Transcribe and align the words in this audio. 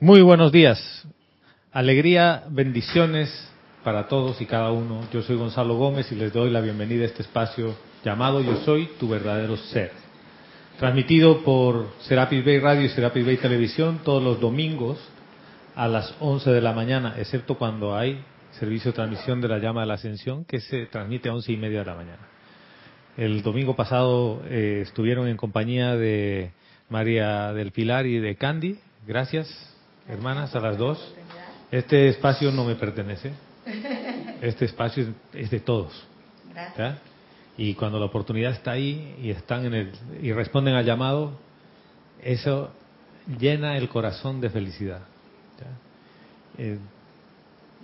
Muy 0.00 0.22
buenos 0.22 0.52
días. 0.52 1.08
Alegría, 1.72 2.44
bendiciones 2.50 3.50
para 3.82 4.06
todos 4.06 4.40
y 4.40 4.46
cada 4.46 4.70
uno. 4.70 5.00
Yo 5.12 5.22
soy 5.22 5.34
Gonzalo 5.34 5.74
Gómez 5.74 6.12
y 6.12 6.14
les 6.14 6.32
doy 6.32 6.50
la 6.50 6.60
bienvenida 6.60 7.02
a 7.02 7.06
este 7.06 7.22
espacio 7.22 7.74
llamado 8.04 8.40
Yo 8.40 8.58
Soy 8.58 8.88
Tu 9.00 9.08
Verdadero 9.08 9.56
Ser. 9.56 9.90
Transmitido 10.78 11.42
por 11.42 11.88
Serapis 12.02 12.44
Bay 12.44 12.60
Radio 12.60 12.82
y 12.82 12.90
Serapis 12.90 13.26
Bay 13.26 13.38
Televisión 13.38 13.98
todos 14.04 14.22
los 14.22 14.38
domingos 14.38 15.00
a 15.74 15.88
las 15.88 16.14
11 16.20 16.48
de 16.48 16.60
la 16.60 16.72
mañana, 16.72 17.16
excepto 17.18 17.58
cuando 17.58 17.96
hay 17.96 18.22
servicio 18.52 18.92
de 18.92 18.96
transmisión 18.96 19.40
de 19.40 19.48
la 19.48 19.58
llama 19.58 19.80
de 19.80 19.88
la 19.88 19.94
ascensión 19.94 20.44
que 20.44 20.60
se 20.60 20.86
transmite 20.86 21.28
a 21.28 21.34
11 21.34 21.52
y 21.52 21.56
media 21.56 21.80
de 21.80 21.86
la 21.86 21.96
mañana. 21.96 22.28
El 23.16 23.42
domingo 23.42 23.74
pasado 23.74 24.42
eh, 24.48 24.78
estuvieron 24.82 25.26
en 25.26 25.36
compañía 25.36 25.96
de 25.96 26.52
María 26.88 27.52
del 27.52 27.72
Pilar 27.72 28.06
y 28.06 28.20
de 28.20 28.36
Candy. 28.36 28.78
Gracias, 29.04 29.74
hermanas, 30.08 30.54
a 30.54 30.60
las 30.60 30.78
dos. 30.78 31.14
Este 31.70 32.08
espacio 32.08 32.50
no 32.50 32.64
me 32.64 32.74
pertenece. 32.74 33.32
Este 34.40 34.64
espacio 34.64 35.14
es, 35.32 35.50
de 35.50 35.60
todos. 35.60 35.92
Y 37.56 37.74
cuando 37.74 37.98
la 37.98 38.06
oportunidad 38.06 38.52
está 38.52 38.72
ahí 38.72 39.16
y 39.20 39.30
están 39.30 39.66
en 39.66 39.74
el 39.74 39.92
y 40.22 40.32
responden 40.32 40.74
al 40.74 40.84
llamado, 40.84 41.32
eso 42.22 42.70
llena 43.38 43.76
el 43.76 43.88
corazón 43.88 44.40
de 44.40 44.50
felicidad. 44.50 45.00
Eh, 46.56 46.78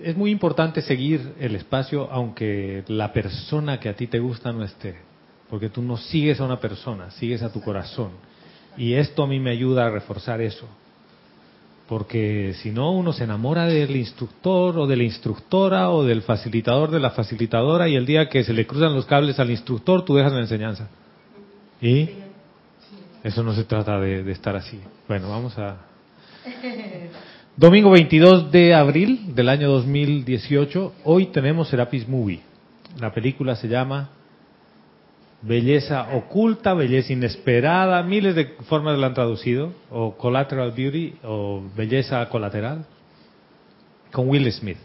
es 0.01 0.16
muy 0.16 0.30
importante 0.30 0.80
seguir 0.82 1.34
el 1.38 1.54
espacio 1.54 2.09
aunque 2.10 2.82
la 2.88 3.12
persona 3.12 3.79
que 3.79 3.88
a 3.88 3.95
ti 3.95 4.06
te 4.06 4.18
gusta 4.18 4.52
no 4.52 4.65
esté, 4.65 4.96
porque 5.51 5.68
tú 5.68 5.82
no 5.82 5.96
sigues 5.96 6.41
a 6.41 6.45
una 6.45 6.59
persona, 6.59 7.10
sigues 7.12 7.43
a 7.43 7.52
tu 7.52 7.60
corazón. 7.60 8.12
Y 8.77 8.95
esto 8.95 9.23
a 9.23 9.27
mí 9.27 9.38
me 9.38 9.51
ayuda 9.51 9.87
a 9.87 9.91
reforzar 9.91 10.41
eso. 10.41 10.66
Porque 11.88 12.55
si 12.62 12.70
no, 12.70 12.93
uno 12.93 13.12
se 13.12 13.24
enamora 13.24 13.66
del 13.66 13.95
instructor 13.95 14.79
o 14.79 14.87
de 14.87 14.97
la 14.97 15.02
instructora 15.02 15.91
o 15.91 16.02
del 16.04 16.23
facilitador 16.23 16.91
de 16.91 17.01
la 17.01 17.10
facilitadora 17.10 17.88
y 17.88 17.96
el 17.96 18.07
día 18.07 18.29
que 18.29 18.43
se 18.43 18.54
le 18.54 18.66
cruzan 18.66 18.95
los 18.95 19.04
cables 19.04 19.38
al 19.38 19.51
instructor, 19.51 20.04
tú 20.04 20.15
dejas 20.15 20.32
la 20.32 20.41
enseñanza. 20.41 20.88
¿Y? 21.82 22.09
Eso 23.23 23.43
no 23.43 23.54
se 23.54 23.65
trata 23.65 24.01
de, 24.01 24.23
de 24.23 24.32
estar 24.32 24.57
así. 24.57 24.80
Bueno, 25.09 25.29
vamos 25.29 25.59
a... 25.59 25.76
Domingo 27.57 27.91
22 27.91 28.51
de 28.51 28.74
abril 28.74 29.35
del 29.35 29.48
año 29.48 29.71
2018. 29.71 30.93
Hoy 31.04 31.26
tenemos 31.26 31.69
Serapis 31.69 32.09
Movie. 32.09 32.41
La 32.98 33.13
película 33.13 33.57
se 33.57 33.69
llama 33.69 34.10
Belleza 35.46 36.14
oculta, 36.14 36.73
belleza 36.73 37.12
inesperada, 37.12 38.02
miles 38.02 38.34
de 38.34 38.46
formas 38.66 38.98
la 38.98 39.09
han 39.09 39.14
traducido, 39.14 39.74
o 39.90 40.16
Collateral 40.16 40.73
Beauty, 40.73 41.16
o 41.23 41.62
Belleza 41.76 42.26
colateral, 42.30 42.86
con 44.10 44.28
Will 44.28 44.51
Smith. 44.51 44.78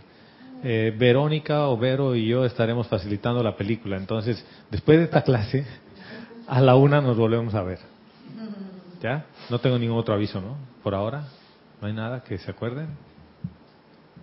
Eh, 0.61 0.93
Verónica 0.97 1.69
o 1.69 1.77
Vero 1.77 2.13
y 2.13 2.27
yo 2.27 2.43
estaremos 2.43 2.87
facilitando 2.87 3.41
la 3.41 3.55
película. 3.55 3.95
Entonces, 3.95 4.45
después 4.69 4.97
de 4.97 5.05
esta 5.05 5.21
clase, 5.21 5.65
a 6.47 6.59
la 6.59 6.75
una 6.75 6.99
nos 6.99 7.15
volvemos 7.15 7.55
a 7.55 7.63
ver. 7.63 7.79
¿Ya? 9.01 9.25
No 9.49 9.59
tengo 9.59 9.79
ningún 9.79 9.97
otro 9.97 10.13
aviso, 10.13 10.41
¿no? 10.41 10.57
Por 10.83 10.93
ahora. 10.93 11.23
No 11.79 11.87
hay 11.87 11.93
nada 11.93 12.21
que 12.21 12.37
se 12.37 12.51
acuerden. 12.51 12.89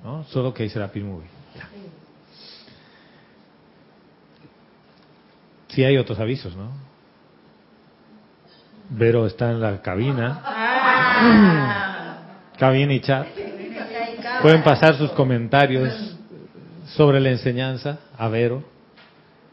¿No? 0.05 0.25
Solo 0.25 0.53
que 0.53 0.69
Serapis 0.69 1.03
Movie. 1.03 1.36
Sí 5.77 5.85
hay 5.85 5.99
otros 5.99 6.19
avisos, 6.19 6.57
¿no? 6.57 6.71
Vero 8.89 9.27
está 9.27 9.51
en 9.51 9.61
la 9.61 9.83
cabina. 9.83 10.41
Cabina 12.59 12.95
y 12.95 13.01
chat. 13.01 13.27
Pueden 14.41 14.63
pasar 14.63 14.97
sus 14.97 15.11
comentarios 15.11 16.17
sobre 16.87 17.21
la 17.21 17.29
enseñanza 17.29 17.99
a 18.17 18.27
Vero 18.29 18.65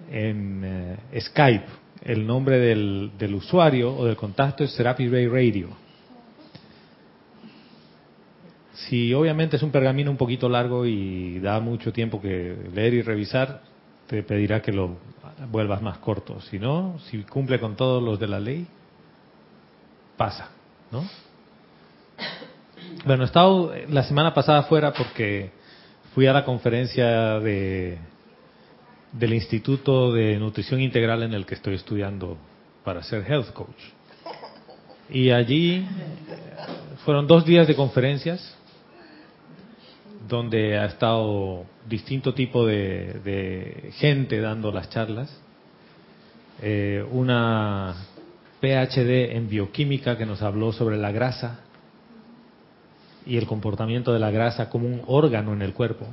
en 0.10 0.62
eh, 0.64 1.20
Skype. 1.20 1.66
El 2.04 2.26
nombre 2.26 2.58
del, 2.58 3.12
del, 3.20 3.36
usuario 3.36 3.94
o 3.94 4.06
del 4.06 4.16
contacto 4.16 4.64
es 4.64 4.72
Serapis 4.72 5.12
Bay 5.12 5.28
Radio. 5.28 5.72
Si 8.76 9.14
obviamente 9.14 9.58
es 9.58 9.64
un 9.64 9.72
pergamino 9.72 10.10
un 10.10 10.16
poquito 10.16 10.48
largo 10.48 10.86
y 10.86 11.40
da 11.40 11.60
mucho 11.60 11.92
tiempo 11.92 12.22
que 12.22 12.56
leer 12.74 12.94
y 12.94 13.02
revisar, 13.02 13.62
te 14.08 14.24
pedirá 14.24 14.62
que 14.62 14.72
lo 14.72 15.12
vuelvas 15.50 15.82
más 15.82 15.98
corto. 16.00 16.40
Si 16.42 16.60
no, 16.60 17.00
si 17.10 17.24
cumple 17.24 17.60
con 17.60 17.76
todos 17.76 18.02
los 18.02 18.20
de 18.20 18.28
la 18.28 18.40
ley, 18.40 18.68
pasa, 20.18 20.50
¿no? 20.92 21.04
Bueno, 23.06 23.24
he 23.24 23.26
estado 23.26 23.74
la 23.90 24.04
semana 24.04 24.34
pasada 24.34 24.64
fuera 24.64 24.94
porque 24.94 25.52
fui 26.14 26.28
a 26.28 26.34
la 26.34 26.46
conferencia 26.46 27.40
de 27.40 27.98
del 29.14 29.34
Instituto 29.34 30.12
de 30.12 30.38
Nutrición 30.38 30.82
Integral 30.82 31.24
en 31.24 31.34
el 31.34 31.46
que 31.46 31.56
estoy 31.56 31.76
estudiando 31.76 32.38
para 32.84 33.04
ser 33.04 33.24
health 33.30 33.54
coach. 33.54 33.82
Y 35.10 35.30
allí 35.30 35.86
fueron 37.06 37.28
dos 37.28 37.46
días 37.46 37.68
de 37.68 37.76
conferencias 37.76 38.58
donde 40.28 40.78
ha 40.78 40.86
estado 40.86 41.66
distinto 41.88 42.34
tipo 42.34 42.66
de, 42.66 43.20
de 43.24 43.92
gente 43.96 44.40
dando 44.40 44.72
las 44.72 44.90
charlas. 44.90 45.36
Eh, 46.62 47.06
una 47.12 47.96
PhD 48.62 49.36
en 49.36 49.50
bioquímica 49.50 50.18
que 50.18 50.26
nos 50.26 50.42
habló 50.42 50.72
sobre 50.72 50.98
la 50.98 51.12
grasa 51.12 51.60
y 53.26 53.38
el 53.38 53.48
comportamiento 53.48 54.14
de 54.14 54.20
la 54.20 54.32
grasa 54.32 54.70
como 54.70 54.88
un 54.88 55.02
órgano 55.08 55.54
en 55.54 55.62
el 55.62 55.74
cuerpo. 55.74 56.08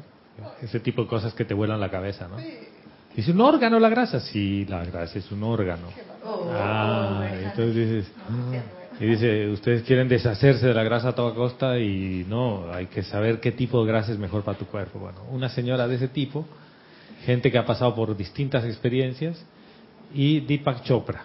Ese 0.62 0.81
tipo 0.81 1.03
de 1.03 1.09
cosas 1.09 1.34
que 1.34 1.44
te 1.44 1.54
vuelan 1.54 1.78
la 1.81 1.91
cabeza, 1.91 2.27
¿no? 2.27 2.37
Dice, 3.15 3.32
¿un 3.32 3.41
órgano 3.41 3.78
la 3.78 3.88
grasa? 3.88 4.21
Sí, 4.21 4.65
la 4.66 4.84
grasa 4.84 5.19
es 5.19 5.31
un 5.31 5.42
órgano. 5.42 5.88
Ah, 6.53 7.28
entonces 7.42 7.75
dices... 7.75 8.12
Y 9.00 9.06
dice, 9.06 9.49
ustedes 9.49 9.83
quieren 9.84 10.09
deshacerse 10.09 10.66
de 10.66 10.75
la 10.75 10.83
grasa 10.83 11.09
a 11.09 11.15
toda 11.15 11.34
costa 11.34 11.78
y 11.78 12.27
no, 12.28 12.71
hay 12.71 12.87
que 12.87 13.03
saber 13.03 13.41
qué 13.41 13.50
tipo 13.50 13.83
de 13.83 13.91
grasa 13.91 14.12
es 14.12 14.19
mejor 14.19 14.43
para 14.43 14.59
tu 14.59 14.66
cuerpo. 14.66 14.99
Bueno, 14.99 15.22
una 15.31 15.49
señora 15.49 15.88
de 15.88 15.94
ese 15.94 16.09
tipo, 16.09 16.47
gente 17.25 17.50
que 17.50 17.56
ha 17.56 17.65
pasado 17.65 17.94
por 17.94 18.15
distintas 18.15 18.62
experiencias, 18.65 19.43
y 20.12 20.41
Deepak 20.41 20.83
Chopra. 20.83 21.25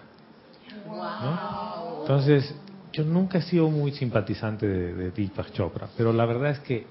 ¿no? 0.86 2.00
Entonces, 2.00 2.54
yo 2.92 3.04
nunca 3.04 3.38
he 3.38 3.42
sido 3.42 3.68
muy 3.68 3.92
simpatizante 3.92 4.66
de, 4.66 4.94
de 4.94 5.10
Deepak 5.10 5.52
Chopra, 5.52 5.88
pero 5.98 6.14
la 6.14 6.24
verdad 6.24 6.52
es 6.52 6.60
que 6.60 6.86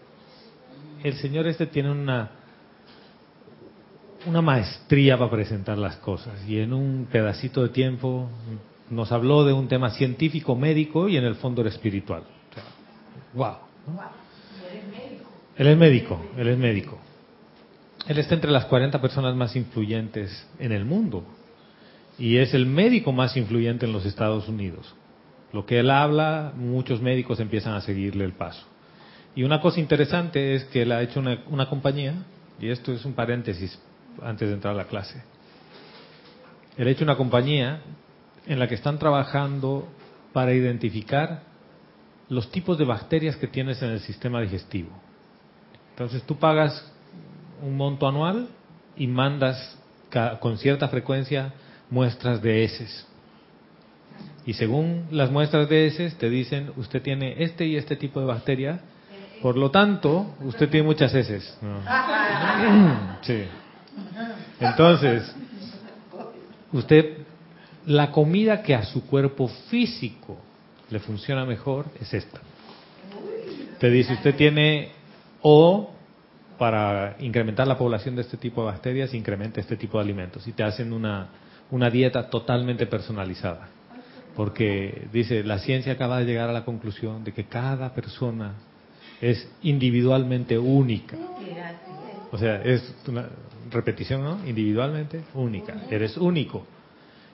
el 1.03 1.16
señor 1.16 1.47
este 1.47 1.66
tiene 1.66 1.91
una 1.91 2.29
una 4.28 4.41
maestría 4.41 5.18
para 5.18 5.29
presentar 5.29 5.78
las 5.78 5.97
cosas 5.97 6.34
y 6.47 6.59
en 6.59 6.74
un 6.74 7.07
pedacito 7.12 7.62
de 7.62 7.69
tiempo 7.69 8.28
nos 8.90 9.12
habló 9.12 9.46
de 9.46 9.53
un 9.53 9.68
tema 9.68 9.91
científico, 9.91 10.56
médico 10.56 11.09
y 11.09 11.18
en 11.18 11.23
el 11.23 11.35
fondo 11.35 11.62
era 11.62 11.69
espiritual. 11.69 12.23
O 12.23 12.53
sea, 12.53 12.63
wow. 13.34 13.56
¿no? 13.88 14.25
Él 15.57 15.68
es 15.68 15.78
médico, 15.78 16.22
él 16.38 16.47
es 16.47 16.57
médico. 16.57 17.00
Él 18.07 18.18
está 18.18 18.35
entre 18.35 18.51
las 18.51 18.66
40 18.66 19.01
personas 19.01 19.35
más 19.35 19.56
influyentes 19.56 20.47
en 20.59 20.72
el 20.72 20.85
mundo 20.85 21.24
y 22.19 22.38
es 22.38 22.53
el 22.53 22.66
médico 22.66 23.12
más 23.12 23.35
influyente 23.38 23.85
en 23.85 23.94
los 23.94 24.06
Estados 24.06 24.47
Unidos. 24.47 24.94
Lo 25.53 25.66
que 25.66 25.79
él 25.79 25.90
habla, 25.90 26.53
muchos 26.56 27.01
médicos 27.01 27.40
empiezan 27.40 27.74
a 27.74 27.81
seguirle 27.81 28.25
el 28.25 28.34
paso. 28.34 28.66
Y 29.35 29.44
una 29.44 29.62
cosa 29.62 29.79
interesante 29.79 30.56
es 30.56 30.66
que 30.66 30.84
él 30.84 30.91
ha 30.91 31.01
hecho 31.01 31.19
una, 31.19 31.40
una 31.50 31.69
compañía, 31.69 32.13
y 32.59 32.69
esto 32.69 32.94
es 32.94 33.03
un 33.06 33.13
paréntesis 33.13 33.79
antes 34.22 34.47
de 34.47 34.53
entrar 34.53 34.74
a 34.74 34.78
la 34.78 34.85
clase. 34.85 35.22
Él 36.78 36.88
ha 36.88 36.91
hecho 36.91 37.03
una 37.03 37.18
compañía 37.18 37.81
en 38.47 38.59
la 38.59 38.67
que 38.67 38.75
están 38.75 39.00
trabajando 39.00 39.88
para 40.33 40.53
identificar 40.53 41.41
los 42.29 42.51
tipos 42.51 42.78
de 42.78 42.85
bacterias 42.85 43.35
que 43.35 43.47
tienes 43.47 43.81
en 43.81 43.89
el 43.89 44.00
sistema 44.00 44.41
digestivo. 44.41 44.89
Entonces 45.92 46.24
tú 46.24 46.38
pagas 46.38 46.92
un 47.62 47.77
monto 47.77 48.07
anual 48.07 48.50
y 48.97 49.07
mandas 49.07 49.77
con 50.39 50.57
cierta 50.57 50.88
frecuencia 50.88 51.53
muestras 51.89 52.42
de 52.42 52.63
heces. 52.63 53.07
Y 54.45 54.53
según 54.53 55.07
las 55.12 55.31
muestras 55.31 55.68
de 55.69 55.88
heces 55.88 56.18
te 56.18 56.30
dicen, 56.30 56.71
usted 56.77 57.01
tiene 57.01 57.44
este 57.44 57.65
y 57.65 57.75
este 57.75 57.95
tipo 57.95 58.19
de 58.19 58.25
bacteria, 58.25 58.80
por 59.41 59.57
lo 59.57 59.71
tanto, 59.71 60.36
usted 60.41 60.69
tiene 60.69 60.86
muchas 60.86 61.13
heces. 61.13 61.57
No. 61.62 61.80
Sí. 63.21 63.45
Entonces, 64.59 65.33
usted 66.71 67.14
la 67.88 68.12
comida 68.12 68.64
que 68.64 68.76
a 68.76 68.84
su 68.84 69.06
cuerpo 69.06 69.48
físico 69.70 70.38
le 70.90 71.00
funciona 71.00 71.46
mejor 71.46 71.86
es 72.00 72.14
esta. 72.14 72.40
Te 73.80 73.90
dice, 73.90 74.14
usted 74.14 74.36
tiene 74.36 74.90
o 75.42 75.92
para 76.58 77.18
incrementar 77.20 77.68
la 77.68 77.78
población 77.78 78.16
de 78.16 78.22
este 78.22 78.38
tipo 78.38 78.62
de 78.62 78.72
bacterias, 78.72 79.14
incrementa 79.14 79.60
este 79.60 79.76
tipo 79.76 79.98
de 79.98 80.06
alimentos 80.06 80.48
y 80.48 80.54
te 80.54 80.64
hacen 80.64 80.94
una, 80.94 81.30
una 81.72 81.90
dieta 81.90 82.30
totalmente 82.30 82.88
personalizada. 82.88 83.70
Porque 84.36 85.08
dice, 85.14 85.44
la 85.44 85.60
ciencia 85.60 85.94
acaba 85.94 86.20
de 86.20 86.26
llegar 86.26 86.50
a 86.50 86.54
la 86.54 86.66
conclusión 86.66 87.24
de 87.24 87.32
que 87.34 87.46
cada 87.46 87.94
persona 87.94 88.54
es 89.22 89.50
individualmente 89.62 90.58
única. 90.58 91.18
O 92.32 92.38
sea, 92.38 92.62
es 92.62 92.94
una 93.08 93.30
repetición, 93.72 94.24
¿no? 94.24 94.46
Individualmente 94.46 95.24
única. 95.34 95.76
Eres 95.90 96.18
único. 96.18 96.66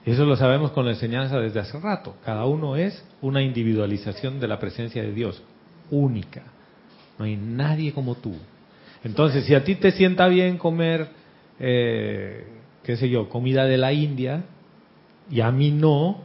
Eso 0.06 0.25
lo 0.25 0.36
sabemos 0.36 0.71
con 0.71 0.86
la 0.86 0.92
enseñanza 0.92 1.39
desde 1.39 1.59
hace 1.59 1.80
rato. 1.80 2.15
Cada 2.25 2.45
uno 2.45 2.75
es 2.75 3.03
una 3.21 3.42
individualización 3.42 4.39
de 4.39 4.48
la 4.48 4.59
presencia 4.59 5.03
de 5.03 5.13
Dios, 5.13 5.42
única. 5.92 6.44
No 7.19 7.25
hay 7.25 7.38
nadie 7.38 7.94
como 7.94 8.15
tú. 8.15 8.36
Entonces, 9.03 9.45
si 9.45 9.53
a 9.53 9.63
ti 9.63 9.75
te 9.75 9.92
sienta 9.92 10.27
bien 10.27 10.57
comer, 10.57 11.07
eh, 11.59 12.48
qué 12.83 12.98
sé 12.98 13.09
yo, 13.09 13.30
comida 13.30 13.65
de 13.65 13.77
la 13.77 13.94
India, 13.94 14.44
y 15.30 15.42
a 15.42 15.51
mí 15.51 15.71
no, 15.71 16.21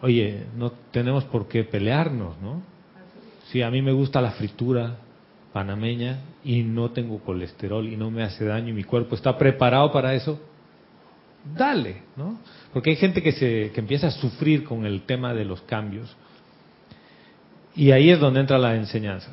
oye, 0.00 0.44
no 0.56 0.72
tenemos 0.90 1.24
por 1.24 1.46
qué 1.46 1.64
pelearnos, 1.64 2.40
¿no? 2.40 2.62
Si 3.50 3.62
a 3.62 3.70
mí 3.70 3.82
me 3.82 3.92
gusta 3.92 4.20
la 4.20 4.32
fritura 4.32 4.96
panameña 5.52 6.20
y 6.44 6.62
no 6.62 6.90
tengo 6.90 7.18
colesterol 7.18 7.86
y 7.86 7.96
no 7.96 8.10
me 8.10 8.22
hace 8.22 8.44
daño 8.44 8.70
y 8.70 8.72
mi 8.72 8.84
cuerpo 8.84 9.14
está 9.14 9.36
preparado 9.36 9.92
para 9.92 10.14
eso, 10.14 10.40
dale, 11.44 12.02
¿no? 12.16 12.38
Porque 12.72 12.90
hay 12.90 12.96
gente 12.96 13.22
que, 13.22 13.32
se, 13.32 13.70
que 13.72 13.80
empieza 13.80 14.08
a 14.08 14.10
sufrir 14.10 14.64
con 14.64 14.86
el 14.86 15.02
tema 15.02 15.34
de 15.34 15.44
los 15.44 15.60
cambios. 15.62 16.14
Y 17.74 17.90
ahí 17.90 18.10
es 18.10 18.20
donde 18.20 18.40
entra 18.40 18.58
la 18.58 18.74
enseñanza. 18.76 19.30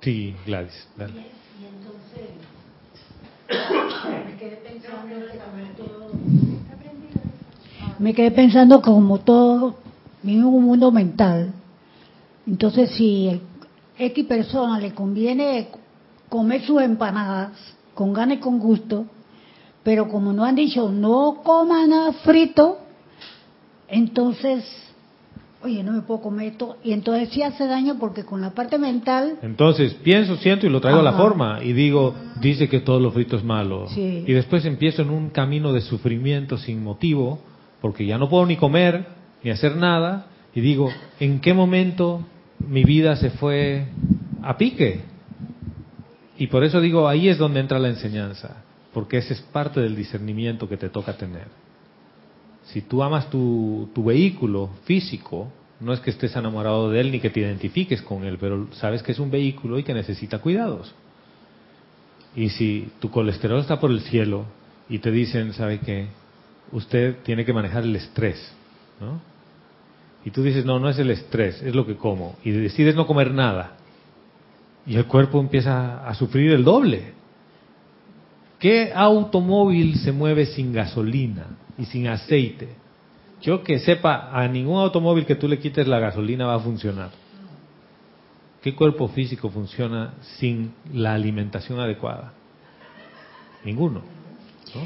Sí, 0.00 0.34
Gladys, 0.46 0.88
dale. 0.96 1.12
Y 1.12 1.64
entonces, 1.64 2.30
me 7.98 8.14
quedé 8.14 8.30
pensando 8.30 8.82
como 8.82 9.20
todo, 9.20 9.76
en 10.22 10.44
un 10.44 10.64
mundo 10.64 10.90
mental. 10.92 11.52
Entonces, 12.46 12.90
si 12.90 13.40
X 13.98 14.26
persona 14.26 14.78
le 14.78 14.92
conviene 14.92 15.68
comer 16.28 16.62
sus 16.62 16.82
empanadas 16.82 17.52
con 17.94 18.12
ganas 18.12 18.38
y 18.38 18.40
con 18.40 18.58
gusto, 18.58 19.06
pero 19.84 20.08
como 20.08 20.32
no 20.32 20.44
han 20.44 20.56
dicho 20.56 20.90
no 20.90 21.42
coma 21.44 21.86
nada 21.86 22.12
frito, 22.24 22.78
entonces, 23.86 24.64
oye, 25.62 25.82
no 25.84 25.92
me 25.92 26.00
puedo 26.00 26.22
comer 26.22 26.52
esto. 26.52 26.78
Y 26.82 26.92
entonces 26.92 27.28
sí 27.28 27.42
hace 27.42 27.66
daño 27.66 27.96
porque 28.00 28.24
con 28.24 28.40
la 28.40 28.50
parte 28.50 28.78
mental... 28.78 29.36
Entonces, 29.42 29.94
pienso, 30.02 30.36
siento 30.36 30.66
y 30.66 30.70
lo 30.70 30.80
traigo 30.80 31.00
a 31.00 31.02
la 31.04 31.12
forma. 31.12 31.62
Y 31.62 31.74
digo, 31.74 32.14
dice 32.40 32.68
que 32.68 32.80
todo 32.80 32.98
lo 32.98 33.12
frito 33.12 33.36
es 33.36 33.44
malo. 33.44 33.86
Y 33.94 34.32
después 34.32 34.64
empiezo 34.64 35.02
en 35.02 35.10
un 35.10 35.28
camino 35.28 35.72
de 35.72 35.82
sufrimiento 35.82 36.56
sin 36.56 36.82
motivo, 36.82 37.38
porque 37.82 38.06
ya 38.06 38.16
no 38.16 38.30
puedo 38.30 38.46
ni 38.46 38.56
comer, 38.56 39.06
ni 39.42 39.50
hacer 39.50 39.76
nada. 39.76 40.26
Y 40.54 40.62
digo, 40.62 40.90
¿en 41.20 41.40
qué 41.40 41.52
momento 41.52 42.24
mi 42.58 42.84
vida 42.84 43.16
se 43.16 43.30
fue 43.30 43.88
a 44.42 44.56
pique? 44.56 45.02
Y 46.38 46.46
por 46.46 46.64
eso 46.64 46.80
digo, 46.80 47.06
ahí 47.06 47.28
es 47.28 47.36
donde 47.36 47.60
entra 47.60 47.78
la 47.78 47.88
enseñanza 47.88 48.63
porque 48.94 49.18
ese 49.18 49.34
es 49.34 49.40
parte 49.42 49.80
del 49.80 49.96
discernimiento 49.96 50.68
que 50.68 50.76
te 50.76 50.88
toca 50.88 51.16
tener. 51.16 51.48
Si 52.66 52.80
tú 52.80 53.02
amas 53.02 53.28
tu, 53.28 53.90
vehículo 53.96 54.70
físico, 54.84 55.52
no 55.80 55.92
es 55.92 56.00
que 56.00 56.10
estés 56.10 56.34
enamorado 56.36 56.90
de 56.90 57.00
él 57.00 57.12
ni 57.12 57.20
que 57.20 57.28
te 57.28 57.40
identifiques 57.40 58.00
con 58.00 58.24
él, 58.24 58.38
pero 58.40 58.68
sabes 58.72 59.02
que 59.02 59.12
es 59.12 59.18
un 59.18 59.30
vehículo 59.30 59.78
y 59.78 59.82
que 59.82 59.92
necesita 59.92 60.38
cuidados. 60.38 60.94
Y 62.34 62.48
si 62.48 62.88
tu 63.00 63.10
colesterol 63.10 63.60
está 63.60 63.78
por 63.78 63.90
el 63.90 64.00
cielo 64.00 64.46
y 64.88 65.00
te 65.00 65.10
dicen, 65.10 65.52
¿sabe 65.52 65.80
qué? 65.80 66.06
Usted 66.72 67.16
tiene 67.22 67.44
que 67.44 67.52
manejar 67.52 67.82
el 67.82 67.94
estrés, 67.96 68.52
¿no? 69.00 69.20
Y 70.24 70.30
tú 70.30 70.42
dices, 70.42 70.64
no, 70.64 70.78
no 70.78 70.88
es 70.88 70.98
el 70.98 71.10
estrés, 71.10 71.60
es 71.62 71.74
lo 71.74 71.84
que 71.84 71.96
como. 71.96 72.36
Y 72.42 72.50
decides 72.50 72.94
no 72.94 73.06
comer 73.06 73.32
nada. 73.34 73.76
Y 74.86 74.96
el 74.96 75.04
cuerpo 75.04 75.38
empieza 75.38 76.06
a 76.06 76.14
sufrir 76.14 76.52
el 76.52 76.64
doble. 76.64 77.12
¿Qué 78.64 78.92
automóvil 78.94 79.98
se 79.98 80.10
mueve 80.10 80.46
sin 80.46 80.72
gasolina 80.72 81.48
y 81.76 81.84
sin 81.84 82.06
aceite? 82.06 82.70
Yo 83.42 83.62
que 83.62 83.78
sepa, 83.78 84.30
a 84.32 84.48
ningún 84.48 84.78
automóvil 84.78 85.26
que 85.26 85.34
tú 85.34 85.46
le 85.48 85.58
quites 85.58 85.86
la 85.86 85.98
gasolina 85.98 86.46
va 86.46 86.54
a 86.54 86.60
funcionar. 86.60 87.10
¿Qué 88.62 88.74
cuerpo 88.74 89.08
físico 89.08 89.50
funciona 89.50 90.14
sin 90.38 90.72
la 90.94 91.12
alimentación 91.12 91.78
adecuada? 91.78 92.32
Ninguno. 93.66 94.00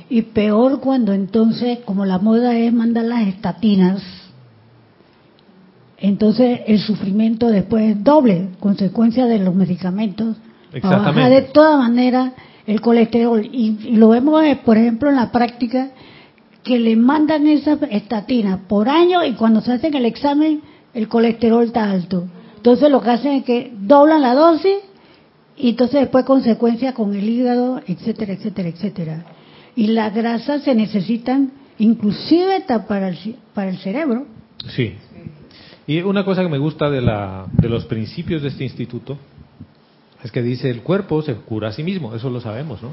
Y 0.09 0.23
peor 0.23 0.81
cuando 0.81 1.13
entonces, 1.13 1.79
como 1.85 2.05
la 2.05 2.19
moda 2.19 2.59
es 2.59 2.73
mandar 2.73 3.05
las 3.05 3.29
estatinas, 3.29 4.03
entonces 5.99 6.63
el 6.67 6.81
sufrimiento 6.81 7.47
después 7.47 7.93
es 7.93 8.03
doble, 8.03 8.49
consecuencia 8.59 9.27
de 9.27 9.39
los 9.39 9.55
medicamentos. 9.55 10.37
Exactamente. 10.73 11.31
de 11.31 11.43
toda 11.43 11.79
manera 11.79 12.35
el 12.69 12.83
colesterol. 12.83 13.49
Y, 13.51 13.97
lo 13.97 14.11
vemos, 14.11 14.45
eh, 14.45 14.61
por 14.63 14.77
ejemplo, 14.77 15.09
en 15.09 15.17
la 15.17 15.33
práctica, 15.33 15.91
que 16.63 16.79
le 16.79 16.97
mandan 16.97 17.47
esa 17.47 17.79
estatina 17.91 18.69
por 18.69 18.89
año 18.91 19.25
y 19.25 19.33
cuando 19.33 19.63
se 19.63 19.73
hacen 19.73 19.95
el 19.95 20.05
examen, 20.05 20.61
el 20.93 21.09
colesterol 21.09 21.65
está 21.65 21.91
alto. 21.91 22.29
Entonces 22.57 22.91
lo 22.91 23.01
que 23.01 23.11
hacen 23.11 23.33
es 23.33 23.45
que 23.45 23.73
doblan 23.75 24.21
la 24.21 24.35
dosis 24.35 24.77
y 25.57 25.71
entonces 25.71 26.01
después 26.01 26.27
consecuencia 26.27 26.93
con 26.93 27.15
el 27.15 27.27
hígado, 27.27 27.81
etcétera, 27.87 28.35
etcétera, 28.35 28.69
etcétera. 28.69 29.25
Y 29.75 29.87
las 29.89 30.15
grasas 30.15 30.63
se 30.63 30.75
necesitan 30.75 31.53
inclusive 31.79 32.65
para 32.87 33.09
el, 33.09 33.37
para 33.55 33.71
el 33.71 33.79
cerebro. 33.79 34.27
Sí. 34.69 34.93
Y 35.87 36.03
una 36.03 36.23
cosa 36.25 36.43
que 36.43 36.49
me 36.51 36.59
gusta 36.59 36.91
de, 36.91 37.01
la, 37.01 37.47
de 37.53 37.69
los 37.71 37.87
principios 37.87 38.43
de 38.43 38.49
este 38.49 38.65
instituto 38.65 39.17
es 40.23 40.33
que 40.33 40.43
dice, 40.43 40.71
el 40.71 40.83
cuerpo 40.83 41.23
se 41.23 41.35
cura 41.35 41.69
a 41.69 41.73
sí 41.73 41.83
mismo, 41.83 42.15
eso 42.15 42.29
lo 42.31 42.41
sabemos, 42.41 42.83
¿no? 42.83 42.91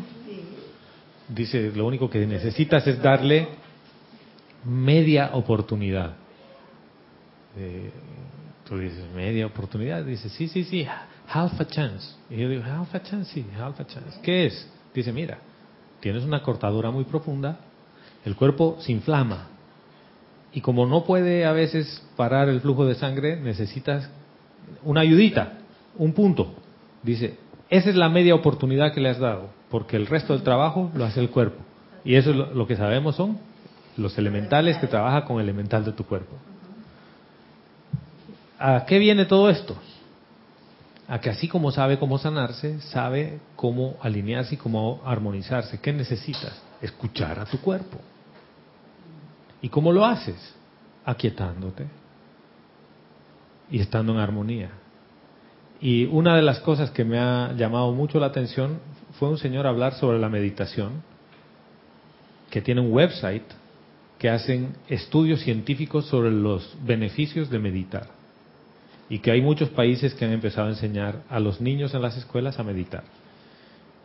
Dice, 1.27 1.71
lo 1.75 1.87
único 1.87 2.09
que 2.09 2.25
necesitas 2.27 2.85
es 2.85 3.01
darle 3.01 3.47
media 4.63 5.31
oportunidad. 5.33 6.13
Eh, 7.57 7.89
tú 8.67 8.77
dices, 8.77 9.03
media 9.15 9.47
oportunidad. 9.47 10.03
Dice, 10.03 10.29
sí, 10.29 10.47
sí, 10.47 10.63
sí, 10.63 10.85
half 11.27 11.59
a 11.59 11.65
chance. 11.65 12.07
Y 12.29 12.37
yo 12.37 12.49
digo, 12.49 12.63
half 12.63 12.93
a 12.93 13.01
chance, 13.01 13.33
sí, 13.33 13.45
half 13.59 13.79
a 13.79 13.87
chance. 13.87 14.19
¿Qué 14.21 14.45
es? 14.45 14.67
Dice, 14.93 15.11
mira, 15.11 15.39
tienes 15.99 16.23
una 16.23 16.43
cortadura 16.43 16.91
muy 16.91 17.05
profunda, 17.05 17.57
el 18.23 18.35
cuerpo 18.35 18.77
se 18.81 18.91
inflama. 18.91 19.47
Y 20.51 20.61
como 20.61 20.85
no 20.85 21.03
puede 21.03 21.45
a 21.45 21.51
veces 21.51 22.03
parar 22.15 22.49
el 22.49 22.61
flujo 22.61 22.85
de 22.85 22.95
sangre, 22.95 23.35
necesitas 23.35 24.09
una 24.83 25.01
ayudita, 25.01 25.57
un 25.97 26.13
punto. 26.13 26.55
Dice, 27.05 27.37
esa 27.69 27.89
es 27.89 27.95
la 27.95 28.09
media 28.09 28.33
oportunidad 28.33 28.91
que 28.91 28.99
le 28.99 29.09
has 29.09 29.19
dado, 29.19 29.49
porque 29.69 29.95
el 29.95 30.07
resto 30.07 30.33
del 30.33 30.41
trabajo 30.41 30.91
lo 30.95 31.05
hace 31.05 31.19
el 31.19 31.29
cuerpo. 31.29 31.63
Y 32.03 32.15
eso 32.15 32.31
es 32.31 32.35
lo, 32.35 32.67
que 32.67 32.75
sabemos 32.75 33.15
son 33.15 33.37
los 33.95 34.17
elementales 34.17 34.77
que 34.77 34.87
trabajan 34.87 35.21
con 35.21 35.37
el 35.37 35.43
elemental 35.43 35.85
de 35.85 35.91
tu 35.91 36.03
cuerpo. 36.03 36.35
¿A 38.57 38.85
qué 38.85 38.97
viene 38.97 39.25
todo 39.25 39.49
esto? 39.49 39.75
A 41.07 41.19
que 41.19 41.29
así 41.29 41.47
como 41.47 41.71
sabe 41.71 41.99
cómo 41.99 42.17
sanarse, 42.17 42.81
sabe 42.81 43.39
cómo 43.55 43.97
alinearse 44.01 44.55
y 44.55 44.57
cómo 44.57 45.01
armonizarse. 45.05 45.79
¿Qué 45.79 45.93
necesitas? 45.93 46.59
Escuchar 46.81 47.39
a 47.39 47.45
tu 47.45 47.59
cuerpo. 47.59 47.99
¿Y 49.61 49.69
cómo 49.69 49.91
lo 49.91 50.05
haces? 50.05 50.55
Aquietándote 51.05 51.85
y 53.69 53.79
estando 53.79 54.13
en 54.13 54.19
armonía. 54.19 54.71
Y 55.81 56.05
una 56.05 56.35
de 56.35 56.41
las 56.41 56.59
cosas 56.59 56.91
que 56.91 57.03
me 57.03 57.19
ha 57.19 57.53
llamado 57.53 57.91
mucho 57.91 58.19
la 58.19 58.27
atención 58.27 58.79
fue 59.19 59.29
un 59.29 59.37
señor 59.37 59.67
hablar 59.67 59.93
sobre 59.93 60.19
la 60.19 60.29
meditación, 60.29 61.03
que 62.49 62.61
tiene 62.61 62.81
un 62.81 62.91
website 62.91 63.43
que 64.17 64.29
hacen 64.29 64.75
estudios 64.87 65.41
científicos 65.41 66.05
sobre 66.05 66.31
los 66.31 66.75
beneficios 66.83 67.49
de 67.49 67.59
meditar. 67.59 68.07
Y 69.09 69.19
que 69.19 69.31
hay 69.31 69.41
muchos 69.41 69.69
países 69.69 70.13
que 70.13 70.25
han 70.25 70.31
empezado 70.31 70.67
a 70.67 70.71
enseñar 70.71 71.21
a 71.29 71.39
los 71.39 71.61
niños 71.61 71.93
en 71.93 72.01
las 72.01 72.17
escuelas 72.17 72.59
a 72.59 72.63
meditar. 72.63 73.03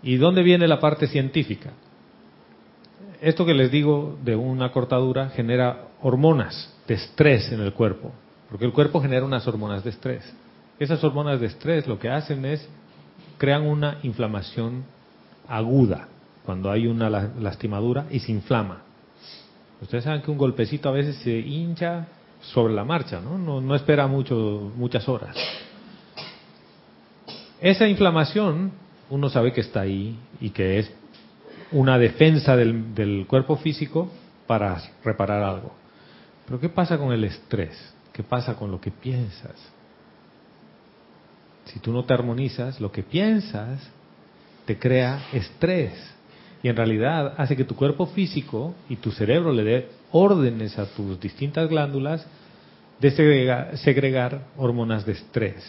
¿Y 0.03 0.17
dónde 0.17 0.43
viene 0.43 0.67
la 0.67 0.81
parte 0.81 1.07
científica? 1.07 1.71
Esto 3.21 3.45
que 3.45 3.55
les 3.55 3.71
digo 3.71 4.19
de 4.25 4.35
una 4.35 4.73
cortadura 4.73 5.31
genera 5.31 5.89
hormonas 6.03 6.75
de 6.89 6.95
estrés 6.95 7.53
en 7.53 7.61
el 7.61 7.73
cuerpo, 7.73 8.12
porque 8.49 8.65
el 8.65 8.73
cuerpo 8.73 9.00
genera 9.00 9.25
unas 9.25 9.47
hormonas 9.47 9.85
de 9.85 9.91
estrés. 9.91 10.25
Esas 10.81 11.05
hormonas 11.05 11.39
de 11.39 11.47
estrés 11.47 11.87
lo 11.87 11.99
que 11.99 12.09
hacen 12.09 12.47
es 12.47 12.67
crean 13.37 13.67
una 13.67 13.99
inflamación 14.03 14.83
aguda 15.47 16.09
cuando 16.47 16.71
hay 16.71 16.87
una 16.87 17.11
lastimadura 17.11 18.07
y 18.11 18.19
se 18.21 18.33
inflama. 18.33 18.83
Ustedes 19.83 20.05
saben 20.05 20.23
que 20.23 20.31
un 20.31 20.39
golpecito 20.39 20.89
a 20.89 20.93
veces 20.93 21.17
se 21.17 21.39
hincha 21.39 22.07
sobre 22.41 22.73
la 22.73 22.85
marcha, 22.85 23.21
¿no? 23.21 23.61
No, 23.61 23.75
espera 23.75 24.07
mucho, 24.07 24.73
muchas 24.75 25.07
horas. 25.07 25.37
Esa 27.61 27.87
inflamación 27.87 28.73
uno 29.11 29.29
sabe 29.29 29.53
que 29.53 29.61
está 29.61 29.83
ahí 29.83 30.19
y 30.41 30.49
que 30.49 30.79
es 30.79 30.91
una 31.73 31.99
defensa 31.99 32.57
del 32.57 33.27
cuerpo 33.29 33.57
físico 33.57 34.11
para 34.47 34.81
reparar 35.05 35.43
algo. 35.43 35.73
Pero 36.47 36.59
¿qué 36.59 36.71
pasa 36.71 36.97
con 36.97 37.13
el 37.13 37.23
estrés? 37.25 37.77
¿Qué 38.15 38.23
pasa 38.23 38.57
con 38.57 38.71
lo 38.71 38.81
que 38.81 38.91
piensas? 38.91 39.55
Si 41.73 41.79
tú 41.79 41.93
no 41.93 42.05
te 42.05 42.15
armonizas, 42.15 42.81
lo 42.81 42.91
que 42.91 43.03
piensas 43.03 43.89
te 44.65 44.79
crea 44.79 45.29
estrés 45.33 45.93
y 46.62 46.69
en 46.69 46.77
realidad 46.77 47.35
hace 47.39 47.57
que 47.57 47.65
tu 47.65 47.77
cuerpo 47.77 48.07
físico 48.07 48.75
y 48.89 48.97
tu 48.97 49.12
cerebro 49.12 49.53
le 49.53 49.65
dé 49.65 49.89
órdenes 50.11 50.79
a 50.79 50.87
tus 50.87 51.19
distintas 51.21 51.69
glándulas 51.69 52.27
de 52.99 53.11
segregar, 53.77 54.43
hormonas 54.57 55.07
de 55.07 55.12
estrés. 55.12 55.65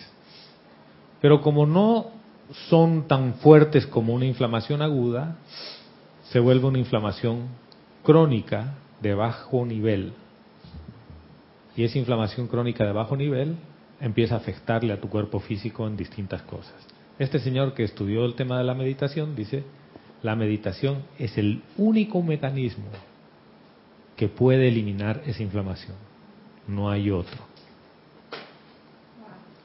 Pero 1.21 1.41
como 1.41 1.65
no 1.65 2.07
son 2.69 3.07
tan 3.07 3.35
fuertes 3.35 3.85
como 3.85 4.13
una 4.13 4.25
inflamación 4.25 4.81
aguda, 4.81 5.37
se 6.23 6.39
vuelve 6.39 6.67
una 6.67 6.79
inflamación 6.79 7.47
crónica 8.03 8.73
de 9.01 9.13
bajo 9.13 9.65
nivel. 9.65 10.13
Y 11.77 11.85
esa 11.85 11.99
inflamación 11.99 12.47
crónica 12.47 12.83
de 12.83 12.91
bajo 12.91 13.15
nivel 13.15 13.55
empieza 14.01 14.35
a 14.35 14.39
afectarle 14.39 14.91
a 14.91 14.99
tu 14.99 15.07
cuerpo 15.07 15.39
físico 15.39 15.87
en 15.87 15.95
distintas 15.95 16.41
cosas. 16.41 16.75
Este 17.19 17.39
señor 17.39 17.73
que 17.73 17.83
estudió 17.83 18.25
el 18.25 18.33
tema 18.33 18.57
de 18.57 18.63
la 18.63 18.73
meditación 18.73 19.35
dice, 19.35 19.63
la 20.23 20.35
meditación 20.35 21.03
es 21.19 21.37
el 21.37 21.61
único 21.77 22.21
mecanismo 22.21 22.89
que 24.15 24.27
puede 24.27 24.67
eliminar 24.67 25.21
esa 25.25 25.43
inflamación. 25.43 25.95
No 26.67 26.89
hay 26.89 27.11
otro. 27.11 27.37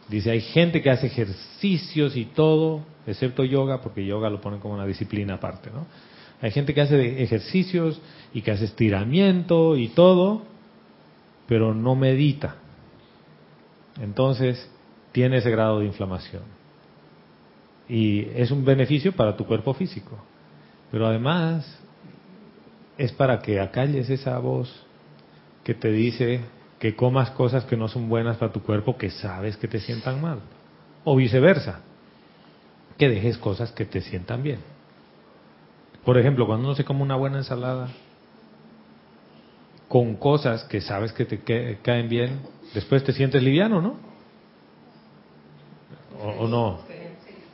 Dice, 0.09 0.31
hay 0.31 0.41
gente 0.41 0.83
que 0.83 0.91
hace 0.91 1.09
ejercicios 1.09 2.17
y 2.17 2.27
todo, 2.27 2.83
excepto 3.07 3.43
yoga, 3.45 3.81
porque 3.81 4.07
yoga 4.07 4.31
lo 4.31 4.41
ponen 4.41 4.61
como 4.61 4.75
una 4.75 4.87
disciplina 4.87 5.35
aparte, 5.35 5.71
¿no? 5.71 5.87
Hay 6.41 6.51
gente 6.51 6.75
que 6.75 6.83
hace 6.83 7.23
ejercicios 7.23 8.01
y 8.33 8.43
que 8.43 8.51
hace 8.51 8.67
estiramiento 8.67 9.77
y 9.77 9.89
todo, 9.89 10.43
pero 11.49 11.75
no 11.75 11.95
medita. 11.97 12.57
Entonces, 14.01 14.71
tiene 15.13 15.39
ese 15.39 15.51
grado 15.51 15.81
de 15.81 15.87
inflamación. 15.87 16.43
Y 17.89 18.29
es 18.35 18.51
un 18.51 18.65
beneficio 18.65 19.13
para 19.13 19.37
tu 19.37 19.47
cuerpo 19.47 19.75
físico. 19.75 20.19
Pero 20.91 21.07
además, 21.07 21.79
es 22.99 23.13
para 23.13 23.41
que 23.41 23.61
acalles 23.61 24.11
esa 24.11 24.39
voz 24.39 24.85
que 25.65 25.75
te 25.75 25.91
dice 25.91 26.41
que 26.79 26.95
comas 26.95 27.31
cosas 27.31 27.65
que 27.65 27.77
no 27.77 27.89
son 27.89 28.09
buenas 28.09 28.37
para 28.37 28.53
tu 28.53 28.63
cuerpo 28.63 28.97
que 28.97 29.11
sabes 29.11 29.57
que 29.57 29.69
te 29.69 29.81
sientan 29.81 30.21
mal. 30.21 30.41
O 31.05 31.17
viceversa, 31.17 31.81
que 32.99 33.09
dejes 33.09 33.39
cosas 33.39 33.73
que 33.73 33.85
te 33.85 34.01
sientan 34.01 34.43
bien. 34.43 34.59
Por 36.05 36.19
ejemplo, 36.19 36.47
cuando 36.47 36.69
uno 36.69 36.77
se 36.77 36.85
come 36.85 37.03
una 37.03 37.17
buena 37.17 37.39
ensalada 37.39 37.89
con 39.89 40.17
cosas 40.17 40.65
que 40.65 40.81
sabes 40.81 41.13
que 41.13 41.25
te 41.25 41.79
caen 41.83 42.09
bien, 42.09 42.41
después 42.75 43.05
te 43.05 43.13
sientes 43.13 43.43
liviano, 43.43 43.81
¿no? 43.81 43.97
¿O, 46.23 46.49
no? 46.49 46.81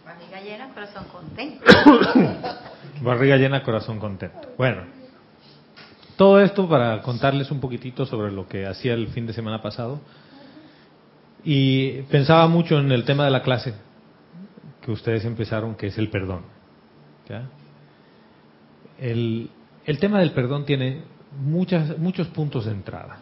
Barriga 0.05 0.41
llena, 0.41 0.69
corazón 0.73 1.05
contento. 1.13 1.65
Barriga 3.03 3.37
llena, 3.37 3.63
corazón 3.63 3.99
contento. 3.99 4.49
Bueno, 4.57 4.85
todo 6.17 6.41
esto 6.41 6.69
para 6.69 7.03
contarles 7.03 7.51
un 7.51 7.61
poquitito 7.61 8.07
sobre 8.07 8.31
lo 8.33 8.47
que 8.47 8.67
hacía 8.67 8.95
el 8.95 9.09
fin 9.09 9.27
de 9.27 9.33
semana 9.33 9.61
pasado. 9.61 10.01
Y 11.45 12.03
pensaba 12.03 12.47
mucho 12.47 12.79
en 12.79 12.93
el 12.93 13.05
tema 13.05 13.25
de 13.25 13.33
la 13.33 13.43
clase 13.43 13.75
que 14.81 14.93
ustedes 14.93 15.25
empezaron, 15.25 15.75
que 15.75 15.89
es 15.89 15.99
el 15.99 16.09
perdón. 16.09 16.43
El, 18.99 19.51
el 19.85 19.99
tema 19.99 20.21
del 20.21 20.33
perdón 20.33 20.65
tiene 20.65 21.03
muchas, 21.41 21.99
muchos 21.99 22.29
puntos 22.29 22.67
de 22.67 22.73
entrada. 22.73 23.21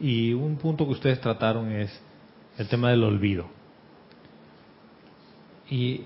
Y 0.00 0.32
un 0.32 0.56
punto 0.56 0.86
que 0.86 0.92
ustedes 0.92 1.20
trataron 1.20 1.72
es 1.72 1.90
el 2.56 2.68
tema 2.68 2.90
del 2.90 3.04
olvido. 3.04 3.46
Y 5.70 6.02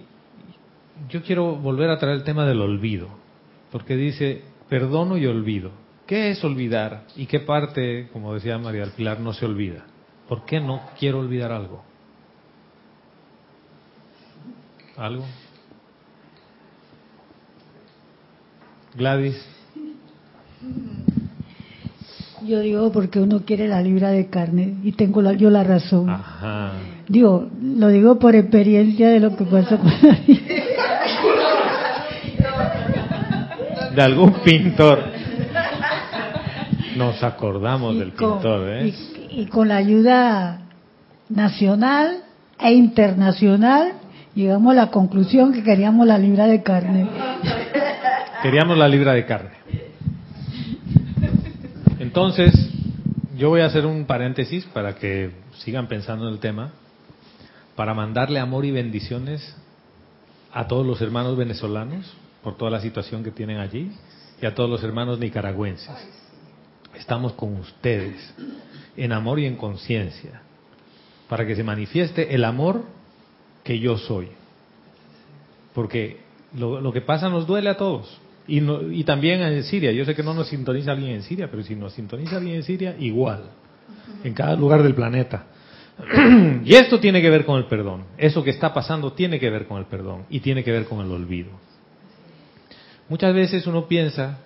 yo 1.08 1.22
quiero 1.22 1.56
volver 1.56 1.90
a 1.90 1.98
traer 1.98 2.16
el 2.16 2.24
tema 2.24 2.46
del 2.46 2.60
olvido, 2.60 3.08
porque 3.70 3.96
dice, 3.96 4.42
perdono 4.68 5.16
y 5.16 5.26
olvido. 5.26 5.70
¿Qué 6.06 6.30
es 6.30 6.42
olvidar? 6.44 7.04
¿Y 7.16 7.26
qué 7.26 7.40
parte, 7.40 8.08
como 8.12 8.34
decía 8.34 8.58
María 8.58 8.82
del 8.82 8.90
Pilar, 8.90 9.20
no 9.20 9.32
se 9.32 9.46
olvida? 9.46 9.84
¿Por 10.28 10.44
qué 10.44 10.60
no 10.60 10.82
quiero 10.98 11.20
olvidar 11.20 11.52
algo? 11.52 11.82
¿Algo? 14.96 15.24
Gladys. 18.94 19.61
Yo 22.46 22.58
digo 22.60 22.90
porque 22.90 23.20
uno 23.20 23.42
quiere 23.44 23.68
la 23.68 23.80
libra 23.80 24.10
de 24.10 24.26
carne 24.28 24.74
y 24.82 24.92
tengo 24.92 25.22
yo 25.32 25.48
la 25.48 25.62
razón. 25.62 26.08
Digo, 27.08 27.48
lo 27.60 27.88
digo 27.88 28.18
por 28.18 28.34
experiencia 28.34 29.10
de 29.10 29.20
lo 29.20 29.36
que 29.36 29.44
pasó 29.44 29.78
con 29.78 29.92
la 30.02 30.18
De 33.94 34.02
algún 34.02 34.32
pintor. 34.44 35.04
Nos 36.96 37.22
acordamos 37.22 37.96
del 37.98 38.10
pintor, 38.10 38.68
¿eh? 38.68 38.92
Y, 39.30 39.46
con 39.46 39.68
la 39.68 39.76
ayuda 39.76 40.62
nacional 41.28 42.18
e 42.58 42.72
internacional 42.72 43.92
llegamos 44.34 44.72
a 44.72 44.74
la 44.74 44.90
conclusión 44.90 45.52
que 45.52 45.62
queríamos 45.62 46.06
la 46.06 46.18
libra 46.18 46.46
de 46.46 46.62
carne. 46.62 47.08
Queríamos 48.42 48.76
la 48.76 48.88
libra 48.88 49.12
de 49.12 49.24
carne. 49.24 49.50
Entonces, 52.12 52.52
yo 53.38 53.48
voy 53.48 53.62
a 53.62 53.64
hacer 53.64 53.86
un 53.86 54.04
paréntesis 54.04 54.66
para 54.66 54.96
que 54.96 55.30
sigan 55.60 55.88
pensando 55.88 56.28
en 56.28 56.34
el 56.34 56.40
tema, 56.40 56.72
para 57.74 57.94
mandarle 57.94 58.38
amor 58.38 58.66
y 58.66 58.70
bendiciones 58.70 59.56
a 60.52 60.68
todos 60.68 60.86
los 60.86 61.00
hermanos 61.00 61.38
venezolanos 61.38 62.12
por 62.42 62.58
toda 62.58 62.70
la 62.70 62.82
situación 62.82 63.24
que 63.24 63.30
tienen 63.30 63.60
allí 63.60 63.92
y 64.42 64.44
a 64.44 64.54
todos 64.54 64.68
los 64.68 64.84
hermanos 64.84 65.20
nicaragüenses 65.20 65.88
estamos 66.98 67.32
con 67.32 67.56
ustedes 67.56 68.34
en 68.94 69.12
amor 69.12 69.38
y 69.38 69.46
en 69.46 69.56
conciencia, 69.56 70.42
para 71.30 71.46
que 71.46 71.56
se 71.56 71.64
manifieste 71.64 72.34
el 72.34 72.44
amor 72.44 72.82
que 73.64 73.78
yo 73.78 73.96
soy. 73.96 74.28
Porque 75.74 76.20
lo, 76.54 76.92
que 76.92 77.00
pasa 77.00 77.30
nos 77.30 77.46
duele 77.46 77.70
a 77.70 77.78
todos. 77.78 78.20
Y, 78.46 78.60
y 78.60 79.04
también 79.04 79.40
en 79.42 79.62
Siria. 79.64 79.92
Yo 79.92 80.04
sé 80.04 80.14
que 80.14 80.22
no 80.22 80.34
nos 80.34 80.48
sintoniza 80.48 80.92
alguien 80.92 81.12
en 81.12 81.22
Siria, 81.22 81.48
pero 81.50 81.62
si 81.62 81.74
nos 81.74 81.92
sintoniza 81.92 82.36
alguien 82.36 82.56
en 82.56 82.62
Siria, 82.62 82.96
igual. 82.98 83.44
En 84.24 84.34
cada 84.34 84.56
lugar 84.56 84.82
del 84.82 84.94
planeta. 84.94 85.46
y 86.64 86.74
esto 86.74 86.98
tiene 86.98 87.22
que 87.22 87.30
ver 87.30 87.44
con 87.44 87.58
el 87.58 87.66
perdón. 87.66 88.04
Eso 88.18 88.42
que 88.42 88.50
está 88.50 88.72
pasando 88.74 89.12
tiene 89.12 89.38
que 89.38 89.50
ver 89.50 89.66
con 89.66 89.78
el 89.78 89.86
perdón 89.86 90.24
y 90.30 90.40
tiene 90.40 90.64
que 90.64 90.72
ver 90.72 90.86
con 90.86 91.00
el 91.00 91.10
olvido. 91.10 91.50
Muchas 93.08 93.34
veces 93.34 93.66
uno 93.66 93.86
piensa 93.86 94.38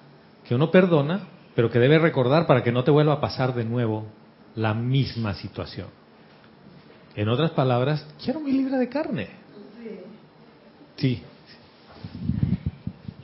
que 0.46 0.54
uno 0.54 0.70
perdona 0.70 1.28
pero 1.56 1.70
que 1.70 1.78
debe 1.78 1.98
recordar 1.98 2.46
para 2.46 2.62
que 2.62 2.70
no 2.70 2.84
te 2.84 2.90
vuelva 2.90 3.14
a 3.14 3.20
pasar 3.20 3.54
de 3.54 3.64
nuevo 3.64 4.04
la 4.54 4.74
misma 4.74 5.32
situación. 5.34 5.88
En 7.16 7.30
otras 7.30 7.50
palabras, 7.52 8.06
quiero 8.22 8.40
mi 8.40 8.52
libra 8.52 8.76
de 8.76 8.90
carne. 8.90 9.28
Sí. 10.96 11.22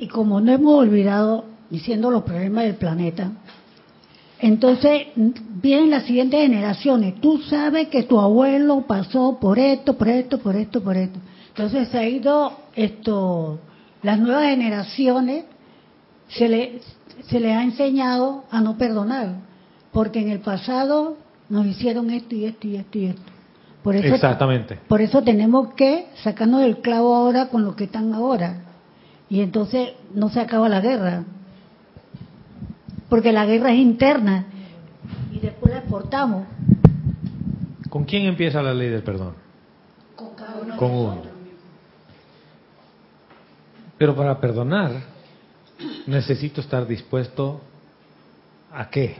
Y 0.02 0.08
como 0.08 0.40
no 0.40 0.50
hemos 0.50 0.74
olvidado 0.80 1.44
diciendo 1.70 2.10
los 2.10 2.24
problemas 2.24 2.64
del 2.64 2.74
planeta, 2.74 3.30
entonces 4.40 5.06
vienen 5.14 5.92
las 5.92 6.02
siguientes 6.02 6.40
generaciones. 6.40 7.20
Tú 7.20 7.38
sabes 7.38 7.86
que 7.86 8.02
tu 8.02 8.18
abuelo 8.18 8.84
pasó 8.84 9.38
por 9.40 9.60
esto, 9.60 9.96
por 9.96 10.08
esto, 10.08 10.38
por 10.38 10.56
esto, 10.56 10.82
por 10.82 10.96
esto. 10.96 11.20
Entonces 11.50 11.86
se 11.86 11.98
ha 11.98 12.08
ido 12.08 12.52
esto, 12.74 13.60
las 14.02 14.18
nuevas 14.18 14.46
generaciones 14.46 15.44
se 16.26 16.48
le 16.48 16.80
se 17.28 17.38
le 17.38 17.52
ha 17.52 17.62
enseñado 17.62 18.42
a 18.50 18.60
no 18.60 18.76
perdonar, 18.76 19.36
porque 19.92 20.18
en 20.18 20.30
el 20.30 20.40
pasado 20.40 21.16
nos 21.48 21.64
hicieron 21.64 22.10
esto 22.10 22.34
y 22.34 22.46
esto 22.46 22.66
y 22.66 22.74
esto 22.74 22.98
y 22.98 23.04
esto. 23.04 23.22
Por 23.84 23.94
eso, 23.94 24.12
Exactamente. 24.12 24.80
Por 24.88 25.00
eso 25.00 25.22
tenemos 25.22 25.74
que 25.74 26.08
sacarnos 26.24 26.62
del 26.62 26.78
clavo 26.78 27.14
ahora 27.14 27.50
con 27.50 27.64
lo 27.64 27.76
que 27.76 27.84
están 27.84 28.12
ahora. 28.14 28.71
Y 29.32 29.40
entonces 29.40 29.94
no 30.12 30.28
se 30.28 30.40
acaba 30.40 30.68
la 30.68 30.82
guerra. 30.82 31.24
Porque 33.08 33.32
la 33.32 33.46
guerra 33.46 33.72
es 33.72 33.78
interna 33.78 34.44
y 35.32 35.38
después 35.38 35.72
la 35.72 35.78
exportamos. 35.78 36.46
¿Con 37.88 38.04
quién 38.04 38.26
empieza 38.26 38.60
la 38.60 38.74
ley 38.74 38.90
del 38.90 39.02
perdón? 39.02 39.32
Con 40.16 40.34
cada 40.34 40.60
uno. 40.60 40.76
Con 40.76 40.90
uno. 40.90 41.22
Pero 43.96 44.14
para 44.14 44.38
perdonar 44.38 45.00
necesito 46.06 46.60
estar 46.60 46.86
dispuesto 46.86 47.62
a 48.70 48.90
qué? 48.90 49.16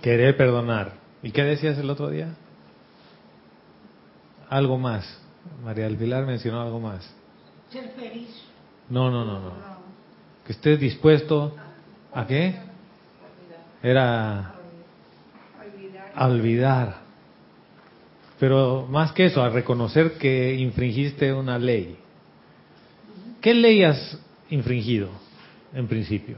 querer. 0.00 0.38
perdonar. 0.38 0.94
¿Y 1.22 1.32
qué 1.32 1.44
decías 1.44 1.76
el 1.76 1.90
otro 1.90 2.08
día? 2.08 2.34
Algo 4.48 4.78
más. 4.78 5.04
María 5.62 5.84
del 5.84 5.98
Pilar 5.98 6.24
mencionó 6.24 6.62
algo 6.62 6.80
más. 6.80 7.06
Ser 7.70 7.90
feliz. 7.90 8.51
No, 8.92 9.10
no, 9.10 9.24
no, 9.24 9.40
no. 9.40 9.52
Que 10.44 10.52
estés 10.52 10.78
dispuesto 10.78 11.56
a 12.12 12.26
qué? 12.26 12.54
Era 13.82 14.52
a 16.14 16.26
olvidar. 16.28 16.96
Pero 18.38 18.86
más 18.90 19.12
que 19.12 19.24
eso, 19.24 19.42
a 19.42 19.48
reconocer 19.48 20.18
que 20.18 20.54
infringiste 20.56 21.32
una 21.32 21.58
ley. 21.58 21.96
¿Qué 23.40 23.54
ley 23.54 23.82
has 23.82 24.18
infringido 24.50 25.08
en 25.72 25.88
principio? 25.88 26.36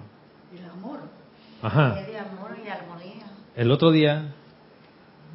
El 0.56 0.70
amor. 0.70 1.00
Ajá. 1.60 1.94
de 1.94 2.18
amor 2.18 2.56
y 2.64 2.68
armonía. 2.68 3.26
El 3.56 3.72
otro 3.72 3.90
día, 3.90 4.33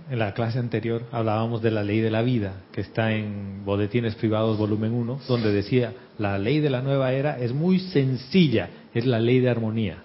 en 0.10 0.20
la 0.20 0.34
clase 0.34 0.58
anterior, 0.58 1.04
hablábamos 1.12 1.62
de 1.62 1.70
la 1.70 1.84
ley 1.84 2.00
de 2.02 2.10
la 2.10 2.24
vida, 2.24 2.64
que 2.72 2.82
está 2.82 3.12
en 3.12 3.64
Boletines 3.64 4.16
Privados, 4.16 4.58
volumen 4.58 4.94
1, 4.94 5.20
donde 5.28 5.52
decía, 5.54 5.94
la 6.18 6.40
ley 6.40 6.60
de 6.60 6.72
la 6.72 6.82
nueva 6.82 7.14
era 7.14 7.38
es 7.38 7.54
muy 7.54 7.80
sencilla, 7.80 8.70
es 8.94 9.06
la 9.06 9.20
ley 9.20 9.40
de 9.40 9.50
armonía. 9.50 9.98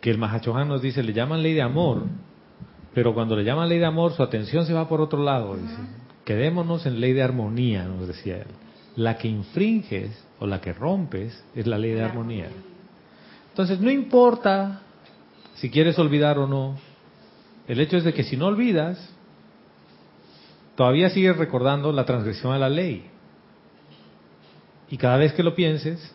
Que 0.00 0.10
el 0.10 0.18
Mahachohan 0.18 0.68
nos 0.68 0.80
dice, 0.80 1.02
le 1.02 1.12
llaman 1.12 1.42
ley 1.42 1.54
de 1.54 1.62
amor, 1.62 2.04
pero 2.94 3.14
cuando 3.14 3.34
le 3.34 3.42
llaman 3.42 3.68
ley 3.68 3.80
de 3.80 3.86
amor, 3.86 4.12
su 4.12 4.22
atención 4.22 4.64
se 4.64 4.72
va 4.72 4.88
por 4.88 5.00
otro 5.00 5.22
lado. 5.22 5.56
Dice, 5.56 5.76
quedémonos 6.24 6.86
en 6.86 7.00
ley 7.00 7.12
de 7.12 7.22
armonía, 7.22 7.84
nos 7.84 8.06
decía 8.06 8.36
él. 8.36 8.48
La 8.94 9.18
que 9.18 9.26
infringes 9.26 10.10
o 10.38 10.46
la 10.46 10.60
que 10.60 10.72
rompes 10.72 11.42
es 11.56 11.66
la 11.66 11.78
ley 11.78 11.92
de 11.92 12.02
armonía. 12.02 12.48
Entonces, 13.50 13.80
no 13.80 13.90
importa 13.90 14.82
si 15.56 15.68
quieres 15.68 15.98
olvidar 15.98 16.38
o 16.38 16.46
no, 16.46 16.76
el 17.68 17.80
hecho 17.80 17.96
es 17.96 18.04
de 18.04 18.12
que 18.12 18.24
si 18.24 18.36
no 18.36 18.46
olvidas, 18.46 18.98
todavía 20.76 21.10
sigues 21.10 21.36
recordando 21.36 21.92
la 21.92 22.04
transgresión 22.04 22.52
a 22.52 22.58
la 22.58 22.68
ley. 22.68 23.04
Y 24.90 24.96
cada 24.96 25.16
vez 25.16 25.32
que 25.32 25.42
lo 25.42 25.54
pienses 25.54 26.14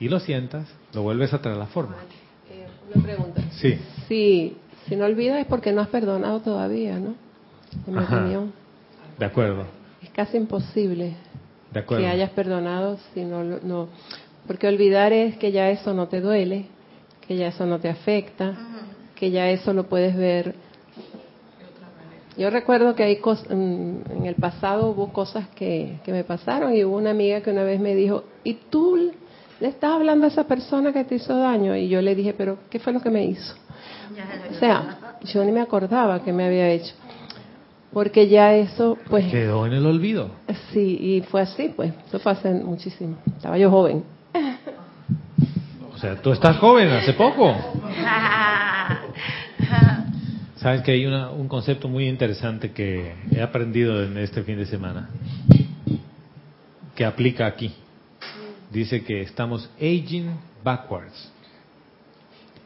y 0.00 0.08
lo 0.08 0.18
sientas, 0.20 0.66
lo 0.92 1.02
vuelves 1.02 1.32
a 1.32 1.40
traer 1.40 1.56
a 1.56 1.60
la 1.60 1.66
forma. 1.66 1.96
Eh, 2.50 2.66
una 2.92 3.02
pregunta. 3.02 3.42
Sí. 3.52 3.78
Sí, 4.08 4.56
si 4.88 4.96
no 4.96 5.04
olvidas 5.04 5.40
es 5.40 5.46
porque 5.46 5.72
no 5.72 5.80
has 5.80 5.88
perdonado 5.88 6.40
todavía, 6.40 6.98
¿no? 6.98 7.14
En 7.86 7.94
mi 7.94 8.02
opinión. 8.02 8.52
De 9.18 9.24
acuerdo. 9.24 9.64
Es 10.02 10.10
casi 10.10 10.36
imposible 10.36 11.14
de 11.72 11.80
acuerdo. 11.80 12.04
que 12.04 12.10
hayas 12.10 12.30
perdonado 12.30 12.98
si 13.14 13.24
no, 13.24 13.44
no. 13.44 13.88
Porque 14.46 14.66
olvidar 14.66 15.12
es 15.12 15.36
que 15.36 15.52
ya 15.52 15.70
eso 15.70 15.94
no 15.94 16.08
te 16.08 16.20
duele, 16.20 16.66
que 17.26 17.36
ya 17.36 17.48
eso 17.48 17.64
no 17.64 17.78
te 17.78 17.88
afecta, 17.88 18.56
que 19.14 19.30
ya 19.30 19.48
eso 19.50 19.72
lo 19.72 19.84
puedes 19.84 20.16
ver. 20.16 20.54
Yo 22.36 22.48
recuerdo 22.48 22.94
que 22.94 23.02
hay 23.02 23.16
cosas, 23.16 23.50
en 23.50 24.24
el 24.24 24.34
pasado 24.36 24.90
hubo 24.90 25.12
cosas 25.12 25.48
que, 25.54 25.98
que 26.04 26.12
me 26.12 26.24
pasaron 26.24 26.74
y 26.74 26.84
hubo 26.84 26.96
una 26.96 27.10
amiga 27.10 27.42
que 27.42 27.50
una 27.50 27.62
vez 27.62 27.78
me 27.78 27.94
dijo, 27.94 28.24
¿y 28.42 28.54
tú 28.54 29.12
le 29.60 29.68
estás 29.68 29.92
hablando 29.92 30.24
a 30.24 30.28
esa 30.28 30.44
persona 30.44 30.92
que 30.92 31.04
te 31.04 31.16
hizo 31.16 31.36
daño? 31.36 31.76
Y 31.76 31.88
yo 31.88 32.00
le 32.00 32.14
dije, 32.14 32.32
pero 32.32 32.58
¿qué 32.70 32.78
fue 32.78 32.92
lo 32.92 33.00
que 33.00 33.10
me 33.10 33.24
hizo? 33.24 33.54
O 34.50 34.58
sea, 34.58 35.16
yo 35.24 35.44
ni 35.44 35.52
me 35.52 35.60
acordaba 35.60 36.22
que 36.22 36.32
me 36.32 36.46
había 36.46 36.70
hecho. 36.70 36.94
Porque 37.92 38.28
ya 38.28 38.54
eso, 38.54 38.96
pues... 39.10 39.30
Quedó 39.30 39.66
en 39.66 39.74
el 39.74 39.84
olvido. 39.84 40.30
Sí, 40.72 40.98
y 41.00 41.20
fue 41.22 41.42
así, 41.42 41.70
pues. 41.76 41.92
Eso 42.08 42.18
fue 42.18 42.32
hace 42.32 42.50
muchísimo. 42.50 43.16
Estaba 43.36 43.58
yo 43.58 43.70
joven. 43.70 44.02
O 45.94 45.98
sea, 45.98 46.16
tú 46.16 46.32
estás 46.32 46.56
joven, 46.56 46.88
hace 46.88 47.12
poco. 47.12 47.54
Sabes 50.62 50.82
que 50.82 50.92
hay 50.92 51.06
un 51.06 51.48
concepto 51.48 51.88
muy 51.88 52.06
interesante 52.06 52.70
que 52.70 53.14
he 53.34 53.42
aprendido 53.42 54.00
en 54.04 54.16
este 54.16 54.44
fin 54.44 54.56
de 54.56 54.66
semana, 54.66 55.08
que 56.94 57.04
aplica 57.04 57.46
aquí. 57.46 57.74
Dice 58.70 59.02
que 59.02 59.22
estamos 59.22 59.68
aging 59.76 60.30
backwards. 60.62 61.32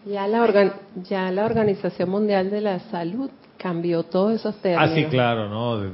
Ya 0.05 0.29
la, 0.29 0.75
ya 1.09 1.31
la 1.31 1.47
Organización 1.47 2.11
Mundial 2.11 2.51
de 2.51 2.61
la 2.61 2.81
Salud 2.81 3.31
cambió 3.57 4.03
todos 4.03 4.35
esos 4.35 4.55
términos. 4.57 4.91
Ah, 4.91 4.95
sí, 4.95 5.05
claro, 5.07 5.49
¿no? 5.49 5.91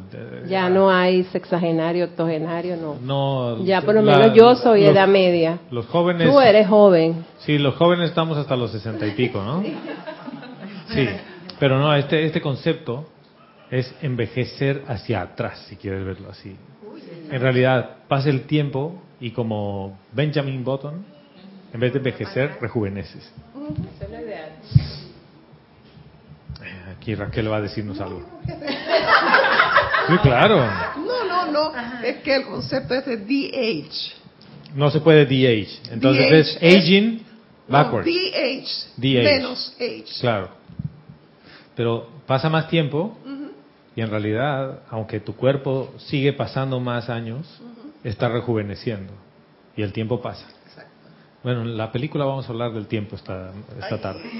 ya 0.49 0.69
no 0.69 0.91
hay 0.91 1.23
sexagenario, 1.25 2.07
octogenario, 2.07 2.77
no. 2.77 2.97
No. 3.01 3.65
Ya 3.65 3.81
por 3.81 3.95
lo 3.95 4.03
menos 4.03 4.35
yo 4.35 4.57
soy 4.57 4.85
edad 4.85 5.07
media. 5.07 5.61
Los 5.71 5.87
jóvenes. 5.87 6.29
Tú 6.29 6.41
eres 6.41 6.67
joven. 6.67 7.25
Sí, 7.39 7.59
los 7.59 7.77
jóvenes 7.77 8.09
estamos 8.11 8.37
hasta 8.39 8.57
los 8.57 8.73
sesenta 8.73 9.07
y 9.07 9.13
pico, 9.13 9.41
¿no? 9.41 9.63
Sí. 10.89 11.09
Pero 11.59 11.79
no, 11.79 11.95
este, 11.95 12.25
este 12.25 12.41
concepto 12.41 13.09
es 13.71 13.93
envejecer 14.03 14.83
hacia 14.87 15.23
atrás, 15.23 15.65
si 15.69 15.77
quieres 15.77 16.05
verlo 16.05 16.31
así. 16.31 16.57
En 17.31 17.41
realidad, 17.41 17.97
pasa 18.09 18.29
el 18.29 18.43
tiempo 18.43 19.03
y 19.21 19.31
como 19.31 19.99
Benjamin 20.13 20.63
Button, 20.63 21.05
en 21.73 21.81
vez 21.81 21.93
de 21.93 21.99
envejecer, 21.99 22.59
rejuveneces. 22.61 23.33
Eh, 26.63 26.95
aquí 26.97 27.15
Raquel 27.15 27.51
va 27.51 27.57
a 27.57 27.61
decirnos 27.63 27.99
algo. 28.01 28.23
Sí, 30.09 30.19
claro. 30.23 30.67
No, 30.97 31.25
no, 31.25 31.51
no. 31.51 31.73
Es 32.03 32.17
que 32.19 32.37
el 32.37 32.45
concepto 32.45 32.95
es 32.95 33.07
de 33.07 33.17
DH. 33.17 34.23
No 34.75 34.91
se 34.91 35.01
puede 35.01 35.25
DH. 35.25 35.93
Entonces 35.93 36.59
es 36.61 36.77
aging 36.77 37.23
backwards. 37.69 38.07
DH. 38.07 39.23
Menos 39.23 39.75
H. 39.79 40.21
Claro. 40.21 40.62
Pero 41.77 42.09
pasa 42.27 42.49
más 42.49 42.69
tiempo 42.69 43.17
y 43.97 44.01
en 44.01 44.11
realidad, 44.11 44.81
aunque 44.91 45.21
tu 45.21 45.35
cuerpo 45.35 45.93
sigue 45.99 46.33
pasando 46.33 46.81
más 46.81 47.09
años, 47.09 47.61
está 48.05 48.29
rejuveneciendo 48.29 49.13
y 49.77 49.83
el 49.83 49.93
tiempo 49.93 50.21
pasa. 50.21 50.47
Bueno, 51.43 51.63
en 51.63 51.77
la 51.77 51.91
película 51.91 52.25
vamos 52.25 52.47
a 52.47 52.53
hablar 52.53 52.73
del 52.73 52.87
tiempo 52.87 53.17
esta, 53.17 53.53
esta 53.81 54.01
tarde. 54.01 54.23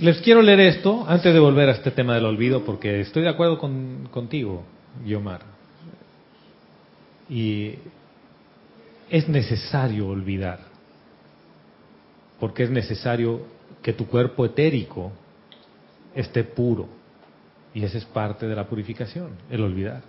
Les 0.00 0.20
quiero 0.20 0.42
leer 0.42 0.60
esto 0.60 1.04
antes 1.08 1.34
de 1.34 1.40
volver 1.40 1.68
a 1.68 1.72
este 1.72 1.90
tema 1.90 2.14
del 2.14 2.24
olvido, 2.24 2.64
porque 2.64 3.00
estoy 3.00 3.24
de 3.24 3.30
acuerdo 3.30 3.58
con, 3.58 4.08
contigo, 4.12 4.62
Guiomar. 5.04 5.40
Y 7.28 7.74
es 9.10 9.28
necesario 9.28 10.06
olvidar, 10.06 10.60
porque 12.38 12.62
es 12.62 12.70
necesario 12.70 13.42
que 13.82 13.92
tu 13.92 14.06
cuerpo 14.06 14.44
etérico 14.44 15.12
esté 16.14 16.44
puro. 16.44 16.88
Y 17.74 17.84
esa 17.84 17.98
es 17.98 18.04
parte 18.04 18.46
de 18.46 18.56
la 18.56 18.66
purificación, 18.66 19.32
el 19.50 19.62
olvidar. 19.62 20.02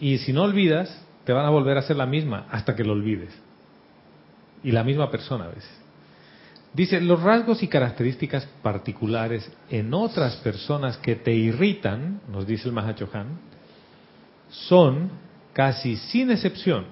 Y 0.00 0.18
si 0.18 0.32
no 0.32 0.42
olvidas, 0.42 1.02
te 1.24 1.32
van 1.32 1.46
a 1.46 1.50
volver 1.50 1.78
a 1.78 1.82
ser 1.82 1.96
la 1.96 2.06
misma 2.06 2.46
hasta 2.50 2.74
que 2.74 2.84
lo 2.84 2.92
olvides. 2.92 3.32
Y 4.62 4.72
la 4.72 4.82
misma 4.82 5.10
persona 5.10 5.44
a 5.44 5.48
veces. 5.48 5.70
Dice, 6.72 7.00
los 7.00 7.22
rasgos 7.22 7.62
y 7.62 7.68
características 7.68 8.46
particulares 8.62 9.48
en 9.70 9.94
otras 9.94 10.36
personas 10.36 10.96
que 10.96 11.14
te 11.14 11.32
irritan, 11.32 12.20
nos 12.28 12.46
dice 12.46 12.66
el 12.66 12.74
Mahachohan, 12.74 13.38
son 14.50 15.10
casi 15.52 15.96
sin 15.96 16.32
excepción 16.32 16.86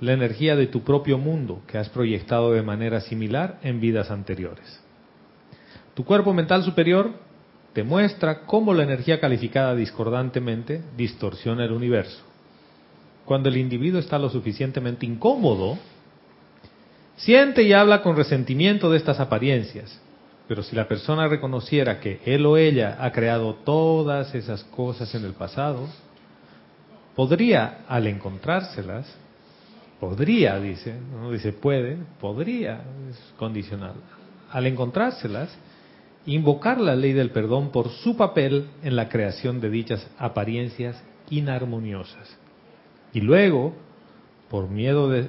la 0.00 0.12
energía 0.12 0.56
de 0.56 0.66
tu 0.66 0.82
propio 0.82 1.18
mundo 1.18 1.62
que 1.66 1.78
has 1.78 1.88
proyectado 1.88 2.52
de 2.52 2.62
manera 2.62 3.00
similar 3.00 3.58
en 3.62 3.80
vidas 3.80 4.10
anteriores. 4.10 4.80
Tu 5.94 6.04
cuerpo 6.04 6.32
mental 6.34 6.62
superior 6.62 7.12
te 7.72 7.82
muestra 7.82 8.42
cómo 8.42 8.74
la 8.74 8.82
energía 8.82 9.20
calificada 9.20 9.74
discordantemente 9.74 10.82
distorsiona 10.96 11.64
el 11.64 11.72
universo 11.72 12.26
cuando 13.26 13.48
el 13.48 13.58
individuo 13.58 14.00
está 14.00 14.18
lo 14.18 14.30
suficientemente 14.30 15.04
incómodo, 15.04 15.76
siente 17.16 17.64
y 17.64 17.72
habla 17.72 18.00
con 18.00 18.16
resentimiento 18.16 18.88
de 18.88 18.96
estas 18.96 19.20
apariencias. 19.20 20.00
Pero 20.48 20.62
si 20.62 20.76
la 20.76 20.86
persona 20.86 21.26
reconociera 21.26 21.98
que 21.98 22.20
él 22.24 22.46
o 22.46 22.56
ella 22.56 22.96
ha 23.00 23.10
creado 23.10 23.54
todas 23.54 24.32
esas 24.34 24.62
cosas 24.64 25.12
en 25.16 25.24
el 25.24 25.32
pasado, 25.32 25.88
podría, 27.16 27.80
al 27.88 28.06
encontrárselas, 28.06 29.12
podría, 30.00 30.58
dice, 30.58 30.94
no 31.12 31.30
dice 31.30 31.52
puede, 31.52 31.98
podría, 32.20 32.82
es 33.10 33.34
condicional, 33.38 33.94
al 34.50 34.66
encontrárselas, 34.66 35.56
invocar 36.26 36.80
la 36.80 36.96
ley 36.96 37.12
del 37.12 37.30
perdón 37.30 37.70
por 37.70 37.88
su 37.88 38.16
papel 38.16 38.66
en 38.82 38.96
la 38.96 39.08
creación 39.08 39.60
de 39.60 39.70
dichas 39.70 40.08
apariencias 40.18 41.02
inarmoniosas. 41.30 42.36
Y 43.12 43.20
luego 43.20 43.74
por 44.50 44.68
miedo 44.68 45.08
de 45.08 45.26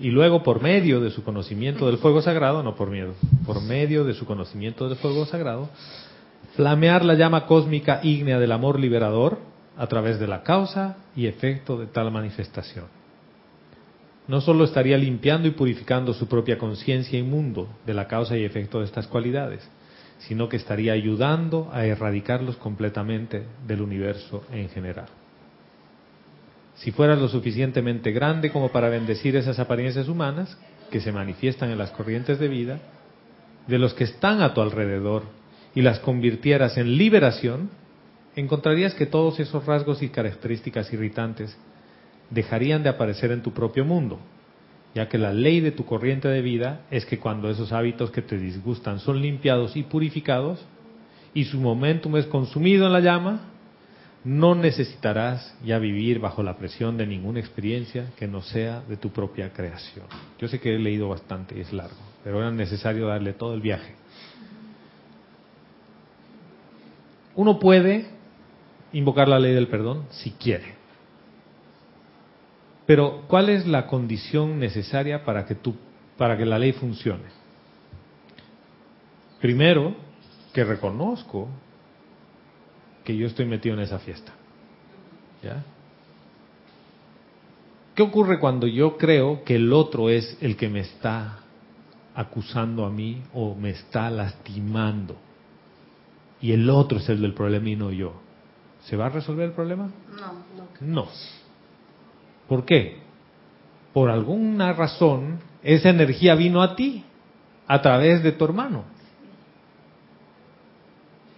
y 0.00 0.10
luego 0.10 0.42
por 0.42 0.60
medio 0.60 1.00
de 1.00 1.10
su 1.10 1.22
conocimiento 1.22 1.86
del 1.86 1.98
fuego 1.98 2.22
sagrado, 2.22 2.62
no 2.62 2.74
por 2.74 2.90
miedo, 2.90 3.14
por 3.46 3.60
medio 3.62 4.04
de 4.04 4.14
su 4.14 4.26
conocimiento 4.26 4.88
del 4.88 4.98
fuego 4.98 5.26
sagrado, 5.26 5.68
flamear 6.56 7.04
la 7.04 7.14
llama 7.14 7.46
cósmica 7.46 8.00
ígnea 8.02 8.38
del 8.38 8.52
amor 8.52 8.78
liberador 8.80 9.38
a 9.76 9.86
través 9.86 10.18
de 10.18 10.26
la 10.26 10.42
causa 10.42 10.96
y 11.14 11.26
efecto 11.26 11.78
de 11.78 11.86
tal 11.86 12.10
manifestación. 12.10 12.97
No 14.28 14.42
solo 14.42 14.64
estaría 14.64 14.98
limpiando 14.98 15.48
y 15.48 15.52
purificando 15.52 16.12
su 16.12 16.28
propia 16.28 16.58
conciencia 16.58 17.18
y 17.18 17.22
mundo 17.22 17.66
de 17.86 17.94
la 17.94 18.06
causa 18.06 18.36
y 18.36 18.44
efecto 18.44 18.78
de 18.78 18.84
estas 18.84 19.06
cualidades, 19.06 19.66
sino 20.18 20.50
que 20.50 20.58
estaría 20.58 20.92
ayudando 20.92 21.70
a 21.72 21.86
erradicarlos 21.86 22.56
completamente 22.58 23.44
del 23.66 23.80
universo 23.80 24.44
en 24.52 24.68
general. 24.68 25.06
Si 26.76 26.92
fueras 26.92 27.18
lo 27.18 27.28
suficientemente 27.28 28.12
grande 28.12 28.50
como 28.50 28.70
para 28.70 28.90
bendecir 28.90 29.34
esas 29.34 29.58
apariencias 29.58 30.08
humanas 30.08 30.58
que 30.90 31.00
se 31.00 31.10
manifiestan 31.10 31.70
en 31.70 31.78
las 31.78 31.90
corrientes 31.90 32.38
de 32.38 32.48
vida, 32.48 32.78
de 33.66 33.78
los 33.78 33.94
que 33.94 34.04
están 34.04 34.42
a 34.42 34.52
tu 34.52 34.60
alrededor 34.60 35.24
y 35.74 35.80
las 35.82 36.00
convirtieras 36.00 36.76
en 36.76 36.96
liberación, 36.98 37.70
encontrarías 38.36 38.94
que 38.94 39.06
todos 39.06 39.40
esos 39.40 39.64
rasgos 39.66 40.02
y 40.02 40.10
características 40.10 40.92
irritantes 40.92 41.56
dejarían 42.30 42.82
de 42.82 42.88
aparecer 42.88 43.32
en 43.32 43.42
tu 43.42 43.52
propio 43.52 43.84
mundo, 43.84 44.18
ya 44.94 45.08
que 45.08 45.18
la 45.18 45.32
ley 45.32 45.60
de 45.60 45.72
tu 45.72 45.84
corriente 45.84 46.28
de 46.28 46.42
vida 46.42 46.82
es 46.90 47.06
que 47.06 47.18
cuando 47.18 47.50
esos 47.50 47.72
hábitos 47.72 48.10
que 48.10 48.22
te 48.22 48.38
disgustan 48.38 49.00
son 49.00 49.20
limpiados 49.20 49.76
y 49.76 49.82
purificados, 49.82 50.64
y 51.34 51.44
su 51.44 51.60
momentum 51.60 52.16
es 52.16 52.26
consumido 52.26 52.86
en 52.86 52.92
la 52.92 53.00
llama, 53.00 53.40
no 54.24 54.54
necesitarás 54.54 55.54
ya 55.64 55.78
vivir 55.78 56.18
bajo 56.18 56.42
la 56.42 56.56
presión 56.56 56.96
de 56.96 57.06
ninguna 57.06 57.40
experiencia 57.40 58.10
que 58.16 58.26
no 58.26 58.42
sea 58.42 58.82
de 58.88 58.96
tu 58.96 59.10
propia 59.10 59.52
creación. 59.52 60.06
Yo 60.38 60.48
sé 60.48 60.58
que 60.58 60.74
he 60.74 60.78
leído 60.78 61.08
bastante 61.08 61.56
y 61.56 61.60
es 61.60 61.72
largo, 61.72 61.96
pero 62.24 62.38
era 62.38 62.50
necesario 62.50 63.06
darle 63.06 63.32
todo 63.32 63.54
el 63.54 63.60
viaje. 63.60 63.94
Uno 67.36 67.58
puede 67.60 68.06
invocar 68.92 69.28
la 69.28 69.38
ley 69.38 69.54
del 69.54 69.68
perdón 69.68 70.06
si 70.10 70.32
quiere. 70.32 70.77
Pero 72.88 73.24
¿cuál 73.28 73.50
es 73.50 73.66
la 73.66 73.86
condición 73.86 74.58
necesaria 74.58 75.22
para 75.22 75.44
que 75.44 75.54
tú 75.54 75.76
para 76.16 76.38
que 76.38 76.46
la 76.46 76.58
ley 76.58 76.72
funcione? 76.72 77.24
Primero, 79.42 79.94
que 80.54 80.64
reconozco 80.64 81.48
que 83.04 83.14
yo 83.14 83.26
estoy 83.26 83.44
metido 83.44 83.74
en 83.74 83.82
esa 83.82 83.98
fiesta. 83.98 84.32
¿Ya? 85.42 85.62
¿Qué 87.94 88.02
ocurre 88.02 88.40
cuando 88.40 88.66
yo 88.66 88.96
creo 88.96 89.44
que 89.44 89.56
el 89.56 89.70
otro 89.74 90.08
es 90.08 90.38
el 90.40 90.56
que 90.56 90.70
me 90.70 90.80
está 90.80 91.40
acusando 92.14 92.86
a 92.86 92.90
mí 92.90 93.22
o 93.34 93.54
me 93.54 93.68
está 93.68 94.08
lastimando? 94.08 95.14
Y 96.40 96.52
el 96.52 96.70
otro 96.70 97.00
es 97.00 97.08
el 97.10 97.20
del 97.20 97.34
problema 97.34 97.68
y 97.68 97.76
no 97.76 97.92
yo. 97.92 98.14
¿Se 98.84 98.96
va 98.96 99.06
a 99.06 99.10
resolver 99.10 99.44
el 99.44 99.52
problema? 99.52 99.90
No. 100.10 100.32
No. 100.80 101.08
¿Por 102.48 102.64
qué? 102.64 102.96
Por 103.92 104.10
alguna 104.10 104.72
razón, 104.72 105.40
esa 105.62 105.90
energía 105.90 106.34
vino 106.34 106.62
a 106.62 106.74
ti 106.74 107.04
a 107.66 107.82
través 107.82 108.22
de 108.22 108.32
tu 108.32 108.44
hermano. 108.44 108.84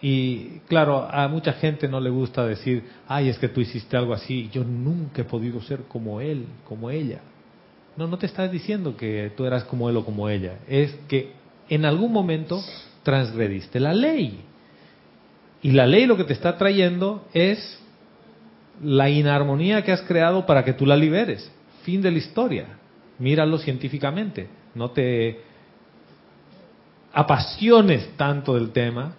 Y 0.03 0.61
claro, 0.69 1.07
a 1.11 1.29
mucha 1.29 1.53
gente 1.55 1.87
no 1.87 2.01
le 2.01 2.09
gusta 2.09 2.47
decir, 2.47 2.85
ay, 3.07 3.29
es 3.29 3.39
que 3.39 3.49
tú 3.49 3.61
hiciste 3.61 3.97
algo 3.97 4.15
así, 4.15 4.49
yo 4.51 4.65
nunca 4.65 5.23
he 5.23 5.25
podido 5.25 5.61
ser 5.61 5.83
como 5.83 6.21
él, 6.21 6.47
como 6.67 6.91
ella. 6.91 7.21
No, 7.97 8.07
no 8.07 8.17
te 8.17 8.27
estás 8.27 8.51
diciendo 8.51 8.97
que 8.97 9.33
tú 9.37 9.45
eras 9.45 9.65
como 9.65 9.91
él 9.91 9.97
o 9.99 10.05
como 10.05 10.29
ella, 10.29 10.59
es 10.69 10.95
que 11.07 11.33
en 11.69 11.85
algún 11.85 12.13
momento 12.13 12.63
transgrediste 13.03 13.79
la 13.79 13.93
ley. 13.93 14.41
Y 15.63 15.73
la 15.73 15.87
ley 15.87 16.07
lo 16.07 16.17
que 16.17 16.25
te 16.25 16.33
está 16.33 16.57
trayendo 16.57 17.27
es 17.35 17.80
la 18.83 19.11
inarmonía 19.11 19.83
que 19.85 19.93
has 19.93 20.03
creado 20.03 20.47
para 20.47 20.65
que 20.65 20.73
tú 20.73 20.87
la 20.87 20.97
liberes. 20.97 21.51
Fin 21.83 22.01
de 22.03 22.11
la 22.11 22.19
historia. 22.19 22.67
Míralo 23.19 23.59
científicamente. 23.59 24.49
No 24.75 24.91
te 24.91 25.41
apasiones 27.13 28.17
tanto 28.17 28.55
del 28.55 28.71
tema 28.71 29.15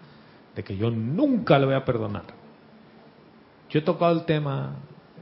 de 0.56 0.63
que 0.63 0.76
yo 0.78 0.89
nunca 0.89 1.60
le 1.60 1.65
voy 1.65 1.76
a 1.76 1.86
perdonar. 1.86 2.24
Yo 3.69 3.80
he 3.80 3.84
tocado 3.84 4.12
el 4.13 4.26
tema 4.26 4.76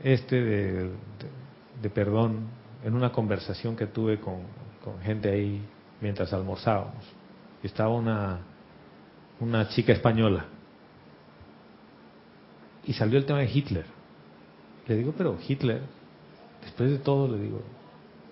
este 0.04 0.42
de, 0.42 1.90
perdón 1.94 2.48
en 2.84 2.94
una 2.96 3.12
conversación 3.12 3.76
que 3.76 3.88
tuve 3.88 4.20
con, 4.20 4.38
con 4.84 5.00
gente 5.02 5.30
ahí 5.30 5.62
mientras 6.02 6.32
almorzábamos. 6.34 7.04
Estaba 7.62 7.90
una, 7.90 8.40
una 9.40 9.68
chica 9.70 9.92
española 9.92 10.46
y 12.86 12.94
salió 12.94 13.20
el 13.20 13.26
tema 13.26 13.40
de 13.40 13.52
Hitler. 13.52 13.99
Le 14.90 14.98
digo, 14.98 15.14
pero 15.18 15.38
Hitler, 15.48 15.82
después 16.62 16.92
de 16.92 16.98
todo, 16.98 17.28
le 17.34 17.42
digo, 17.42 17.62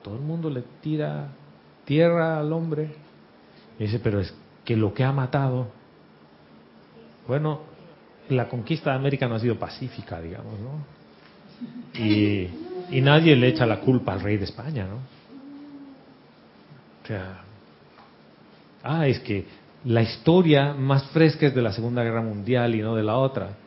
todo 0.04 0.15
el 0.15 0.22
mundo 0.22 0.50
le 0.50 0.63
tira 0.82 1.30
tierra 1.86 2.39
al 2.39 2.52
hombre. 2.52 2.96
Y 3.80 3.84
dice, 3.84 4.00
pero 4.00 4.20
es 4.20 4.34
que 4.65 4.76
lo 4.76 4.93
que 4.93 5.06
ha 5.06 5.13
matado 5.13 5.67
bueno, 7.28 7.60
la 8.30 8.48
conquista 8.48 8.91
de 8.91 8.96
América 8.96 9.28
no 9.28 9.36
ha 9.36 9.39
sido 9.39 9.60
pacífica, 9.60 10.22
digamos, 10.22 10.54
¿no? 10.60 12.02
Y, 12.02 12.50
nadie 13.02 13.36
le 13.36 13.50
echa 13.50 13.65
la 13.65 13.82
culpa 13.82 14.13
al 14.13 14.22
rey 14.22 14.38
de 14.38 14.46
España, 14.46 14.88
¿no? 14.88 14.96
O 17.04 17.08
sea, 17.08 17.41
ah, 18.84 19.08
es 19.08 19.20
que 19.20 19.46
la 19.86 20.02
historia 20.02 20.74
más 20.74 21.04
fresca 21.10 21.48
es 21.48 21.56
de 21.56 21.62
la 21.62 21.74
Segunda 21.74 22.04
Guerra 22.04 22.22
Mundial 22.22 22.76
y 22.76 22.82
no 22.82 22.96
de 22.96 23.04
la 23.04 23.17
otra. 23.17 23.58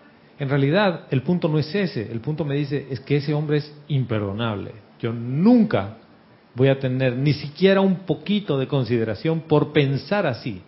En 0.40 0.48
realidad, 0.48 1.02
el 1.10 1.22
punto 1.22 1.48
no 1.48 1.58
es 1.58 1.72
ese. 1.74 2.10
El 2.10 2.20
punto 2.20 2.46
me 2.46 2.56
dice 2.56 2.86
es 2.90 2.98
que 3.00 3.18
ese 3.18 3.34
hombre 3.34 3.58
es 3.58 3.72
imperdonable. 3.88 4.72
Yo 4.98 5.12
nunca 5.12 5.98
voy 6.54 6.68
a 6.68 6.80
tener 6.80 7.14
ni 7.14 7.34
siquiera 7.34 7.82
un 7.82 8.06
poquito 8.06 8.58
de 8.58 8.66
consideración 8.66 9.42
por 9.42 9.74
pensar 9.74 10.26
así. 10.26 10.62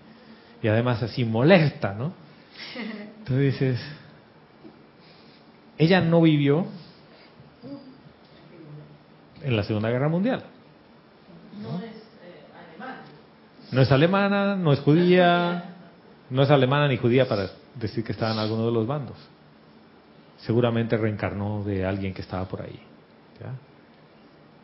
Y 0.63 0.69
además 0.69 1.03
así 1.03 1.25
molesta, 1.25 1.95
¿no? 1.95 2.13
Tú 3.25 3.39
dices, 3.39 3.81
ella 5.79 6.03
no 6.03 6.21
vivió 6.21 6.67
en 9.43 9.57
la 9.57 9.63
Segunda 9.63 9.89
Guerra 9.89 10.11
Mundial. 10.11 10.45
No, 11.63 11.79
es 11.79 11.85
eh, 11.85 12.45
alemana. 12.69 13.01
No 13.73 13.81
es 13.81 13.91
alemana, 13.91 14.55
no 14.55 14.73
es 14.75 14.81
judía, 14.81 15.65
no 16.29 16.43
es 16.43 16.51
alemana 16.51 16.89
ni 16.89 16.99
judía 16.99 17.27
para 17.27 17.49
decir 17.75 18.05
que 18.05 18.13
estaba 18.13 18.33
en 18.33 18.39
alguno 18.39 18.67
de 18.67 18.73
los 18.73 18.87
bandos. 18.87 19.17
Seguramente 20.47 20.97
reencarnó 20.97 21.63
de 21.65 21.85
alguien 21.85 22.15
que 22.15 22.23
estaba 22.23 22.47
por 22.47 22.63
ahí. 22.63 22.81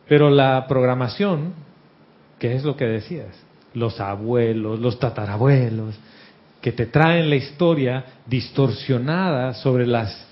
Pero 0.07 0.29
la 0.29 0.65
programación, 0.67 1.53
que 2.37 2.55
es 2.55 2.63
lo 2.63 2.75
que 2.75 2.85
decías, 2.85 3.35
los 3.73 3.99
abuelos, 3.99 4.79
los 4.79 4.99
tatarabuelos, 4.99 5.95
que 6.61 6.71
te 6.71 6.85
traen 6.85 7.29
la 7.29 7.35
historia 7.35 8.05
distorsionada 8.25 9.53
sobre 9.53 9.87
las 9.87 10.27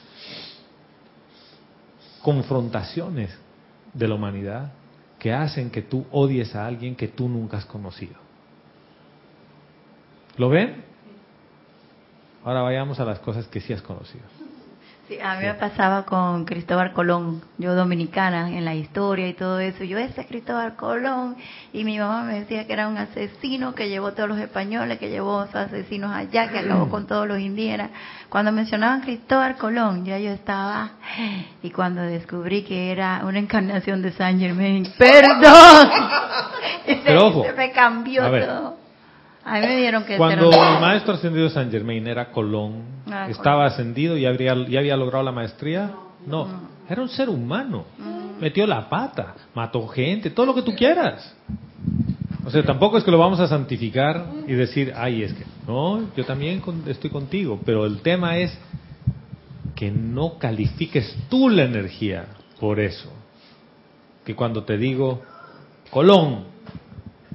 confrontaciones 2.22 3.38
de 3.94 4.08
la 4.08 4.16
humanidad 4.16 4.74
que 5.18 5.34
hacen 5.34 5.70
que 5.70 5.82
tú 5.82 6.06
odies 6.12 6.56
a 6.56 6.68
alguien 6.68 6.96
que 6.96 7.08
tú 7.08 7.30
nunca 7.30 7.58
has 7.58 7.66
conocido. 7.66 8.16
¿Lo 10.38 10.50
ven? 10.50 10.84
Ahora 12.44 12.62
vayamos 12.62 13.00
a 13.00 13.06
las 13.06 13.20
cosas 13.20 13.48
que 13.48 13.60
sí 13.60 13.74
has 13.74 13.82
conocido. 13.82 14.24
Sí, 15.08 15.17
a 15.22 15.36
mí 15.36 15.46
me 15.46 15.54
pasaba 15.54 16.04
con 16.04 16.43
Cristóbal 16.43 16.91
Colón, 16.91 17.41
yo 17.58 17.76
dominicana 17.76 18.50
en 18.50 18.65
la 18.65 18.76
historia 18.76 19.26
y 19.30 19.34
todo 19.34 19.58
eso. 19.62 19.86
Yo 19.86 19.98
ese 19.98 20.26
Cristóbal 20.26 20.76
Colón 20.76 21.38
y 21.72 21.86
mi 21.86 21.98
mamá 21.98 22.24
me 22.24 22.41
decía 22.41 22.67
que 22.67 22.74
era 22.74 22.89
un 22.89 22.98
asesino 22.98 23.74
que 23.74 23.88
llevó 23.88 24.08
a 24.08 24.15
todos 24.15 24.28
los 24.28 24.38
españoles, 24.38 25.00
que 25.00 25.10
llevó 25.10 25.39
a 25.39 25.46
esos 25.46 25.56
asesinos 25.56 26.12
allá, 26.13 26.50
que 26.50 26.60
acabó 26.60 26.89
con 26.89 27.08
todos 27.08 27.26
los 27.26 27.39
indígenas. 27.39 27.91
Cuando 28.28 28.52
mencionaban 28.52 29.00
Cristóbal 29.00 29.56
Colón, 29.56 30.04
ya 30.04 30.20
yo 30.20 30.32
estaba 30.32 30.91
y 31.63 31.70
cuando 31.72 32.02
descubrí 32.02 32.63
que 32.63 32.91
era 32.91 33.22
una 33.24 33.39
encarnación 33.39 34.02
de 34.02 34.12
Saint 34.12 34.41
Germain, 34.41 34.91
perdón, 34.98 35.89
Pero 37.06 37.43
se 37.46 37.54
me 37.54 37.72
cambió 37.72 38.30
todo. 38.30 38.77
A 39.48 39.62
mí 39.62 39.66
me 39.66 39.78
dieron 39.78 40.04
que 40.04 40.18
Cuando 40.18 40.52
el 40.52 40.82
maestro 40.82 41.14
ascendido 41.14 41.50
San 41.50 41.72
Germain 41.72 42.06
era 42.06 42.32
Colón, 42.32 42.84
ah, 43.10 43.28
¿estaba 43.30 43.66
ascendido 43.66 44.18
y 44.18 44.26
habría, 44.26 44.54
ya 44.68 44.80
había 44.80 44.98
logrado 44.98 45.24
la 45.24 45.32
maestría? 45.32 45.92
No, 46.26 46.48
era 46.90 47.02
un 47.02 47.08
ser 47.08 47.30
humano. 47.30 47.86
Mm. 47.98 48.42
Metió 48.42 48.68
la 48.68 48.90
pata, 48.90 49.36
mató 49.56 49.88
gente, 49.88 50.32
todo 50.32 50.48
lo 50.48 50.54
que 50.54 50.64
tú 50.64 50.76
quieras. 50.76 51.34
O 52.46 52.52
sea, 52.52 52.62
tampoco 52.64 52.98
es 52.98 53.06
que 53.06 53.12
lo 53.12 53.18
vamos 53.18 53.40
a 53.40 53.48
santificar 53.48 54.26
y 54.48 54.54
decir, 54.54 54.94
ay, 54.96 55.24
es 55.24 55.34
que, 55.34 55.46
no, 55.66 56.14
yo 56.16 56.26
también 56.26 56.62
estoy 56.86 57.10
contigo, 57.10 57.58
pero 57.66 57.86
el 57.86 58.02
tema 58.02 58.38
es 58.38 58.58
que 59.76 59.92
no 59.92 60.38
califiques 60.40 61.16
tú 61.30 61.50
la 61.50 61.64
energía 61.64 62.26
por 62.60 62.82
eso. 62.82 63.14
Que 64.26 64.36
cuando 64.36 64.66
te 64.66 64.78
digo, 64.78 65.22
Colón, 65.90 66.57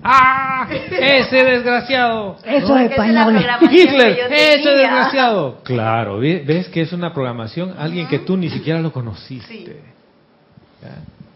¡Ah! 0.02 0.66
¡Ese 0.70 1.44
desgraciado! 1.44 2.36
Eso 2.44 2.76
es 2.76 2.90
español. 2.90 3.36
Hitler, 3.70 4.18
ese 4.32 4.70
desgraciado. 4.70 5.60
Claro, 5.62 6.18
ves 6.18 6.68
que 6.68 6.82
es 6.82 6.92
una 6.92 7.12
programación, 7.12 7.74
alguien 7.78 8.08
que 8.08 8.20
tú 8.20 8.36
ni 8.36 8.50
siquiera 8.50 8.80
lo 8.80 8.92
conociste. 8.92 9.80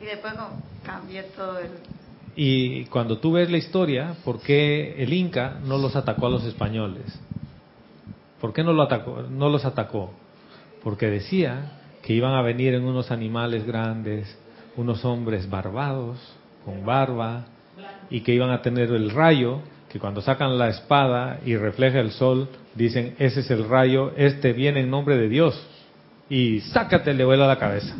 Y 0.00 0.04
después 0.04 0.34
cambié 0.84 1.22
todo 1.36 1.58
el... 1.58 1.70
Y 2.34 2.84
cuando 2.86 3.18
tú 3.18 3.32
ves 3.32 3.50
la 3.50 3.56
historia, 3.56 4.14
¿por 4.24 4.40
qué 4.40 4.96
el 4.98 5.12
Inca 5.12 5.54
no 5.64 5.78
los 5.78 5.96
atacó 5.96 6.26
a 6.26 6.30
los 6.30 6.44
españoles? 6.44 7.18
¿Por 8.40 8.52
qué 8.52 8.62
no, 8.62 8.72
lo 8.72 8.82
atacó, 8.82 9.22
no 9.30 9.48
los 9.48 9.64
atacó? 9.64 10.12
Porque 10.82 11.06
decía 11.06 11.72
que 12.02 12.12
iban 12.12 12.34
a 12.34 12.42
venir 12.42 12.74
en 12.74 12.84
unos 12.84 13.10
animales 13.10 13.66
grandes, 13.66 14.36
unos 14.76 15.04
hombres 15.04 15.48
barbados, 15.48 16.18
con 16.64 16.84
barba, 16.84 17.46
y 18.10 18.20
que 18.20 18.32
iban 18.32 18.50
a 18.50 18.62
tener 18.62 18.90
el 18.90 19.10
rayo 19.10 19.60
que 19.88 19.98
cuando 20.00 20.20
sacan 20.20 20.58
la 20.58 20.68
espada 20.68 21.40
y 21.44 21.56
refleja 21.56 22.00
el 22.00 22.10
sol, 22.10 22.48
dicen, 22.74 23.14
ese 23.18 23.40
es 23.40 23.50
el 23.50 23.68
rayo, 23.68 24.12
este 24.16 24.52
viene 24.52 24.80
en 24.80 24.90
nombre 24.90 25.16
de 25.16 25.28
Dios. 25.28 25.66
Y 26.28 26.60
sácate, 26.60 27.14
le 27.14 27.24
vuela 27.24 27.46
la 27.46 27.58
cabeza. 27.58 27.94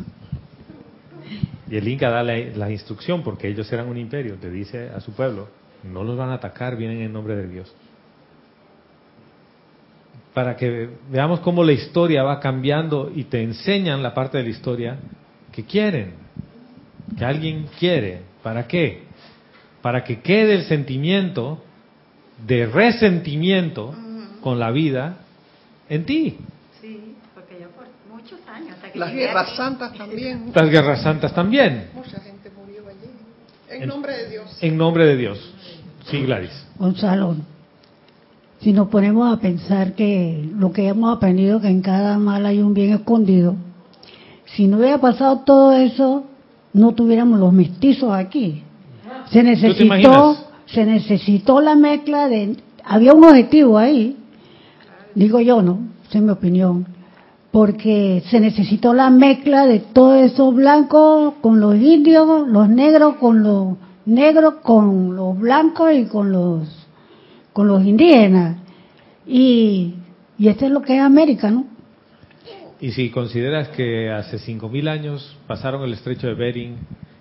Y 1.69 1.77
el 1.77 1.87
Inca 1.87 2.09
da 2.09 2.23
la, 2.23 2.71
instrucción, 2.71 3.23
porque 3.23 3.47
ellos 3.47 3.71
eran 3.71 3.87
un 3.87 3.97
imperio, 3.97 4.37
le 4.41 4.49
dice 4.49 4.89
a 4.89 4.99
su 4.99 5.13
pueblo, 5.13 5.47
no 5.83 6.03
los 6.03 6.17
van 6.17 6.29
a 6.29 6.35
atacar, 6.35 6.75
vienen 6.75 7.01
en 7.01 7.13
nombre 7.13 7.35
de 7.35 7.47
Dios. 7.47 7.73
Para 10.33 10.55
que 10.55 10.89
veamos 11.09 11.39
cómo 11.39 11.63
la 11.63 11.71
historia 11.71 12.23
va 12.23 12.39
cambiando 12.39 13.11
y 13.13 13.23
te 13.23 13.41
enseñan 13.41 14.03
la 14.03 14.13
parte 14.13 14.37
de 14.37 14.43
la 14.43 14.49
historia 14.49 14.97
que 15.51 15.65
quieren, 15.65 16.13
que 17.17 17.25
alguien 17.25 17.67
quiere. 17.79 18.21
¿Para 18.43 18.67
qué? 18.67 19.06
Para 19.87 20.03
que 20.03 20.19
quede 20.19 20.55
el 20.55 20.63
sentimiento 20.63 21.59
de 22.45 22.65
resentimiento 22.65 23.95
con 24.41 24.59
la 24.59 24.69
vida 24.69 25.19
en 25.87 26.05
ti. 26.05 26.37
Las 28.95 29.13
guerras 29.13 29.55
santas 29.55 29.93
también. 29.93 30.51
Las 30.53 30.69
guerras 30.69 31.01
santas 31.01 31.33
también. 31.33 31.87
Mucha 31.93 32.19
gente 32.19 32.51
murió 32.53 32.81
allí. 32.85 33.81
En, 33.81 33.87
nombre 33.87 34.17
de 34.17 34.29
Dios. 34.29 34.57
En 34.59 34.75
nombre 34.75 35.05
de 35.05 35.15
Dios. 35.15 35.53
Sí, 36.07 36.21
Gladys. 36.23 36.67
Gonzalo, 36.77 37.37
si 38.59 38.73
nos 38.73 38.89
ponemos 38.89 39.33
a 39.33 39.39
pensar 39.39 39.93
que 39.93 40.49
lo 40.53 40.73
que 40.73 40.89
hemos 40.89 41.15
aprendido, 41.15 41.61
que 41.61 41.69
en 41.69 41.81
cada 41.81 42.17
mal 42.17 42.45
hay 42.45 42.59
un 42.59 42.73
bien 42.73 42.91
escondido, 42.91 43.55
si 44.47 44.67
no 44.67 44.79
hubiera 44.79 44.97
pasado 44.97 45.43
todo 45.45 45.71
eso, 45.77 46.25
no 46.73 46.93
tuviéramos 46.93 47.39
los 47.39 47.53
mestizos 47.53 48.11
aquí. 48.11 48.65
Se 49.31 49.43
necesitó, 49.43 50.37
se 50.65 50.85
necesitó 50.85 51.61
la 51.61 51.75
mezcla 51.75 52.27
de, 52.27 52.55
había 52.83 53.13
un 53.13 53.23
objetivo 53.23 53.77
ahí, 53.77 54.15
digo 55.15 55.39
yo, 55.39 55.61
¿no? 55.61 55.79
Esa 56.07 56.19
es 56.19 56.23
mi 56.23 56.31
opinión 56.31 56.97
porque 57.51 58.21
se 58.29 58.39
necesitó 58.39 58.93
la 58.93 59.09
mezcla 59.09 59.65
de 59.65 59.79
todos 59.79 60.31
esos 60.31 60.53
blancos 60.53 61.35
con 61.41 61.59
los 61.59 61.75
indios, 61.75 62.47
los 62.47 62.69
negros 62.69 63.15
con 63.15 63.41
los 63.41 63.77
negros 64.05 64.55
con 64.61 65.15
los 65.15 65.37
blancos 65.39 65.91
y 65.93 66.05
con 66.05 66.31
los 66.31 66.67
con 67.53 67.67
los 67.67 67.83
indígenas. 67.83 68.57
Y, 69.25 69.95
y 70.37 70.47
esto 70.47 70.65
es 70.65 70.71
lo 70.71 70.83
que 70.83 70.97
es 70.97 71.01
América, 71.01 71.49
¿no? 71.49 71.65
Y 72.79 72.91
si 72.91 73.09
consideras 73.09 73.69
que 73.69 74.11
hace 74.11 74.37
5.000 74.37 74.87
años 74.87 75.35
pasaron 75.47 75.81
el 75.83 75.93
estrecho 75.93 76.27
de 76.27 76.35
Bering 76.35 76.75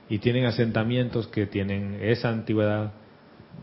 y 0.09 0.19
tienen 0.19 0.45
asentamientos 0.45 1.27
que 1.29 1.47
tienen 1.47 1.99
esa 2.01 2.29
antigüedad 2.29 2.92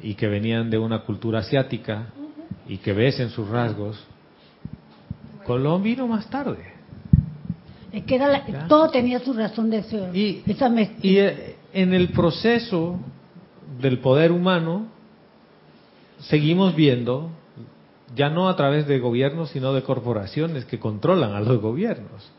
y 0.02 0.16
que 0.16 0.28
venían 0.28 0.70
de 0.70 0.78
una 0.78 1.04
cultura 1.04 1.40
asiática 1.40 2.08
y 2.68 2.78
que 2.78 2.94
ves 2.94 3.20
en 3.20 3.30
sus 3.30 3.48
rasgos, 3.50 4.04
Colón 5.46 5.84
vino 5.84 6.08
más 6.08 6.30
tarde. 6.30 6.74
Es 7.92 8.04
que 8.06 8.16
era 8.16 8.68
todo 8.68 8.90
tenía 8.90 9.20
su 9.20 9.34
razón 9.34 9.70
de 9.70 9.84
ser. 9.84 10.16
Y, 10.16 10.42
y 11.02 11.18
eh, 11.18 11.56
en 11.74 11.94
el 11.94 12.10
proceso 12.10 13.00
del 13.80 14.00
poder 14.00 14.32
humano 14.32 14.88
seguimos 16.20 16.76
viendo, 16.76 17.30
ya 18.16 18.30
no 18.30 18.50
a 18.50 18.56
través 18.56 18.88
de 18.88 19.00
gobiernos, 19.00 19.50
sino 19.50 19.74
de 19.74 19.84
corporaciones 19.84 20.66
que 20.66 20.80
controlan 20.80 21.34
a 21.34 21.42
los 21.42 21.62
gobiernos. 21.62 22.32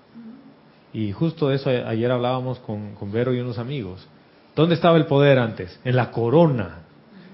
Y 0.94 1.12
justo 1.12 1.52
eso 1.52 1.68
ayer 1.68 2.10
hablábamos 2.10 2.58
con, 2.60 2.94
con 2.94 3.12
Vero 3.12 3.34
y 3.34 3.40
unos 3.40 3.58
amigos. 3.58 4.06
¿Dónde 4.56 4.76
estaba 4.76 4.96
el 4.96 5.06
poder 5.06 5.38
antes? 5.38 5.78
En 5.84 5.96
la 5.96 6.10
corona. 6.10 6.84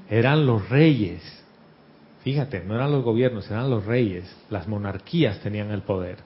Eran 0.09 0.45
los 0.47 0.69
reyes 0.69 1.41
Fíjate, 2.23 2.63
no 2.65 2.75
eran 2.75 2.93
los 2.93 3.03
gobiernos, 3.03 3.51
eran 3.51 3.71
los 3.71 3.87
reyes, 3.87 4.25
las 4.51 4.69
monarquías 4.69 5.41
tenían 5.41 5.71
el 5.71 5.83
poder. 5.83 6.19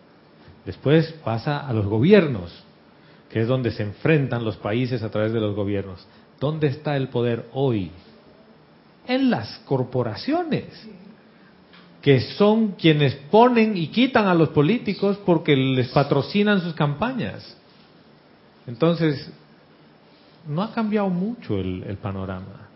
Después 0.64 1.12
pasa 1.24 1.66
a 1.66 1.72
los 1.72 1.86
gobiernos, 1.86 2.64
que 3.30 3.40
es 3.40 3.48
donde 3.48 3.70
se 3.70 3.84
enfrentan 3.84 4.44
los 4.44 4.56
países 4.56 5.02
a 5.02 5.10
través 5.10 5.32
de 5.32 5.40
los 5.40 5.54
gobiernos. 5.54 6.04
¿Dónde 6.40 6.66
está 6.66 6.96
el 6.96 7.08
poder 7.08 7.46
hoy? 7.52 7.92
En 9.06 9.30
las 9.30 9.58
corporaciones, 9.66 10.88
que 12.04 12.20
son 12.20 12.72
quienes 12.72 13.14
ponen 13.14 13.78
y 13.78 13.86
quitan 13.86 14.26
a 14.26 14.34
los 14.34 14.50
políticos 14.50 15.18
porque 15.24 15.56
les 15.56 15.88
patrocinan 15.88 16.60
sus 16.60 16.74
campañas. 16.74 17.56
Entonces, 18.66 19.32
no 20.46 20.60
ha 20.62 20.70
cambiado 20.74 21.08
mucho 21.08 21.58
el, 21.58 21.96
panorama. 22.02 22.68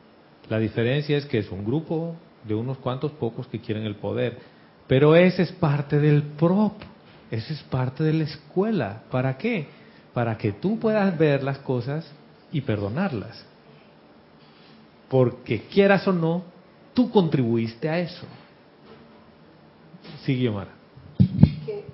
La 0.48 0.58
diferencia 0.58 1.18
es 1.18 1.26
que 1.26 1.40
es 1.40 1.50
un 1.50 1.62
grupo 1.62 2.16
de 2.44 2.54
unos 2.54 2.78
cuantos 2.78 3.12
pocos 3.12 3.46
que 3.48 3.60
quieren 3.60 3.84
el 3.84 3.96
poder. 3.96 4.38
Pero 4.86 5.14
ese 5.14 5.42
es 5.42 5.52
parte 5.52 5.98
del 5.98 6.22
prop, 6.22 6.80
ese 7.30 7.52
es 7.52 7.62
parte 7.64 8.02
de 8.04 8.14
la 8.14 8.24
escuela. 8.24 9.02
¿Para 9.10 9.36
qué? 9.36 9.66
Para 10.14 10.38
que 10.38 10.52
tú 10.52 10.78
puedas 10.78 11.18
ver 11.18 11.42
las 11.42 11.58
cosas 11.58 12.10
y 12.50 12.62
perdonarlas. 12.62 13.44
Porque 15.10 15.64
quieras 15.70 16.08
o 16.08 16.14
no, 16.14 16.44
tú 16.94 17.10
contribuiste 17.10 17.90
a 17.90 17.98
eso. 17.98 18.26
Sigue, 20.24 20.48
Omar. 20.48 20.68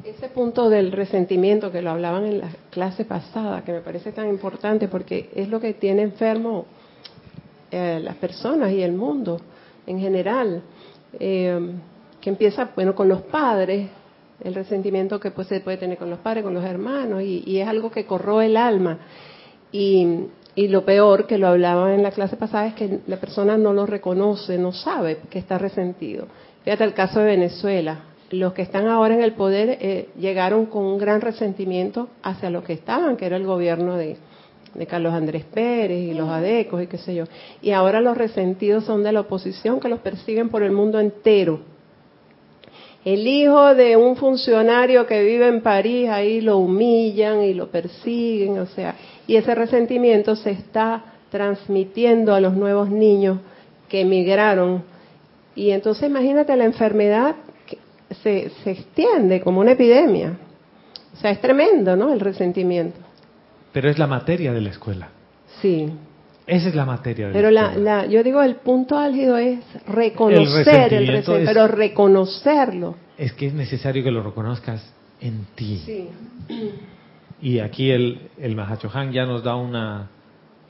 Ese 0.05 0.29
punto 0.29 0.69
del 0.69 0.93
resentimiento 0.93 1.73
que 1.73 1.83
lo 1.83 1.91
hablaban 1.91 2.25
en 2.27 2.39
la 2.39 2.51
clase 2.71 3.05
pasada, 3.05 3.65
que 3.65 3.73
me 3.73 3.81
parece 3.81 4.13
tan 4.13 4.29
importante 4.29 4.89
porque 4.89 5.31
es 5.35 5.49
lo 5.49 5.61
que 5.61 5.75
tiene 5.75 6.03
enfermo 6.03 6.67
eh, 7.71 8.01
las 8.03 8.15
personas 8.17 8.71
y 8.73 8.83
el 8.83 8.93
mundo 8.93 9.41
en 9.87 9.99
general, 9.99 10.63
eh, 11.19 11.59
que 12.21 12.31
empieza, 12.31 12.71
bueno, 12.75 12.95
con 12.95 13.09
los 13.09 13.23
padres, 13.23 13.89
el 14.43 14.55
resentimiento 14.55 15.19
que 15.19 15.31
pues, 15.31 15.49
se 15.49 15.61
puede 15.61 15.79
tener 15.79 15.99
con 15.99 16.11
los 16.11 16.19
padres, 16.21 16.45
con 16.45 16.55
los 16.55 16.65
hermanos, 16.65 17.23
y, 17.23 17.59
es 17.59 17.67
algo 17.67 17.91
que 17.91 18.07
corroe 18.07 18.47
el 18.47 18.57
alma. 18.57 18.99
Y, 19.73 20.27
y, 20.55 20.69
lo 20.69 20.85
peor, 20.85 21.27
que 21.27 21.39
lo 21.39 21.49
hablaba 21.49 21.95
en 21.95 22.03
la 22.03 22.13
clase 22.13 22.37
pasada, 22.37 22.67
es 22.69 22.75
que 22.75 23.01
la 23.07 23.17
persona 23.17 23.57
no 23.57 23.73
lo 23.73 23.87
reconoce, 23.87 24.57
no 24.57 24.73
sabe 24.73 25.19
que 25.31 25.39
está 25.39 25.59
resentido. 25.59 26.27
Fíjate 26.65 26.85
el 26.85 26.95
caso 26.95 27.21
de 27.21 27.27
Venezuela. 27.27 28.01
Los 28.31 28.55
que 28.55 28.63
están 28.63 28.89
ahora 28.89 29.15
en 29.15 29.23
el 29.23 29.35
poder 29.35 29.79
eh, 29.81 30.09
llegaron 30.19 30.67
con 30.67 30.85
un 30.85 30.99
gran 30.99 31.21
resentimiento 31.21 32.09
hacia 32.23 32.51
los 32.51 32.65
que 32.65 32.73
estaban, 32.73 33.17
que 33.17 33.27
era 33.27 33.37
el 33.37 33.45
gobierno 33.45 33.97
de, 33.97 34.17
de 34.75 34.87
Carlos 34.87 35.13
Andrés 35.13 35.45
Pérez 35.45 36.03
y 36.03 36.15
los 36.15 36.29
adecos 36.29 36.83
y 36.83 36.87
qué 36.87 36.99
sé 36.99 37.15
yo. 37.15 37.25
Y 37.63 37.71
ahora 37.71 38.01
los 38.01 38.17
resentidos 38.17 38.85
son 38.85 39.03
de 39.03 39.13
la 39.13 39.21
oposición 39.21 39.79
que 39.79 39.89
los 39.89 40.01
persiguen 40.01 40.49
por 40.49 40.63
el 40.63 40.73
mundo 40.73 40.99
entero. 40.99 41.61
El 43.05 43.27
hijo 43.27 43.75
de 43.75 43.99
un 43.99 44.17
funcionario 44.17 45.07
que 45.07 45.23
vive 45.23 45.47
en 45.47 45.61
París, 45.61 46.09
ahí 46.09 46.41
lo 46.41 46.57
humillan 46.57 47.43
y 47.43 47.53
lo 47.53 47.71
persiguen, 47.71 48.59
o 48.59 48.67
sea, 48.67 48.95
y 49.27 49.37
ese 49.37 49.55
resentimiento 49.55 50.35
se 50.35 50.53
está 50.53 51.05
transmitiendo 51.31 52.35
a 52.35 52.41
los 52.41 52.55
nuevos 52.55 52.89
niños 52.89 53.41
que 53.91 54.01
emigraron. 54.01 54.94
Y 55.55 55.71
entonces 55.71 56.09
imagínate 56.09 56.57
la 56.57 56.65
enfermedad 56.65 57.37
que 57.67 57.79
se, 58.23 58.51
se 58.63 58.71
extiende 58.73 59.41
como 59.41 59.61
una 59.61 59.73
epidemia. 59.73 60.37
O 61.13 61.17
sea, 61.17 61.31
es 61.31 61.41
tremendo, 61.41 61.97
¿no? 61.97 62.13
El 62.13 62.21
resentimiento. 62.21 62.99
Pero 63.73 63.89
es 63.89 63.99
la 63.99 64.07
materia 64.07 64.53
de 64.53 64.61
la 64.61 64.71
escuela. 64.71 65.09
Sí. 65.61 65.93
Esa 66.47 66.69
es 66.69 66.75
la 66.75 66.85
materia 66.85 67.29
de 67.29 67.33
pero 67.33 67.51
la, 67.51 67.69
escuela. 67.69 68.01
Pero 68.03 68.13
yo 68.13 68.23
digo, 68.23 68.43
el 68.43 68.57
punto 68.57 68.99
álgido 68.99 69.39
es 69.39 69.61
reconocer 69.87 70.93
el 70.93 71.07
resentimiento, 71.07 71.53
pero 71.53 71.69
reconocerlo. 71.69 72.97
Es 73.17 73.33
que 73.33 73.47
es 73.47 73.55
necesario 73.55 74.05
que 74.05 74.11
lo 74.11 74.23
reconozcas 74.23 74.93
en 75.21 75.47
ti. 75.55 75.83
Sí. 75.85 76.09
Y 77.41 77.61
aquí 77.61 77.91
el, 77.91 78.29
el 78.39 78.57
Mahachohan 78.57 79.13
ya 79.13 79.25
nos 79.25 79.43
da 79.43 79.57
una, 79.57 80.11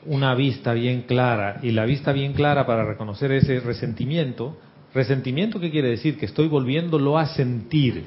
una 0.05 0.33
vista 0.35 0.73
bien 0.73 1.03
clara. 1.03 1.59
Y 1.61 1.71
la 1.71 1.85
vista 1.85 2.11
bien 2.11 2.33
clara 2.33 2.65
para 2.65 2.85
reconocer 2.85 3.31
ese 3.31 3.59
resentimiento. 3.59 4.57
¿Resentimiento 4.95 5.59
qué 5.59 5.69
quiere 5.69 5.89
decir? 5.89 6.17
Que 6.17 6.25
estoy 6.25 6.47
volviéndolo 6.47 7.17
a 7.17 7.27
sentir. 7.27 8.05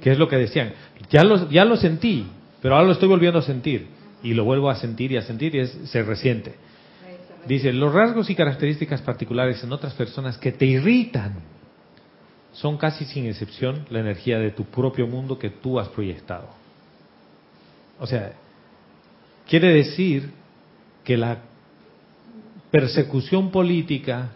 Que 0.00 0.12
es 0.12 0.18
lo 0.18 0.28
que 0.28 0.36
decían. 0.36 0.72
Ya 1.10 1.24
lo, 1.24 1.76
sentí, 1.76 2.24
pero 2.62 2.76
ahora 2.76 2.86
lo 2.86 2.92
estoy 2.92 3.08
volviendo 3.08 3.40
a 3.40 3.42
sentir 3.42 3.88
y 4.22 4.32
lo 4.32 4.44
vuelvo 4.44 4.70
a 4.70 4.76
sentir 4.76 5.10
y 5.10 5.16
a 5.16 5.22
sentir 5.22 5.54
y 5.56 5.66
se 5.66 6.02
resiente. 6.04 6.54
Dice, 7.48 7.72
los 7.72 7.92
rasgos 7.92 8.30
y 8.30 8.36
características 8.36 9.02
particulares 9.02 9.64
en 9.64 9.72
otras 9.72 9.94
personas 9.94 10.38
que 10.38 10.52
te 10.52 10.64
irritan 10.64 11.34
son 12.52 12.78
casi 12.78 13.04
sin 13.04 13.26
excepción 13.26 13.84
la 13.90 13.98
energía 13.98 14.38
de 14.38 14.52
tu 14.52 14.64
propio 14.64 15.08
mundo 15.08 15.40
que 15.40 15.50
tú 15.50 15.80
has 15.80 15.88
proyectado. 15.88 16.48
O 17.98 18.06
sea, 18.06 18.32
quiere 19.48 19.74
decir 19.74 20.30
que 21.02 21.16
la 21.16 21.38
persecución 22.70 23.50
política 23.50 24.30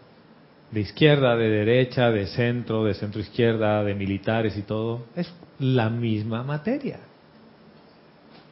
de 0.77 0.83
izquierda, 0.83 1.37
de 1.37 1.49
derecha, 1.49 2.11
de 2.11 2.27
centro, 2.27 2.85
de 2.85 2.93
centro 2.93 3.19
izquierda, 3.19 3.83
de 3.83 3.95
militares 3.95 4.59
y 4.59 4.63
todo, 4.63 5.07
es 5.17 5.33
la 5.59 5.89
misma 5.89 6.43
materia. 6.43 6.99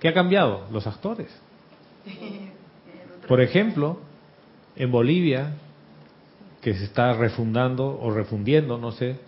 ¿Qué 0.01 0.09
ha 0.09 0.15
cambiado? 0.15 0.67
Los 0.73 0.87
actores. 0.87 1.29
Por 3.29 3.43
ejemplo, 3.43 3.99
en 4.75 4.91
Bolivia, 4.91 5.53
que 6.63 6.73
se 6.73 6.85
está 6.85 7.13
refundando 7.13 8.01
o 8.01 8.11
refundiendo, 8.11 8.79
no 8.79 8.93
sé, 8.93 9.19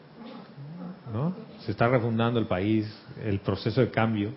¿no? 1.12 1.34
Se 1.66 1.72
está 1.72 1.88
refundando 1.88 2.40
el 2.40 2.46
país, 2.46 2.90
el 3.22 3.40
proceso 3.40 3.82
de 3.82 3.90
cambio. 3.90 4.30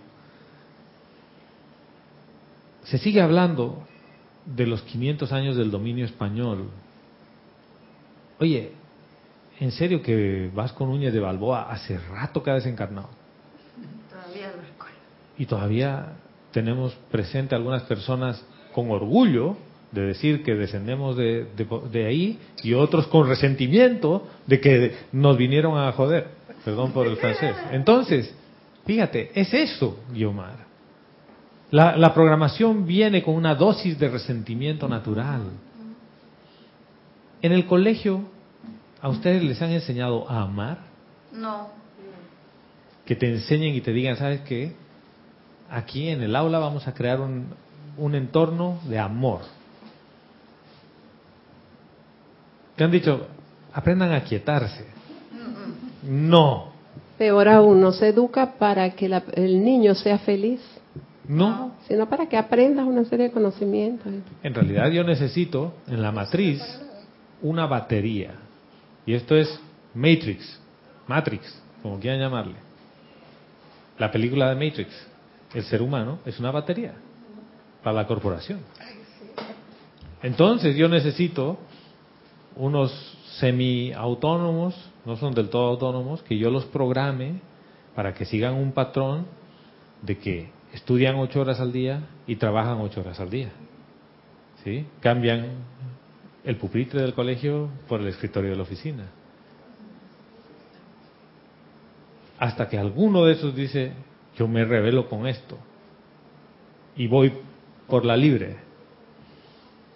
Se 2.84 2.98
sigue 2.98 3.22
hablando 3.22 3.88
de 4.46 4.68
los 4.68 4.82
500 4.82 5.32
años 5.32 5.56
del 5.56 5.72
dominio 5.72 6.04
español. 6.04 6.68
Oye, 8.40 8.72
¿en 9.60 9.72
serio 9.72 10.02
que 10.02 10.50
vas 10.54 10.72
con 10.72 10.90
uñas 10.90 11.14
de 11.14 11.20
Balboa 11.20 11.70
hace 11.72 11.98
rato 11.98 12.42
que 12.42 12.52
ha 12.52 12.56
desencarnado? 12.56 13.10
Todavía 14.10 14.48
lo 14.56 14.62
recuerdo. 14.62 14.96
Y 15.38 15.46
todavía 15.46 16.14
tenemos 16.52 16.94
presente 17.12 17.56
algunas 17.56 17.84
personas 17.84 18.44
con 18.74 18.92
orgullo 18.92 19.58
de 19.92 20.02
decir 20.04 20.44
que 20.44 20.56
descendemos 20.56 21.18
de, 21.18 21.48
de, 21.92 22.06
ahí 22.06 22.40
y 22.64 22.74
otros 22.74 23.08
con 23.08 23.28
resentimiento 23.28 24.28
de 24.46 24.62
que 24.62 24.96
nos 25.12 25.36
vinieron 25.38 25.78
a 25.78 25.92
joder. 25.92 26.28
Perdón 26.64 26.92
por 26.92 27.08
el 27.08 27.18
francés. 27.18 27.56
Entonces, 27.72 28.34
fíjate, 28.86 29.32
es 29.34 29.54
eso, 29.54 29.98
Guiomar. 30.14 30.70
La, 31.72 31.98
la 31.98 32.14
programación 32.14 32.86
viene 32.86 33.24
con 33.24 33.36
una 33.36 33.56
dosis 33.56 33.98
de 34.00 34.10
resentimiento 34.10 34.88
natural. 34.88 35.42
En 37.42 37.52
el 37.52 37.66
colegio, 37.66 38.22
¿a 39.02 39.10
ustedes 39.10 39.44
les 39.44 39.62
han 39.62 39.72
enseñado 39.72 40.30
a 40.30 40.42
amar? 40.42 40.80
No. 41.34 41.70
Que 43.06 43.16
te 43.16 43.32
enseñen 43.32 43.76
y 43.76 43.82
te 43.82 43.92
digan, 43.92 44.18
¿sabes 44.18 44.42
qué? 44.42 44.74
Aquí 45.70 46.10
en 46.10 46.22
el 46.22 46.36
aula 46.36 46.60
vamos 46.60 46.88
a 46.88 46.94
crear 46.94 47.20
un, 47.22 47.48
un 47.98 48.16
entorno 48.16 48.80
de 48.88 49.00
amor 49.00 49.42
Te 52.80 52.86
han 52.86 52.92
dicho, 52.92 53.28
aprendan 53.74 54.14
a 54.14 54.24
quietarse. 54.24 54.86
No. 56.02 56.72
Peor 57.18 57.50
aún, 57.50 57.82
no 57.82 57.92
se 57.92 58.08
educa 58.08 58.54
para 58.58 58.92
que 58.92 59.08
el 59.34 59.66
niño 59.66 59.94
sea 59.96 60.18
feliz. 60.20 60.62
No. 61.28 61.74
Sino 61.90 62.08
para 62.08 62.30
que 62.30 62.38
aprendas 62.38 62.88
una 62.88 63.04
serie 63.04 63.26
de 63.26 63.32
conocimientos. 63.34 64.08
En 64.42 64.54
realidad 64.54 64.90
yo 64.92 65.04
necesito 65.04 65.74
en 65.90 66.02
la 66.02 66.14
matriz 66.14 66.62
una 67.42 67.66
batería. 67.66 68.36
Y 69.06 69.14
esto 69.14 69.36
es 69.36 69.60
Matrix, 69.94 70.60
Matrix, 71.08 71.62
como 71.82 72.00
quieran 72.00 72.20
llamarle. 72.20 72.56
La 73.98 74.12
película 74.12 74.54
de 74.54 74.56
Matrix. 74.56 74.90
El 75.54 75.64
ser 75.64 75.82
humano 75.82 76.20
es 76.26 76.40
una 76.40 76.52
batería 76.52 76.94
para 77.84 77.96
la 77.96 78.08
corporación. 78.08 78.60
Entonces 80.22 80.76
yo 80.76 80.88
necesito 80.88 81.58
unos 82.56 82.92
semi-autónomos, 83.40 84.76
no 85.06 85.16
son 85.16 85.34
del 85.34 85.50
todo 85.50 85.70
autónomos, 85.70 86.22
que 86.24 86.38
yo 86.38 86.52
los 86.52 86.66
programe 86.66 87.40
para 87.96 88.14
que 88.14 88.26
sigan 88.26 88.54
un 88.54 88.74
patrón 88.74 89.26
de 90.02 90.18
que 90.18 90.50
estudian 90.74 91.16
ocho 91.16 91.42
horas 91.42 91.60
al 91.60 91.72
día 91.72 92.02
y 92.28 92.36
trabajan 92.36 92.80
ocho 92.82 93.02
horas 93.02 93.20
al 93.20 93.30
día. 93.30 93.50
¿Sí? 94.64 94.86
Cambian 95.00 95.48
el 96.44 96.56
pupitre 96.56 97.02
del 97.02 97.14
colegio 97.14 97.70
por 97.88 98.02
el 98.02 98.08
escritorio 98.08 98.52
de 98.52 98.56
la 98.56 98.64
oficina. 98.64 99.06
Hasta 102.38 102.70
que 102.70 102.78
alguno 102.78 103.26
de 103.26 103.34
esos 103.34 103.56
dice, 103.56 103.92
yo 104.38 104.48
me 104.48 104.64
revelo 104.64 105.10
con 105.10 105.28
esto 105.28 105.58
y 106.96 107.08
voy 107.08 107.34
por 107.88 108.06
la 108.06 108.16
libre. 108.16 108.58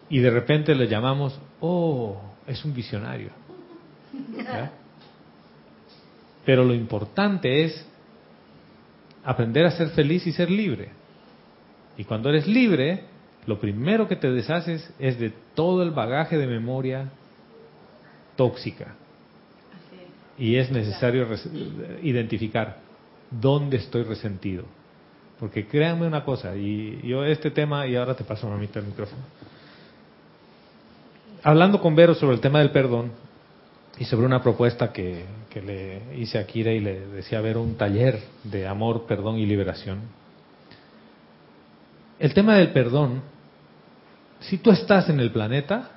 Y 0.09 0.19
de 0.19 0.29
repente 0.29 0.75
le 0.75 0.87
llamamos, 0.87 1.39
oh, 1.61 2.21
es 2.45 2.63
un 2.65 2.73
visionario. 2.73 3.29
Pero 6.45 6.65
lo 6.65 6.73
importante 6.73 7.63
es 7.63 7.85
aprender 9.23 9.65
a 9.65 9.71
ser 9.71 9.89
feliz 9.89 10.27
y 10.27 10.33
ser 10.33 10.51
libre. 10.51 10.89
Y 11.97 12.03
cuando 12.03 12.29
eres 12.29 12.47
libre, 12.47 13.05
lo 13.45 13.59
primero 13.59 14.07
que 14.07 14.15
te 14.15 14.31
deshaces 14.31 14.93
es 14.99 15.19
de 15.19 15.33
todo 15.55 15.83
el 15.83 15.91
bagaje 15.91 16.37
de 16.37 16.47
memoria 16.47 17.09
tóxica. 18.35 18.95
Y 20.37 20.55
es 20.55 20.71
necesario 20.71 21.27
identificar 22.01 22.77
dónde 23.29 23.77
estoy 23.77 24.03
resentido. 24.03 24.63
Porque 25.39 25.67
créanme 25.67 26.07
una 26.07 26.23
cosa, 26.23 26.55
y 26.55 27.01
yo 27.03 27.25
este 27.25 27.51
tema, 27.51 27.85
y 27.85 27.95
ahora 27.95 28.15
te 28.15 28.23
paso 28.23 28.47
a 28.47 28.55
el 28.55 28.59
micrófono 28.59 29.23
hablando 31.43 31.81
con 31.81 31.95
Vero 31.95 32.15
sobre 32.15 32.35
el 32.35 32.41
tema 32.41 32.59
del 32.59 32.71
perdón 32.71 33.11
y 33.99 34.05
sobre 34.05 34.25
una 34.25 34.41
propuesta 34.41 34.91
que, 34.91 35.25
le 35.53 36.01
hice 36.17 36.39
a 36.39 36.47
Kira 36.47 36.71
y 36.71 36.79
le 36.79 37.07
decía 37.07 37.39
ver 37.39 37.57
un 37.57 37.75
taller 37.75 38.19
de 38.43 38.65
amor, 38.65 39.05
perdón 39.05 39.37
y 39.37 39.45
liberación. 39.45 39.99
El 42.17 42.33
tema 42.33 42.55
del 42.55 42.71
perdón, 42.71 43.21
si 44.43 44.57
tú 44.57 44.71
estás 44.71 45.09
en 45.09 45.19
el 45.19 45.31
planeta, 45.31 45.89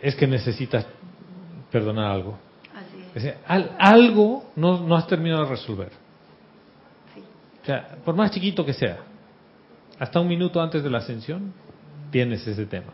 es 0.00 0.14
que 0.16 0.26
necesitas 0.26 0.86
perdonar 1.70 2.10
algo. 2.10 2.38
Así 3.14 3.28
es. 3.28 3.34
algo 3.78 4.50
no, 4.56 4.80
no, 4.80 4.96
has 4.96 5.06
terminado 5.06 5.44
de 5.44 5.50
resolver. 5.50 5.90
O 7.62 7.66
sea, 7.66 7.96
por 8.04 8.14
más 8.16 8.32
chiquito 8.32 8.64
que 8.66 8.72
sea, 8.72 8.98
hasta 9.98 10.18
un 10.18 10.26
minuto 10.26 10.60
antes 10.60 10.82
de 10.82 10.90
la 10.90 10.98
ascensión, 10.98 11.52
tienes 12.10 12.46
ese 12.46 12.66
tema. 12.66 12.92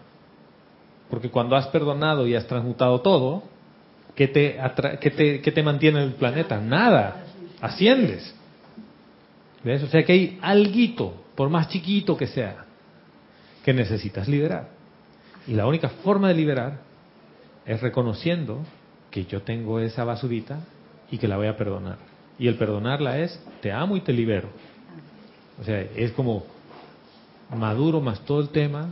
Porque 1.09 1.31
cuando 1.31 1.57
has 1.57 1.69
perdonado 1.69 2.27
y 2.27 2.35
has 2.35 2.47
transmutado 2.47 3.01
todo, 3.01 3.45
¿qué 4.15 4.29
te, 4.29 4.59
qué 5.01 5.53
te, 5.53 5.63
mantiene 5.63 6.01
en 6.01 6.09
el 6.09 6.15
planeta? 6.15 6.61
Nada. 6.61 7.25
Asciendes. 7.63 8.35
¿Ves? 9.65 9.83
O 9.83 9.87
sea 9.87 10.05
que 10.05 10.13
hay 10.13 10.39
alguito, 10.43 11.15
por 11.35 11.49
más 11.49 11.69
chiquito 11.69 12.17
que 12.17 12.27
sea, 12.27 12.68
que 13.69 13.75
necesitas 13.75 14.27
liberar. 14.27 14.71
Y 15.47 15.53
la 15.53 15.67
única 15.67 15.91
forma 15.91 16.29
de 16.29 16.35
liberar 16.35 16.79
es 17.67 17.83
reconociendo 17.83 18.63
que 19.11 19.27
yo 19.27 19.43
tengo 19.43 19.79
esa 19.79 20.05
basurita 20.05 20.61
y 21.11 21.19
que 21.19 21.29
la 21.29 21.37
voy 21.37 21.49
a 21.49 21.57
perdonar. 21.59 21.99
Y 22.39 22.49
el 22.49 22.55
perdonarla 22.55 23.19
es, 23.19 23.39
te 23.61 23.71
amo 23.71 23.99
y 23.99 24.01
te 24.01 24.15
libero. 24.15 24.49
O 25.61 25.65
sea, 25.65 25.83
es 25.83 26.13
como 26.13 26.47
maduro 27.55 28.01
más 28.01 28.21
todo 28.21 28.41
el 28.41 28.49
tema, 28.49 28.89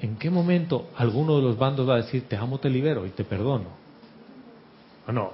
¿en 0.00 0.16
qué 0.16 0.30
momento 0.30 0.88
alguno 0.96 1.36
de 1.36 1.42
los 1.42 1.58
bandos 1.58 1.86
va 1.86 1.96
a 1.96 1.98
decir, 1.98 2.26
te 2.26 2.36
amo, 2.38 2.60
te 2.60 2.70
libero 2.70 3.04
y 3.04 3.10
te 3.10 3.24
perdono? 3.24 3.68
O 5.06 5.12
no, 5.12 5.32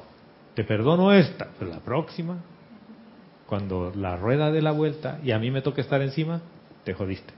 te 0.56 0.64
perdono 0.64 1.12
esta, 1.12 1.46
pero 1.60 1.70
la 1.70 1.78
próxima, 1.78 2.38
cuando 3.46 3.92
la 3.94 4.16
rueda 4.16 4.50
de 4.50 4.62
la 4.62 4.72
vuelta 4.72 5.20
y 5.22 5.30
a 5.30 5.38
mí 5.38 5.48
me 5.52 5.62
toca 5.62 5.80
estar 5.80 6.02
encima, 6.02 6.40
te 6.82 6.92
jodiste. 6.92 7.37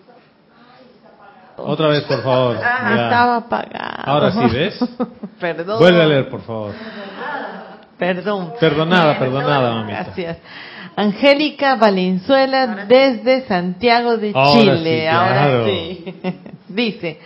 Otra 1.65 1.87
vez, 1.87 2.03
por 2.03 2.21
favor. 2.23 2.57
Ah, 2.63 2.91
estaba 2.93 3.35
apagado. 3.37 4.03
Ahora 4.03 4.31
sí, 4.31 4.55
¿ves? 4.55 4.79
Perdón. 5.39 5.79
Vuelve 5.79 6.01
a 6.01 6.05
leer, 6.05 6.29
por 6.29 6.41
favor. 6.41 6.73
Perdón. 7.97 8.53
Perdonada, 8.59 9.19
perdonada, 9.19 9.75
mamita. 9.75 10.03
Gracias. 10.03 10.37
Angélica 10.95 11.75
Valenzuela 11.75 12.85
desde 12.87 13.47
Santiago 13.47 14.17
de 14.17 14.33
Chile. 14.33 15.09
Ahora 15.09 15.65
sí. 15.65 16.15
Dice, 16.67 17.19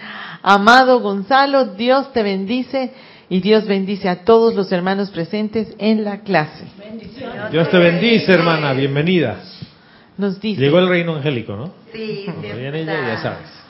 amado 0.43 0.99
Gonzalo, 0.99 1.65
Dios 1.65 2.11
te 2.13 2.23
bendice 2.23 2.91
y 3.29 3.41
Dios 3.41 3.65
bendice 3.65 4.09
a 4.09 4.23
todos 4.23 4.53
los 4.53 4.71
hermanos 4.71 5.09
presentes 5.11 5.73
en 5.79 6.03
la 6.03 6.21
clase. 6.21 6.65
Dios 7.51 7.69
te 7.69 7.77
bendice, 7.77 8.31
hermana, 8.31 8.73
bienvenida. 8.73 9.37
Nos 10.17 10.39
dice. 10.39 10.61
Llegó 10.61 10.79
el 10.79 10.87
reino 10.87 11.15
angélico, 11.15 11.55
¿no? 11.55 11.71
Sí, 11.91 12.25
viene 12.41 12.85
ya 12.85 13.17
sabes. 13.17 13.64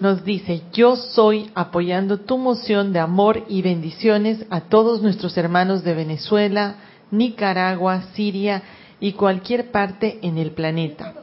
Nos 0.00 0.24
dice, 0.24 0.62
yo 0.72 0.94
soy 0.94 1.50
apoyando 1.54 2.18
tu 2.18 2.38
moción 2.38 2.92
de 2.92 3.00
amor 3.00 3.44
y 3.48 3.62
bendiciones 3.62 4.44
a 4.48 4.60
todos 4.60 5.02
nuestros 5.02 5.36
hermanos 5.36 5.82
de 5.82 5.94
Venezuela, 5.94 6.76
Nicaragua, 7.10 8.02
Siria 8.14 8.62
y 9.00 9.12
cualquier 9.12 9.72
parte 9.72 10.20
en 10.22 10.38
el 10.38 10.52
planeta. 10.52 11.14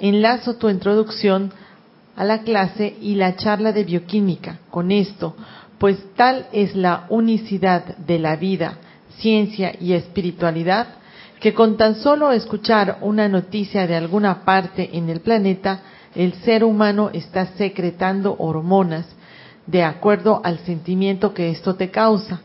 Enlazo 0.00 0.56
tu 0.56 0.70
introducción 0.70 1.52
a 2.16 2.24
la 2.24 2.42
clase 2.42 2.96
y 3.02 3.16
la 3.16 3.36
charla 3.36 3.72
de 3.72 3.84
bioquímica 3.84 4.60
con 4.70 4.92
esto, 4.92 5.36
pues 5.78 5.98
tal 6.14 6.46
es 6.52 6.74
la 6.74 7.04
unicidad 7.10 7.98
de 7.98 8.18
la 8.18 8.36
vida, 8.36 8.78
ciencia 9.18 9.74
y 9.78 9.92
espiritualidad 9.92 10.86
que 11.40 11.52
con 11.52 11.76
tan 11.76 11.96
solo 11.96 12.32
escuchar 12.32 12.98
una 13.02 13.28
noticia 13.28 13.86
de 13.86 13.94
alguna 13.94 14.44
parte 14.44 14.96
en 14.96 15.10
el 15.10 15.20
planeta, 15.20 15.82
el 16.16 16.32
ser 16.42 16.64
humano 16.64 17.10
está 17.12 17.46
secretando 17.58 18.36
hormonas 18.38 19.06
de 19.66 19.82
acuerdo 19.82 20.40
al 20.42 20.58
sentimiento 20.60 21.34
que 21.34 21.50
esto 21.50 21.74
te 21.74 21.90
causa. 21.90 22.40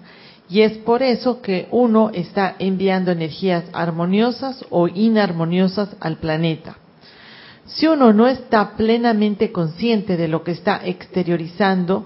Y 0.49 0.61
es 0.61 0.77
por 0.79 1.01
eso 1.01 1.41
que 1.41 1.69
uno 1.71 2.11
está 2.13 2.55
enviando 2.59 3.11
energías 3.11 3.63
armoniosas 3.71 4.65
o 4.69 4.89
inarmoniosas 4.89 5.95
al 6.01 6.17
planeta. 6.17 6.75
Si 7.65 7.87
uno 7.87 8.11
no 8.11 8.27
está 8.27 8.75
plenamente 8.75 9.53
consciente 9.53 10.17
de 10.17 10.27
lo 10.27 10.43
que 10.43 10.51
está 10.51 10.81
exteriorizando, 10.83 12.05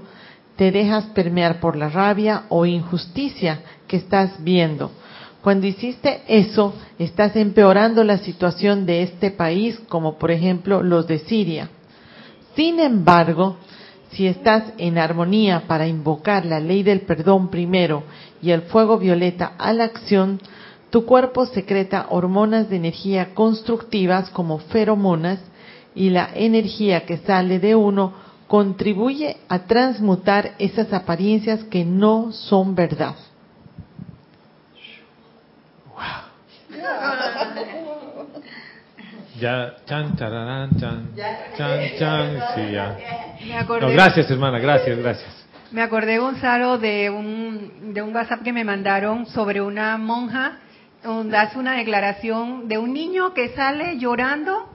te 0.58 0.72
dejas 0.72 1.06
permear 1.06 1.60
por 1.60 1.76
la 1.76 1.90
rabia 1.90 2.44
o 2.50 2.68
injusticia 2.68 3.62
que 3.88 3.98
estás 3.98 4.44
viendo. 4.44 4.92
Cuando 5.46 5.68
hiciste 5.68 6.24
eso, 6.28 6.74
estás 6.98 7.36
empeorando 7.36 8.04
la 8.04 8.18
situación 8.18 8.88
de 8.88 9.04
este 9.04 9.30
país, 9.30 9.80
como 9.90 10.18
por 10.18 10.32
ejemplo 10.32 10.82
los 10.82 11.06
de 11.06 11.20
Siria. 11.20 11.70
Sin 12.56 12.80
embargo, 12.80 13.58
si 14.10 14.26
estás 14.26 14.64
en 14.80 14.98
armonía 14.98 15.68
para 15.68 15.86
invocar 15.86 16.48
la 16.48 16.60
ley 16.60 16.82
del 16.82 17.02
perdón 17.02 17.50
primero 17.50 18.02
y 18.42 18.50
el 18.50 18.64
fuego 18.64 18.98
violeta 18.98 19.54
a 19.60 19.72
la 19.72 19.84
acción, 19.84 20.42
tu 20.90 21.06
cuerpo 21.06 21.46
secreta 21.46 22.08
hormonas 22.10 22.68
de 22.68 22.78
energía 22.78 23.36
constructivas 23.36 24.32
como 24.32 24.58
feromonas 24.58 25.42
y 25.94 26.10
la 26.10 26.28
energía 26.34 27.06
que 27.06 27.18
sale 27.18 27.60
de 27.60 27.76
uno 27.76 28.14
contribuye 28.48 29.38
a 29.48 29.68
transmutar 29.68 30.56
esas 30.58 30.92
apariencias 30.92 31.64
que 31.66 31.86
no 31.86 32.32
son 32.32 32.74
verdad. 32.74 33.14
Ya, 39.40 39.76
chan, 39.86 40.16
chararán, 40.16 40.70
chan, 40.80 41.10
chan, 41.58 41.80
chan, 42.00 42.44
sí, 42.56 42.72
ya. 42.72 42.98
gracias, 43.92 44.32
hermana, 44.32 44.60
gracias, 44.60 44.98
gracias. 44.98 45.46
Me 45.72 45.82
acordé, 45.82 46.20
Gonzalo, 46.20 46.78
de 46.78 47.10
un, 47.10 47.94
de 47.94 48.02
un 48.02 48.16
WhatsApp 48.16 48.44
que 48.44 48.54
me 48.54 48.64
mandaron 48.64 49.26
sobre 49.26 49.60
una 49.62 49.98
monja 49.98 50.60
donde 51.04 51.38
hace 51.38 51.60
una 51.60 51.76
declaración 51.76 52.70
de 52.70 52.78
un 52.78 52.94
niño 52.94 53.34
que 53.34 53.50
sale 53.50 53.98
llorando 53.98 54.70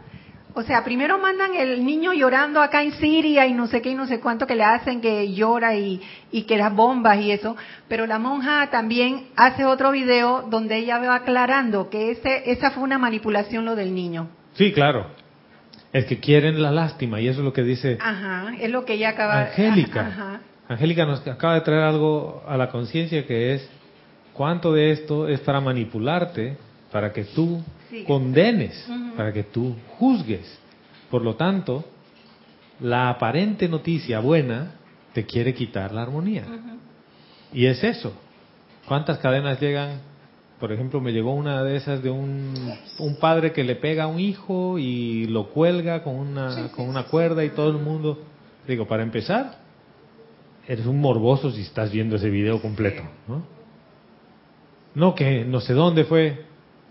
o 0.60 0.62
sea, 0.62 0.84
primero 0.84 1.18
mandan 1.18 1.54
el 1.54 1.84
niño 1.86 2.12
llorando 2.12 2.60
acá 2.60 2.82
en 2.82 2.92
Siria 2.92 3.46
y 3.46 3.54
no 3.54 3.66
sé 3.66 3.80
qué 3.80 3.90
y 3.90 3.94
no 3.94 4.06
sé 4.06 4.20
cuánto 4.20 4.46
que 4.46 4.54
le 4.54 4.62
hacen 4.62 5.00
que 5.00 5.32
llora 5.32 5.74
y, 5.74 6.02
y 6.30 6.42
que 6.42 6.58
las 6.58 6.74
bombas 6.74 7.18
y 7.18 7.30
eso, 7.30 7.56
pero 7.88 8.06
la 8.06 8.18
monja 8.18 8.68
también 8.70 9.28
hace 9.36 9.64
otro 9.64 9.90
video 9.90 10.42
donde 10.50 10.76
ella 10.76 10.98
va 10.98 11.14
aclarando 11.14 11.88
que 11.88 12.10
ese, 12.10 12.50
esa 12.50 12.72
fue 12.72 12.82
una 12.82 12.98
manipulación 12.98 13.64
lo 13.64 13.74
del 13.74 13.94
niño. 13.94 14.28
Sí, 14.52 14.70
claro. 14.72 15.06
Es 15.94 16.04
que 16.04 16.20
quieren 16.20 16.62
la 16.62 16.70
lástima 16.70 17.22
y 17.22 17.28
eso 17.28 17.40
es 17.40 17.44
lo 17.44 17.54
que 17.54 17.62
dice. 17.62 17.96
Ajá, 17.98 18.52
es 18.60 18.70
lo 18.70 18.84
que 18.84 18.92
ella 18.94 19.08
acaba. 19.08 19.40
Angélica. 19.46 20.06
Ajá. 20.08 20.40
Angélica 20.68 21.06
nos 21.06 21.26
acaba 21.26 21.54
de 21.54 21.62
traer 21.62 21.84
algo 21.84 22.44
a 22.46 22.58
la 22.58 22.68
conciencia 22.68 23.26
que 23.26 23.54
es 23.54 23.68
cuánto 24.34 24.74
de 24.74 24.90
esto 24.92 25.26
es 25.26 25.40
para 25.40 25.60
manipularte, 25.62 26.58
para 26.92 27.12
que 27.14 27.24
tú 27.24 27.62
condenes, 28.06 28.88
para 29.16 29.32
que 29.32 29.44
tú 29.44 29.76
juzgues. 29.98 30.58
Por 31.10 31.22
lo 31.22 31.36
tanto, 31.36 31.84
la 32.80 33.10
aparente 33.10 33.68
noticia 33.68 34.20
buena 34.20 34.74
te 35.12 35.26
quiere 35.26 35.54
quitar 35.54 35.92
la 35.92 36.02
armonía. 36.02 36.44
Y 37.52 37.66
es 37.66 37.82
eso. 37.82 38.12
¿Cuántas 38.86 39.18
cadenas 39.18 39.60
llegan? 39.60 40.00
Por 40.58 40.72
ejemplo, 40.72 41.00
me 41.00 41.12
llegó 41.12 41.34
una 41.34 41.62
de 41.64 41.76
esas 41.76 42.02
de 42.02 42.10
un, 42.10 42.54
un 42.98 43.16
padre 43.16 43.52
que 43.52 43.64
le 43.64 43.76
pega 43.76 44.04
a 44.04 44.06
un 44.06 44.20
hijo 44.20 44.78
y 44.78 45.26
lo 45.26 45.48
cuelga 45.48 46.02
con 46.02 46.16
una, 46.16 46.70
con 46.72 46.88
una 46.88 47.04
cuerda 47.04 47.44
y 47.44 47.50
todo 47.50 47.70
el 47.70 47.78
mundo. 47.78 48.18
Digo, 48.68 48.86
para 48.86 49.02
empezar, 49.02 49.58
eres 50.68 50.86
un 50.86 51.00
morboso 51.00 51.50
si 51.50 51.62
estás 51.62 51.90
viendo 51.90 52.16
ese 52.16 52.30
video 52.30 52.60
completo, 52.60 53.02
¿no? 53.26 53.42
No 54.94 55.14
que 55.14 55.44
no 55.44 55.60
sé 55.60 55.72
dónde 55.72 56.04
fue, 56.04 56.44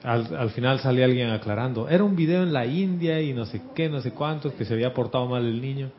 al, 0.03 0.49
final 0.51 0.79
sale 0.79 1.03
alguien 1.03 1.29
aclarando, 1.29 1.89
era 1.89 2.03
un 2.03 2.15
video 2.15 2.43
en 2.43 2.53
la 2.53 2.65
India 2.65 3.21
y 3.21 3.33
no 3.33 3.45
sé 3.45 3.61
qué, 3.75 3.89
no 3.89 4.01
sé 4.01 4.11
cuántos, 4.11 4.53
que 4.53 4.65
se 4.65 4.73
había 4.73 4.93
portado 4.93 5.27
mal 5.27 5.45
el 5.45 5.61
niño. 5.61 5.89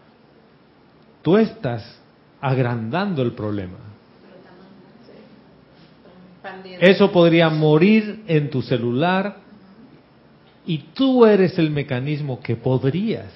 Tú 1.22 1.36
estás 1.36 2.00
agrandando 2.40 3.22
el 3.22 3.32
problema. 3.32 3.76
Eso 6.80 7.12
podría 7.12 7.50
morir 7.50 8.24
en 8.26 8.48
tu 8.48 8.62
celular 8.62 9.36
y 10.64 10.78
tú 10.94 11.26
eres 11.26 11.58
el 11.58 11.70
mecanismo 11.70 12.40
que 12.40 12.56
podrías 12.56 13.30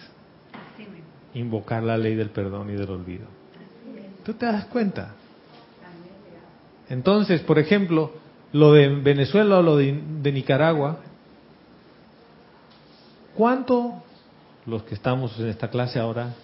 invocar 1.35 1.83
la 1.83 1.99
ley 1.99 2.15
del 2.15 2.31
perdón 2.31 2.71
y 2.71 2.75
del 2.75 2.89
olvido. 2.89 3.27
¿Tú 4.25 4.33
te 4.35 4.47
das 4.47 4.65
cuenta? 4.67 5.15
Entonces, 6.89 7.43
por 7.43 7.59
ejemplo, 7.59 8.12
lo 8.55 8.73
de 8.73 8.89
Venezuela 8.89 9.59
o 9.59 9.63
lo 9.63 9.77
de, 9.77 9.93
Nicaragua, 10.33 11.01
¿cuánto 13.35 14.05
los 14.65 14.85
que 14.85 14.95
estamos 14.95 15.37
en 15.41 15.49
esta 15.49 15.71
clase 15.71 15.99
ahora, 15.99 16.35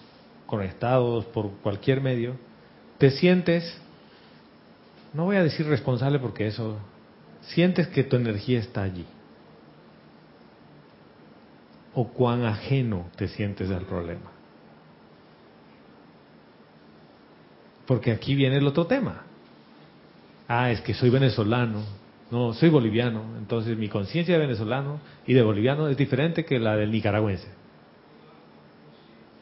conectados 0.45 1.23
por 1.27 1.51
cualquier 1.63 2.01
medio, 2.01 2.35
te 2.97 3.11
sientes, 3.11 3.63
no 5.13 5.23
voy 5.23 5.37
a 5.37 5.43
decir 5.43 5.65
responsable 5.65 6.19
porque 6.19 6.47
eso, 6.47 6.79
sientes 7.43 7.87
que 7.87 8.03
tu 8.03 8.17
energía 8.17 8.59
está 8.59 8.83
allí? 8.83 9.05
¿O 11.95 12.09
cuán 12.09 12.43
ajeno 12.43 13.05
te 13.15 13.29
sientes 13.29 13.71
al 13.71 13.85
problema? 13.85 14.31
Porque 17.87 18.11
aquí 18.11 18.35
viene 18.35 18.57
el 18.57 18.67
otro 18.67 18.85
tema. 18.85 19.23
Ah, 20.49 20.71
es 20.71 20.81
que 20.81 20.93
soy 20.93 21.09
venezolano, 21.09 22.00
no, 22.31 22.53
soy 22.53 22.69
boliviano, 22.69 23.23
entonces 23.37 23.77
mi 23.77 23.89
conciencia 23.89 24.35
de 24.35 24.39
venezolano 24.39 25.01
y 25.27 25.33
de 25.33 25.41
boliviano 25.41 25.89
es 25.89 25.97
diferente 25.97 26.45
que 26.45 26.59
la 26.59 26.77
del 26.77 26.89
nicaragüense. 26.89 27.49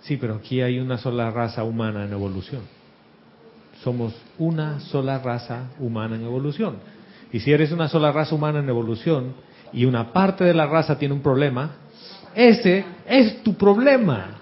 Sí, 0.02 0.18
pero 0.18 0.36
aquí 0.36 0.62
hay 0.62 0.80
una 0.80 0.98
sola 0.98 1.30
raza 1.30 1.64
humana 1.64 2.04
en 2.04 2.14
evolución. 2.14 2.64
Somos 3.84 4.16
una 4.40 4.80
sola 4.80 5.20
raza 5.20 5.70
humana 5.78 6.16
en 6.16 6.24
evolución. 6.24 6.78
Y 7.32 7.42
si 7.42 7.52
eres 7.52 7.72
una 7.72 7.88
sola 7.90 8.12
raza 8.12 8.34
humana 8.34 8.58
en 8.58 8.70
evolución 8.70 9.34
y 9.72 9.86
una 9.86 10.12
parte 10.12 10.44
de 10.44 10.56
la 10.56 10.66
raza 10.66 10.98
tiene 10.98 11.14
un 11.14 11.22
problema, 11.22 11.76
ese 12.34 12.86
es 13.08 13.44
tu 13.44 13.54
problema. 13.54 14.36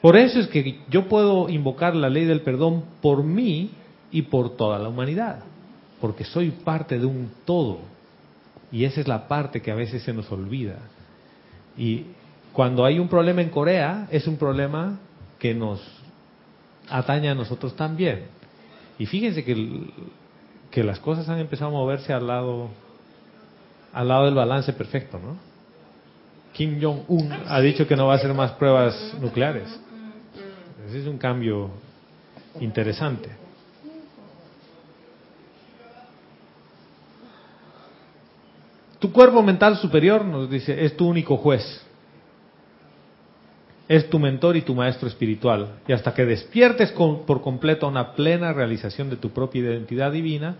Por 0.00 0.16
eso 0.16 0.40
es 0.40 0.46
que 0.46 0.80
yo 0.88 1.06
puedo 1.06 1.50
invocar 1.50 1.94
la 1.94 2.08
ley 2.08 2.24
del 2.24 2.40
perdón 2.40 2.84
por 3.02 3.24
mí 3.24 3.72
y 4.10 4.22
por 4.22 4.56
toda 4.56 4.78
la 4.78 4.88
humanidad 4.88 5.40
porque 6.00 6.24
soy 6.24 6.50
parte 6.50 6.98
de 6.98 7.06
un 7.06 7.30
todo. 7.44 7.78
Y 8.70 8.84
esa 8.84 9.00
es 9.00 9.08
la 9.08 9.28
parte 9.28 9.62
que 9.62 9.70
a 9.70 9.74
veces 9.74 10.02
se 10.02 10.12
nos 10.12 10.30
olvida. 10.30 10.76
Y 11.76 12.04
cuando 12.52 12.84
hay 12.84 12.98
un 12.98 13.08
problema 13.08 13.42
en 13.42 13.50
Corea, 13.50 14.06
es 14.10 14.26
un 14.26 14.36
problema 14.36 14.98
que 15.38 15.54
nos 15.54 15.80
atañe 16.88 17.28
a 17.28 17.34
nosotros 17.34 17.74
también. 17.76 18.24
Y 18.98 19.06
fíjense 19.06 19.44
que, 19.44 19.90
que 20.70 20.82
las 20.82 20.98
cosas 20.98 21.28
han 21.28 21.38
empezado 21.38 21.70
a 21.70 21.74
moverse 21.74 22.12
al 22.12 22.26
lado, 22.26 22.68
al 23.92 24.08
lado 24.08 24.24
del 24.26 24.34
balance 24.34 24.72
perfecto, 24.72 25.18
¿no? 25.18 25.36
Kim 26.52 26.80
Jong-un 26.82 27.32
ha 27.46 27.60
dicho 27.60 27.86
que 27.86 27.94
no 27.94 28.06
va 28.08 28.14
a 28.14 28.16
hacer 28.16 28.34
más 28.34 28.52
pruebas 28.52 29.14
nucleares. 29.20 29.68
Ese 30.88 31.00
es 31.00 31.06
un 31.06 31.18
cambio 31.18 31.70
interesante. 32.60 33.28
Tu 38.98 39.12
cuerpo 39.12 39.42
mental 39.42 39.76
superior, 39.76 40.24
nos 40.24 40.50
dice, 40.50 40.84
es 40.84 40.96
tu 40.96 41.06
único 41.06 41.36
juez. 41.36 41.84
Es 43.86 44.10
tu 44.10 44.18
mentor 44.18 44.56
y 44.56 44.62
tu 44.62 44.74
maestro 44.74 45.08
espiritual. 45.08 45.76
Y 45.86 45.92
hasta 45.92 46.12
que 46.12 46.26
despiertes 46.26 46.92
por 46.92 47.40
completo 47.40 47.86
a 47.86 47.88
una 47.88 48.12
plena 48.12 48.52
realización 48.52 49.08
de 49.08 49.16
tu 49.16 49.30
propia 49.30 49.62
identidad 49.62 50.12
divina, 50.12 50.56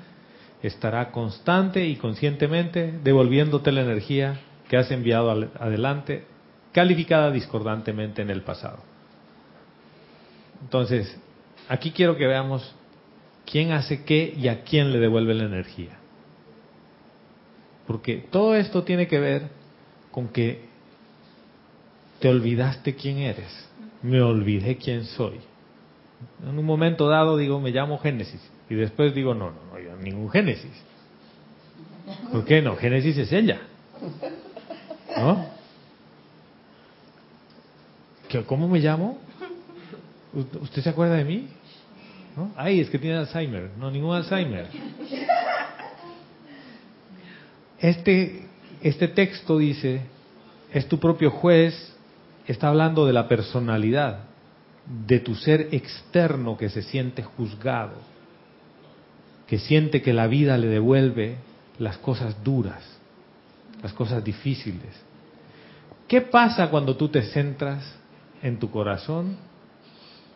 estará 0.63 1.11
constante 1.11 1.87
y 1.87 1.97
conscientemente 1.97 2.99
devolviéndote 3.03 3.73
la 3.73 3.83
energía 3.83 4.41
que 4.69 4.77
has 4.77 4.91
enviado 4.91 5.31
adelante, 5.31 6.25
calificada 6.73 7.31
discordantemente 7.31 8.23
en 8.23 8.31
el 8.31 8.43
pasado. 8.43 8.79
Entonces, 10.63 11.19
aquí 11.69 11.91
quiero 11.91 12.17
que 12.17 12.27
veamos 12.27 12.75
quién 13.51 13.73
hace 13.73 14.05
qué 14.05 14.35
y 14.37 14.49
a 14.49 14.63
quién 14.63 14.93
le 14.93 14.99
devuelve 14.99 15.35
la 15.35 15.45
energía. 15.45 15.98
Porque 17.89 18.19
todo 18.31 18.55
esto 18.55 18.85
tiene 18.85 19.09
que 19.09 19.19
ver 19.19 19.49
con 20.11 20.29
que 20.29 20.61
te 22.21 22.29
olvidaste 22.29 22.95
quién 22.95 23.17
eres. 23.17 23.51
Me 24.03 24.21
olvidé 24.21 24.77
quién 24.77 25.07
soy. 25.07 25.41
En 26.43 26.59
un 26.59 26.67
momento 26.67 27.09
dado 27.09 27.39
digo, 27.39 27.59
me 27.61 27.71
llamo 27.71 27.99
Génesis. 27.99 28.43
Y 28.69 28.75
después 28.75 29.15
digo, 29.15 29.33
no, 29.33 29.53
no, 29.53 29.57
no, 29.73 29.97
ningún 30.03 30.31
Génesis. 30.31 30.71
¿Por 32.31 32.45
qué 32.45 32.61
no? 32.61 32.77
Génesis 32.77 33.17
es 33.17 33.33
ella. 33.33 33.63
¿No? 35.17 35.47
¿Cómo 38.47 38.69
me 38.69 38.81
llamo? 38.81 39.19
¿Usted 40.61 40.83
se 40.83 40.91
acuerda 40.91 41.15
de 41.15 41.25
mí? 41.25 41.49
¿No? 42.37 42.53
Ay, 42.55 42.81
es 42.81 42.91
que 42.91 42.99
tiene 42.99 43.17
Alzheimer. 43.17 43.71
No, 43.79 43.91
ningún 43.91 44.15
Alzheimer. 44.15 44.67
Este, 47.81 48.43
este 48.83 49.09
texto 49.09 49.59
dice, 49.59 50.01
es 50.73 50.89
tu 50.89 50.99
propio 50.99 51.31
juez, 51.31 51.95
está 52.47 52.69
hablando 52.69 53.07
de 53.07 53.13
la 53.13 53.29
personalidad, 53.29 54.25
de 55.07 55.21
tu 55.21 55.35
ser 55.35 55.69
externo 55.73 56.57
que 56.57 56.71
se 56.71 56.83
siente 56.83 57.23
juzgado, 57.23 57.95
que 59.47 59.59
siente 59.59 60.03
que 60.03 60.13
la 60.13 60.27
vida 60.27 60.57
le 60.57 60.67
devuelve 60.67 61.37
las 61.79 61.99
cosas 61.99 62.43
duras, 62.43 62.83
las 63.83 63.93
cosas 63.93 64.25
difíciles. 64.25 65.09
¿Qué 66.09 66.23
pasa 66.23 66.71
cuando 66.71 66.97
tú 66.97 67.09
te 67.09 67.23
centras 67.23 67.97
en 68.43 68.59
tu 68.59 68.71
corazón 68.71 69.37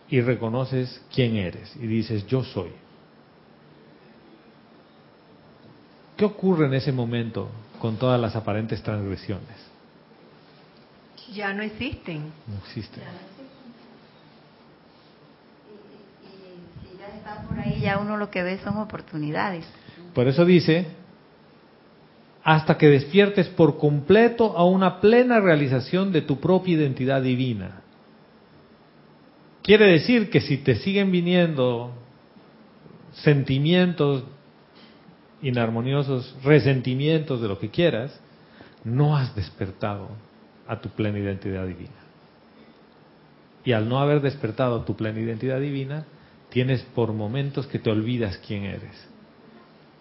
y 0.08 0.20
reconoces 0.20 1.02
quién 1.12 1.36
eres 1.36 1.74
y 1.76 1.86
dices 1.86 2.26
yo 2.26 2.44
soy? 2.44 2.70
¿Qué 6.22 6.26
ocurre 6.26 6.66
en 6.66 6.74
ese 6.74 6.92
momento 6.92 7.50
con 7.80 7.96
todas 7.96 8.20
las 8.20 8.36
aparentes 8.36 8.80
transgresiones? 8.80 9.56
Ya 11.34 11.52
no 11.52 11.64
existen. 11.64 12.32
No 12.46 12.58
existen. 12.64 13.02
Y, 16.22 16.86
si 16.86 16.96
ya 16.96 17.08
están 17.08 17.44
por 17.48 17.58
ahí, 17.58 17.80
ya 17.80 17.98
uno 17.98 18.16
lo 18.16 18.30
que 18.30 18.44
ve 18.44 18.60
son 18.62 18.76
oportunidades. 18.76 19.64
Por 20.14 20.28
eso 20.28 20.44
dice, 20.44 20.86
hasta 22.44 22.78
que 22.78 22.86
despiertes 22.86 23.48
por 23.48 23.76
completo 23.76 24.56
a 24.56 24.64
una 24.64 25.00
plena 25.00 25.40
realización 25.40 26.12
de 26.12 26.22
tu 26.22 26.38
propia 26.38 26.74
identidad 26.74 27.20
divina. 27.20 27.80
Quiere 29.64 29.86
decir 29.86 30.30
que 30.30 30.40
si 30.40 30.58
te 30.58 30.76
siguen 30.76 31.10
viniendo 31.10 31.90
sentimientos 33.12 34.22
inarmoniosos, 35.42 36.36
resentimientos 36.42 37.42
de 37.42 37.48
lo 37.48 37.58
que 37.58 37.70
quieras, 37.70 38.18
no 38.84 39.16
has 39.16 39.34
despertado 39.34 40.08
a 40.66 40.80
tu 40.80 40.88
plena 40.90 41.18
identidad 41.18 41.66
divina. 41.66 41.90
Y 43.64 43.72
al 43.72 43.88
no 43.88 44.00
haber 44.00 44.20
despertado 44.20 44.80
a 44.80 44.84
tu 44.84 44.96
plena 44.96 45.20
identidad 45.20 45.60
divina, 45.60 46.04
tienes 46.48 46.82
por 46.82 47.12
momentos 47.12 47.66
que 47.66 47.78
te 47.78 47.90
olvidas 47.90 48.38
quién 48.38 48.64
eres. 48.64 49.08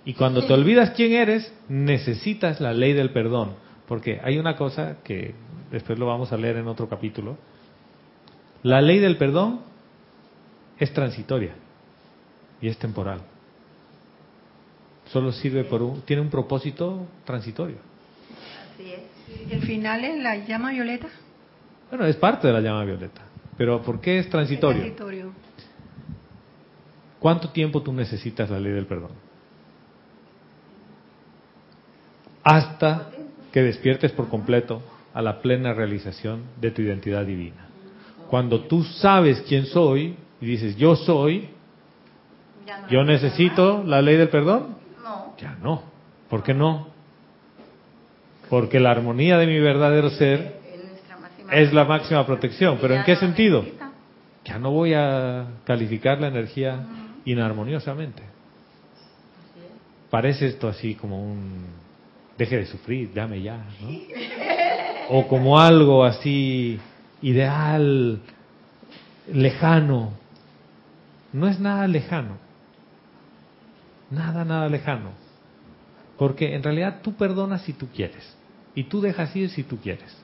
Y 0.03 0.13
cuando 0.13 0.45
te 0.45 0.53
olvidas 0.53 0.91
quién 0.91 1.13
eres, 1.13 1.53
necesitas 1.69 2.59
la 2.59 2.73
ley 2.73 2.93
del 2.93 3.11
perdón. 3.11 3.53
Porque 3.87 4.19
hay 4.23 4.37
una 4.39 4.55
cosa 4.55 4.97
que 5.03 5.35
después 5.71 5.99
lo 5.99 6.07
vamos 6.07 6.31
a 6.31 6.37
leer 6.37 6.57
en 6.57 6.67
otro 6.67 6.89
capítulo. 6.89 7.37
La 8.63 8.81
ley 8.81 8.99
del 8.99 9.17
perdón 9.17 9.61
es 10.79 10.91
transitoria 10.93 11.53
y 12.61 12.67
es 12.67 12.77
temporal. 12.77 13.21
Solo 15.11 15.31
sirve 15.31 15.63
por 15.63 15.81
un, 15.81 16.01
tiene 16.01 16.21
un 16.21 16.29
propósito 16.29 17.05
transitorio. 17.25 17.77
Así 18.73 18.91
es. 18.91 19.51
¿El 19.51 19.61
final 19.61 20.03
es 20.03 20.21
la 20.21 20.37
llama 20.37 20.71
violeta? 20.71 21.07
Bueno, 21.89 22.05
es 22.05 22.15
parte 22.15 22.47
de 22.47 22.53
la 22.53 22.61
llama 22.61 22.83
violeta. 22.85 23.21
Pero 23.57 23.81
¿por 23.81 23.99
qué 23.99 24.19
es 24.19 24.29
transitorio? 24.29 24.83
Es 24.83 24.95
transitorio. 24.95 25.33
¿Cuánto 27.19 27.49
tiempo 27.49 27.81
tú 27.81 27.93
necesitas 27.93 28.49
la 28.49 28.59
ley 28.59 28.71
del 28.71 28.85
perdón? 28.85 29.11
hasta 32.43 33.09
que 33.51 33.61
despiertes 33.61 34.11
por 34.11 34.29
completo 34.29 34.81
a 35.13 35.21
la 35.21 35.41
plena 35.41 35.73
realización 35.73 36.43
de 36.59 36.71
tu 36.71 36.81
identidad 36.81 37.25
divina. 37.25 37.67
Cuando 38.29 38.61
tú 38.61 38.83
sabes 38.83 39.43
quién 39.47 39.65
soy 39.65 40.15
y 40.39 40.45
dices 40.45 40.77
yo 40.77 40.95
soy, 40.95 41.49
yo 42.89 43.03
necesito 43.03 43.83
la 43.83 44.01
ley 44.01 44.15
del 44.15 44.29
perdón. 44.29 44.80
Ya 45.41 45.57
no. 45.61 45.83
¿Por 46.29 46.43
qué 46.43 46.53
no? 46.53 46.87
Porque 48.49 48.79
la 48.79 48.91
armonía 48.91 49.37
de 49.37 49.47
mi 49.47 49.59
verdadero 49.59 50.09
ser 50.09 50.59
es 51.51 51.73
la 51.73 51.85
máxima 51.85 52.25
protección. 52.25 52.77
¿Pero 52.81 52.95
en 52.95 53.03
qué 53.03 53.15
sentido? 53.15 53.65
Ya 54.45 54.57
no 54.59 54.71
voy 54.71 54.93
a 54.93 55.45
calificar 55.65 56.19
la 56.19 56.27
energía 56.27 56.85
inarmoniosamente. 57.25 58.23
Parece 60.09 60.47
esto 60.47 60.67
así 60.67 60.95
como 60.95 61.23
un 61.23 61.67
deje 62.37 62.57
de 62.57 62.65
sufrir, 62.65 63.13
llame 63.13 63.41
ya, 63.41 63.65
¿no? 63.81 63.89
O 65.09 65.27
como 65.27 65.59
algo 65.59 66.03
así 66.03 66.79
ideal, 67.21 68.19
lejano. 69.31 70.13
No 71.33 71.47
es 71.47 71.59
nada 71.59 71.87
lejano. 71.87 72.37
Nada, 74.09 74.43
nada 74.43 74.67
lejano. 74.67 75.11
Porque 76.21 76.53
en 76.53 76.61
realidad 76.61 76.99
tú 77.01 77.15
perdonas 77.15 77.63
si 77.63 77.73
tú 77.73 77.87
quieres. 77.87 78.23
Y 78.75 78.83
tú 78.83 79.01
dejas 79.01 79.35
ir 79.35 79.49
si 79.49 79.63
tú 79.63 79.77
quieres. 79.77 80.15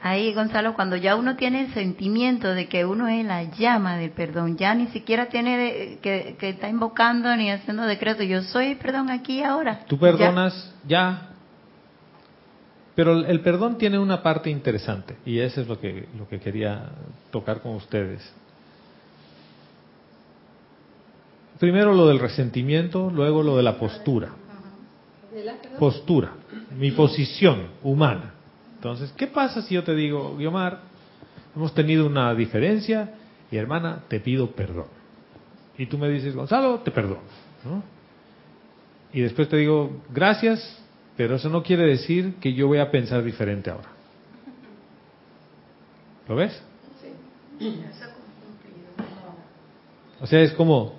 Ahí, 0.00 0.32
Gonzalo, 0.32 0.72
cuando 0.72 0.96
ya 0.96 1.16
uno 1.16 1.36
tiene 1.36 1.66
el 1.66 1.74
sentimiento 1.74 2.54
de 2.54 2.66
que 2.66 2.86
uno 2.86 3.08
es 3.08 3.26
la 3.26 3.42
llama 3.42 3.98
del 3.98 4.12
perdón, 4.12 4.56
ya 4.56 4.74
ni 4.74 4.86
siquiera 4.86 5.26
tiene 5.26 5.98
que, 6.00 6.34
que, 6.38 6.48
está 6.48 6.70
invocando 6.70 7.36
ni 7.36 7.50
haciendo 7.50 7.82
decreto, 7.82 8.22
yo 8.22 8.40
soy 8.40 8.76
perdón 8.76 9.10
aquí 9.10 9.42
ahora. 9.42 9.80
Tú 9.86 9.98
perdonas 9.98 10.74
ya. 10.88 11.32
Pero 12.94 13.18
el 13.18 13.40
perdón 13.42 13.76
tiene 13.76 13.98
una 13.98 14.22
parte 14.22 14.48
interesante 14.48 15.18
y 15.26 15.40
eso 15.40 15.60
es 15.60 15.68
lo 15.68 15.78
que, 15.78 16.08
lo 16.16 16.26
que 16.26 16.40
quería 16.40 16.88
tocar 17.30 17.60
con 17.60 17.74
ustedes. 17.74 18.22
Primero 21.58 21.94
lo 21.94 22.06
del 22.06 22.18
resentimiento, 22.18 23.10
luego 23.10 23.42
lo 23.42 23.56
de 23.56 23.62
la 23.62 23.78
postura. 23.78 24.30
Postura, 25.78 26.32
mi 26.78 26.90
posición 26.90 27.68
humana. 27.82 28.34
Entonces, 28.76 29.12
¿qué 29.16 29.26
pasa 29.26 29.62
si 29.62 29.74
yo 29.74 29.84
te 29.84 29.94
digo, 29.94 30.36
Guiomar, 30.36 30.80
hemos 31.54 31.74
tenido 31.74 32.06
una 32.06 32.34
diferencia 32.34 33.14
y 33.50 33.56
hermana, 33.56 34.04
te 34.08 34.20
pido 34.20 34.50
perdón? 34.50 34.86
Y 35.78 35.86
tú 35.86 35.98
me 35.98 36.08
dices, 36.08 36.34
Gonzalo, 36.34 36.80
te 36.80 36.90
perdono. 36.90 37.20
Y 39.12 39.20
después 39.20 39.48
te 39.48 39.56
digo, 39.56 40.02
gracias, 40.12 40.78
pero 41.16 41.36
eso 41.36 41.48
no 41.48 41.62
quiere 41.62 41.84
decir 41.84 42.34
que 42.40 42.52
yo 42.52 42.66
voy 42.66 42.78
a 42.78 42.90
pensar 42.90 43.22
diferente 43.24 43.70
ahora. 43.70 43.88
¿Lo 46.28 46.36
ves? 46.36 46.62
O 50.20 50.26
sea, 50.26 50.40
es 50.40 50.52
como, 50.52 50.95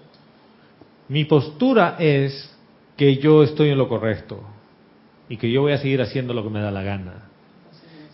mi 1.09 1.25
postura 1.25 1.95
es 1.99 2.49
que 2.95 3.17
yo 3.17 3.43
estoy 3.43 3.69
en 3.69 3.77
lo 3.77 3.87
correcto 3.87 4.41
y 5.29 5.37
que 5.37 5.51
yo 5.51 5.61
voy 5.61 5.73
a 5.73 5.77
seguir 5.77 6.01
haciendo 6.01 6.33
lo 6.33 6.43
que 6.43 6.49
me 6.49 6.59
da 6.59 6.71
la 6.71 6.83
gana. 6.83 7.29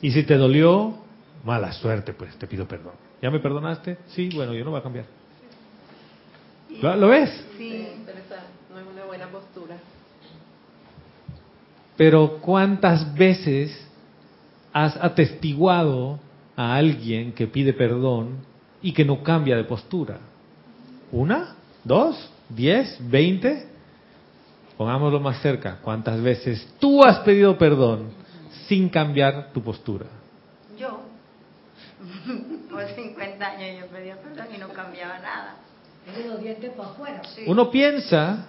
Y 0.02 0.12
si 0.12 0.24
te 0.24 0.36
dolió, 0.36 0.96
mala 1.44 1.72
suerte, 1.72 2.14
pues 2.14 2.36
te 2.38 2.48
pido 2.48 2.68
perdón. 2.68 2.94
¿Ya 3.22 3.32
me 3.32 3.40
perdonaste? 3.40 3.98
Sí, 4.08 4.30
bueno, 4.36 4.54
yo 4.54 4.66
no 4.66 4.72
voy 4.72 4.80
a 4.80 4.84
cambiar. 4.84 5.06
¿Lo, 6.82 7.08
ves? 7.08 7.30
Sí, 7.58 7.88
pero 8.06 8.20
esa 8.20 8.44
no 8.72 8.80
es 8.80 8.88
una 8.88 9.06
buena 9.06 9.28
postura. 9.28 9.78
Pero 11.96 12.40
¿cuántas 12.42 13.14
veces 13.14 13.88
has 14.74 14.98
atestiguado 14.98 16.20
a 16.56 16.76
alguien 16.76 17.32
que 17.32 17.48
pide 17.48 17.74
perdón 17.74 18.40
y 18.82 18.92
que 18.92 19.06
no 19.06 19.24
cambia 19.24 19.56
de 19.56 19.64
postura? 19.64 20.18
¿Una? 21.12 21.56
¿Dos? 21.84 22.33
¿Diez? 22.50 22.98
¿Veinte? 23.00 23.68
Pongámoslo 24.78 25.20
más 25.20 25.42
cerca. 25.42 25.78
¿Cuántas 25.82 26.22
veces 26.22 26.68
tú 26.80 27.04
has 27.04 27.20
pedido 27.20 27.58
perdón 27.58 28.12
sin 28.68 28.90
cambiar 28.90 29.52
tu 29.54 29.62
postura? 29.62 30.06
Yo, 30.78 31.02
por 32.70 32.88
50 32.88 33.46
años 33.46 33.82
yo 33.82 33.88
pedía 33.88 34.18
perdón 34.18 34.48
y 34.54 34.58
no 34.58 34.70
cambiaba 34.70 35.20
nada. 35.20 35.56
Uno 37.48 37.72
piensa 37.72 38.48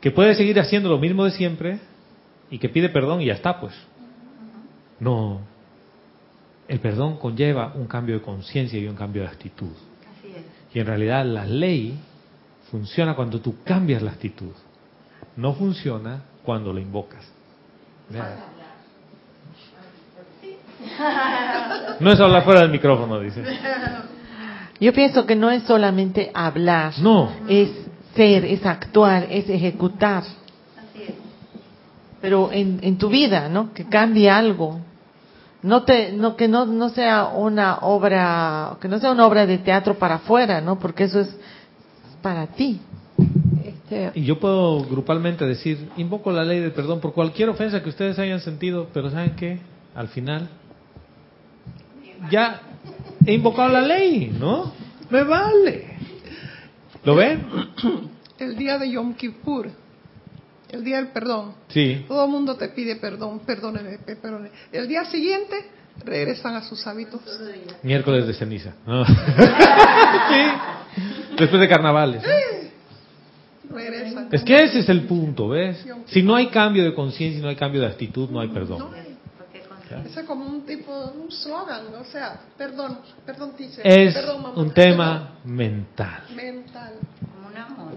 que 0.00 0.10
puede 0.10 0.34
seguir 0.34 0.58
haciendo 0.58 0.88
lo 0.88 0.98
mismo 0.98 1.24
de 1.24 1.32
siempre 1.32 1.78
y 2.50 2.58
que 2.58 2.68
pide 2.68 2.88
perdón 2.88 3.20
y 3.20 3.26
ya 3.26 3.34
está, 3.34 3.60
pues. 3.60 3.74
No. 4.98 5.40
El 6.68 6.80
perdón 6.80 7.18
conlleva 7.18 7.72
un 7.74 7.86
cambio 7.86 8.16
de 8.16 8.22
conciencia 8.22 8.78
y 8.78 8.86
un 8.86 8.96
cambio 8.96 9.22
de 9.22 9.28
actitud. 9.28 9.72
Y 10.72 10.80
en 10.80 10.86
realidad 10.86 11.24
la 11.26 11.44
ley 11.44 11.98
funciona 12.72 13.14
cuando 13.14 13.38
tú 13.38 13.56
cambias 13.62 14.02
la 14.02 14.12
actitud. 14.12 14.50
No 15.36 15.52
funciona 15.52 16.22
cuando 16.42 16.72
la 16.72 16.80
invocas. 16.80 17.22
No 22.00 22.10
es 22.10 22.18
hablar 22.18 22.44
fuera 22.44 22.62
del 22.62 22.70
micrófono, 22.70 23.20
dice. 23.20 23.44
Yo 24.80 24.92
pienso 24.92 25.26
que 25.26 25.36
no 25.36 25.50
es 25.50 25.62
solamente 25.64 26.30
hablar, 26.34 26.94
no. 26.98 27.30
es 27.46 27.70
ser, 28.16 28.44
es 28.46 28.64
actuar, 28.66 29.26
es 29.30 29.48
ejecutar. 29.48 30.24
Pero 32.20 32.50
en, 32.52 32.80
en 32.82 32.98
tu 32.98 33.08
vida, 33.08 33.48
¿no? 33.48 33.72
Que 33.74 33.84
cambie 33.84 34.30
algo. 34.30 34.80
No 35.62 35.84
te, 35.84 36.12
no 36.12 36.36
que 36.36 36.48
no, 36.48 36.66
no 36.66 36.88
sea 36.88 37.26
una 37.26 37.78
obra, 37.82 38.76
que 38.80 38.88
no 38.88 38.98
sea 38.98 39.12
una 39.12 39.26
obra 39.26 39.46
de 39.46 39.58
teatro 39.58 39.98
para 39.98 40.16
afuera, 40.16 40.60
¿no? 40.60 40.78
Porque 40.78 41.04
eso 41.04 41.20
es 41.20 41.36
para 42.22 42.46
ti. 42.46 42.80
Este, 43.64 44.12
y 44.14 44.24
yo 44.24 44.40
puedo 44.40 44.84
grupalmente 44.84 45.44
decir, 45.44 45.90
invoco 45.96 46.32
la 46.32 46.44
ley 46.44 46.60
del 46.60 46.72
perdón 46.72 47.00
por 47.00 47.12
cualquier 47.12 47.48
ofensa 47.48 47.82
que 47.82 47.90
ustedes 47.90 48.18
hayan 48.18 48.40
sentido, 48.40 48.88
pero 48.94 49.10
¿saben 49.10 49.36
qué? 49.36 49.58
Al 49.94 50.08
final, 50.08 50.48
ya 52.30 52.62
he 53.26 53.34
invocado 53.34 53.68
la 53.68 53.82
ley, 53.82 54.34
¿no? 54.38 54.72
Me 55.10 55.22
vale. 55.24 55.96
¿Lo 57.04 57.14
ven? 57.14 57.44
El 58.38 58.56
día 58.56 58.78
de 58.78 58.90
Yom 58.90 59.14
Kippur, 59.14 59.70
el 60.70 60.84
día 60.84 60.96
del 60.96 61.08
perdón. 61.08 61.54
Sí. 61.68 62.04
Todo 62.08 62.24
el 62.24 62.30
mundo 62.30 62.56
te 62.56 62.68
pide 62.68 62.96
perdón, 62.96 63.40
perdóneme, 63.40 63.98
perdóneme. 63.98 64.50
El 64.72 64.88
día 64.88 65.04
siguiente 65.04 65.54
regresan 66.04 66.54
a 66.54 66.62
sus 66.62 66.86
hábitos. 66.86 67.20
Miércoles 67.82 68.26
de 68.26 68.34
ceniza. 68.34 68.74
Sí. 70.92 71.21
Después 71.38 71.60
de 71.60 71.68
carnavales. 71.68 72.22
Es 74.30 74.42
que 74.44 74.56
ese 74.56 74.80
es 74.80 74.88
el 74.88 75.02
punto, 75.02 75.48
¿ves? 75.48 75.84
Si 76.06 76.22
no 76.22 76.34
hay 76.34 76.48
cambio 76.48 76.84
de 76.84 76.94
conciencia, 76.94 77.38
si 77.38 77.42
no 77.42 77.48
hay 77.48 77.56
cambio 77.56 77.80
de 77.80 77.86
actitud, 77.86 78.28
no 78.30 78.40
hay 78.40 78.48
perdón. 78.48 78.88
Ese 80.06 80.20
es 80.20 80.26
como 80.26 80.46
un 80.46 80.64
tipo, 80.64 80.90
un 81.22 81.30
slogan, 81.30 81.82
o 82.00 82.04
sea, 82.04 82.40
perdón, 82.56 82.98
perdón, 83.26 83.52
teacher, 83.56 83.86
Es 83.86 84.14
perdón, 84.14 84.42
mamá, 84.42 84.54
un 84.56 84.70
tema 84.70 85.32
mental. 85.44 86.22
mental. 86.34 86.94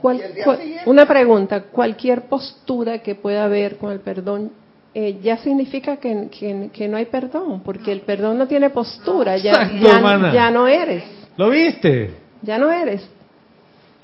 ¿Cuál, 0.02 0.22
cuál, 0.44 0.60
una 0.88 1.06
pregunta, 1.06 1.64
cualquier 1.64 2.24
postura 2.24 3.00
que 3.00 3.16
pueda 3.16 3.46
haber 3.46 3.78
con 3.78 3.94
el 3.94 4.02
perdón 4.02 4.52
eh, 4.94 5.20
ya 5.22 5.38
significa 5.38 5.98
que, 5.98 6.28
que, 6.30 6.70
que, 6.72 6.88
no 6.88 6.98
hay 6.98 7.06
perdón, 7.06 7.62
porque 7.64 7.92
el 7.92 8.02
perdón 8.02 8.38
no 8.38 8.48
tiene 8.48 8.70
postura, 8.70 9.38
ya, 9.38 9.52
Exacto, 9.52 9.78
ya, 9.78 10.34
ya 10.34 10.52
no 10.52 10.68
eres. 10.68 11.04
¿Lo 11.38 11.50
viste? 11.50 12.12
Ya 12.42 12.58
no 12.58 12.72
eres. 12.72 13.08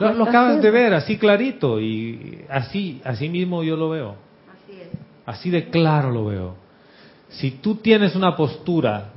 Lo, 0.01 0.13
lo 0.13 0.23
acabas 0.25 0.61
de 0.61 0.71
ver 0.71 0.93
así 0.93 1.17
clarito 1.17 1.79
y 1.79 2.45
así, 2.49 3.01
así 3.03 3.29
mismo 3.29 3.63
yo 3.63 3.75
lo 3.75 3.89
veo. 3.89 4.15
Así 4.51 4.81
es. 4.81 4.87
Así 5.25 5.49
de 5.49 5.69
claro 5.69 6.11
lo 6.11 6.25
veo. 6.25 6.55
Si 7.29 7.51
tú 7.51 7.75
tienes 7.75 8.15
una 8.15 8.35
postura 8.35 9.11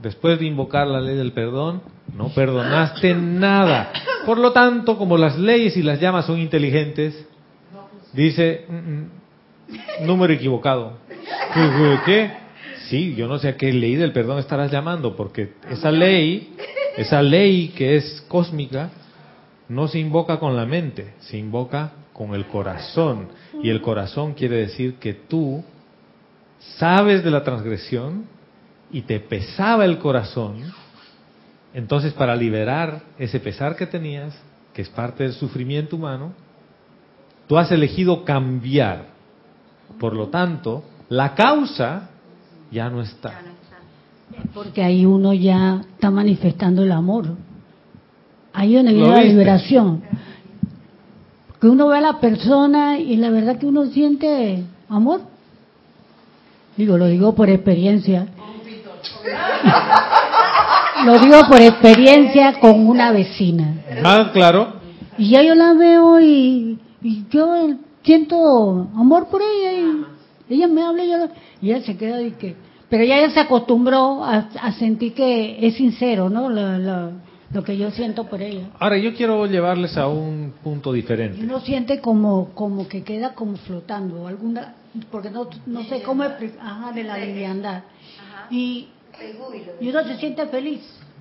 después 0.00 0.38
de 0.38 0.46
invocar 0.46 0.86
la 0.86 1.00
ley 1.00 1.16
del 1.16 1.32
perdón, 1.32 1.82
no 2.14 2.28
perdonaste 2.28 3.14
nada. 3.14 3.92
Por 4.24 4.38
lo 4.38 4.52
tanto, 4.52 4.96
como 4.96 5.16
las 5.16 5.38
leyes 5.38 5.76
y 5.76 5.82
las 5.82 6.00
llamas 6.00 6.26
son 6.26 6.38
inteligentes, 6.38 7.26
dice, 8.12 8.64
mm, 8.68 8.74
mm, 8.74 10.06
número 10.06 10.32
equivocado. 10.32 10.98
¿Qué? 12.04 12.30
Sí, 12.88 13.14
yo 13.16 13.26
no 13.26 13.38
sé 13.38 13.48
a 13.48 13.56
qué 13.56 13.72
ley 13.72 13.96
del 13.96 14.12
perdón 14.12 14.38
estarás 14.38 14.70
llamando, 14.70 15.14
porque 15.16 15.52
esa 15.70 15.90
ley, 15.90 16.54
esa 16.96 17.22
ley 17.22 17.68
que 17.76 17.96
es 17.96 18.24
cósmica, 18.28 18.90
no 19.68 19.88
se 19.88 19.98
invoca 19.98 20.38
con 20.38 20.56
la 20.56 20.64
mente, 20.64 21.14
se 21.20 21.36
invoca 21.36 21.92
con 22.12 22.34
el 22.34 22.46
corazón. 22.46 23.28
Y 23.62 23.70
el 23.70 23.80
corazón 23.80 24.34
quiere 24.34 24.56
decir 24.56 24.94
que 24.94 25.14
tú 25.14 25.62
sabes 26.78 27.22
de 27.22 27.30
la 27.30 27.44
transgresión 27.44 28.24
y 28.90 29.02
te 29.02 29.20
pesaba 29.20 29.84
el 29.84 29.98
corazón, 29.98 30.72
entonces 31.74 32.12
para 32.14 32.34
liberar 32.34 33.02
ese 33.18 33.38
pesar 33.38 33.76
que 33.76 33.86
tenías, 33.86 34.34
que 34.72 34.82
es 34.82 34.88
parte 34.88 35.24
del 35.24 35.32
sufrimiento 35.32 35.96
humano, 35.96 36.32
tú 37.46 37.58
has 37.58 37.70
elegido 37.70 38.24
cambiar. 38.24 39.06
Por 40.00 40.14
lo 40.14 40.28
tanto, 40.28 40.84
la 41.08 41.34
causa 41.34 42.10
ya 42.70 42.88
no 42.88 43.02
está. 43.02 43.42
Porque 44.54 44.82
ahí 44.82 45.06
uno 45.06 45.32
ya 45.34 45.82
está 45.94 46.10
manifestando 46.10 46.82
el 46.82 46.92
amor. 46.92 47.36
Ahí 48.58 48.74
donde 48.74 48.92
viene 48.92 49.08
la 49.08 49.22
liberación. 49.22 50.02
Que 51.60 51.68
uno 51.68 51.86
ve 51.86 51.98
a 51.98 52.00
la 52.00 52.18
persona 52.18 52.98
y 52.98 53.16
la 53.16 53.30
verdad 53.30 53.56
que 53.56 53.66
uno 53.66 53.86
siente 53.86 54.64
amor. 54.88 55.20
Digo, 56.76 56.98
lo 56.98 57.06
digo 57.06 57.36
por 57.36 57.48
experiencia. 57.48 58.26
lo 61.06 61.20
digo 61.20 61.36
por 61.48 61.62
experiencia 61.62 62.58
con 62.58 62.88
una 62.88 63.12
vecina. 63.12 63.76
Ah, 64.02 64.30
claro. 64.32 64.72
Y 65.16 65.30
ya 65.30 65.40
yo 65.42 65.54
la 65.54 65.74
veo 65.74 66.20
y, 66.20 66.80
y 67.00 67.26
yo 67.30 67.76
siento 68.02 68.88
amor 68.96 69.28
por 69.28 69.40
ella 69.40 69.72
y 69.72 70.04
ella 70.52 70.66
me 70.66 70.82
habla 70.82 71.04
y, 71.04 71.10
yo, 71.10 71.28
y 71.62 71.70
ella 71.70 71.86
se 71.86 71.96
queda 71.96 72.20
y 72.22 72.32
que... 72.32 72.56
Pero 72.88 73.04
ya 73.04 73.18
ella 73.18 73.30
se 73.30 73.38
acostumbró 73.38 74.24
a, 74.24 74.48
a 74.60 74.72
sentir 74.72 75.14
que 75.14 75.64
es 75.64 75.76
sincero, 75.76 76.28
¿no? 76.28 76.50
La, 76.50 76.76
la, 76.78 77.12
lo 77.52 77.64
que 77.64 77.76
yo 77.76 77.90
siento 77.90 78.24
por 78.24 78.42
ella. 78.42 78.68
Ahora, 78.78 78.98
yo 78.98 79.14
quiero 79.14 79.46
llevarles 79.46 79.96
a 79.96 80.06
un 80.08 80.52
punto 80.62 80.92
diferente. 80.92 81.42
Uno 81.42 81.60
siente 81.60 82.00
como, 82.00 82.50
como 82.54 82.88
que 82.88 83.02
queda 83.02 83.34
como 83.34 83.56
flotando, 83.56 84.26
alguna, 84.26 84.74
porque 85.10 85.30
no, 85.30 85.48
no 85.66 85.84
sé 85.84 86.02
cómo 86.02 86.24
ajá, 86.24 86.92
de 86.92 87.04
la 87.04 87.18
liviandad. 87.18 87.84
Y, 88.50 88.88
y 89.80 89.88
uno 89.88 90.04
se 90.04 90.16
siente 90.16 90.46
feliz. 90.46 90.80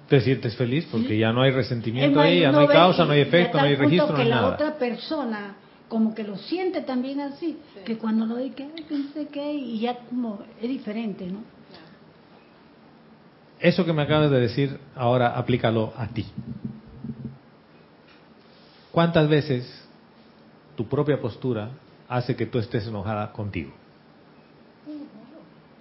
Te 0.10 0.22
sientes 0.22 0.56
feliz 0.56 0.88
porque 0.90 1.10
¿Sí? 1.10 1.18
ya 1.20 1.34
no 1.34 1.42
hay 1.42 1.52
resentimiento 1.52 2.20
ahí, 2.22 2.40
ya 2.42 2.52
no 2.52 2.60
hay 2.60 2.68
causa, 2.68 3.04
no 3.04 3.12
hay 3.12 3.22
efecto, 3.22 3.58
no 3.58 3.64
hay 3.66 3.76
registro, 3.76 4.08
que 4.08 4.14
no 4.14 4.20
hay 4.20 4.30
la 4.30 4.36
nada. 4.38 4.54
otra 4.54 4.78
persona 4.78 5.56
como 5.90 6.14
que 6.14 6.24
lo 6.24 6.38
siente 6.38 6.82
también 6.82 7.20
así, 7.20 7.58
sí. 7.74 7.80
que 7.86 7.98
cuando 7.98 8.26
lo 8.26 8.38
dice, 8.38 8.68
ay, 8.76 8.86
pensé 8.88 9.28
que, 9.28 9.54
y 9.54 9.80
ya 9.80 9.98
como 10.10 10.40
es 10.62 10.70
diferente, 10.70 11.28
¿no? 11.28 11.40
Eso 13.60 13.86
que 13.86 13.94
me 13.94 14.04
acabas 14.04 14.30
de 14.30 14.40
decir, 14.40 14.80
ahora 14.96 15.38
aplícalo 15.38 15.94
a 15.98 16.08
ti. 16.08 16.26
¿Cuántas 18.92 19.28
veces 19.28 19.88
tu 20.76 20.86
propia 20.88 21.20
postura 21.20 21.70
hace 22.08 22.36
que 22.36 22.46
tú 22.46 22.60
estés 22.60 22.88
enojada 22.88 23.32
contigo? 23.32 23.72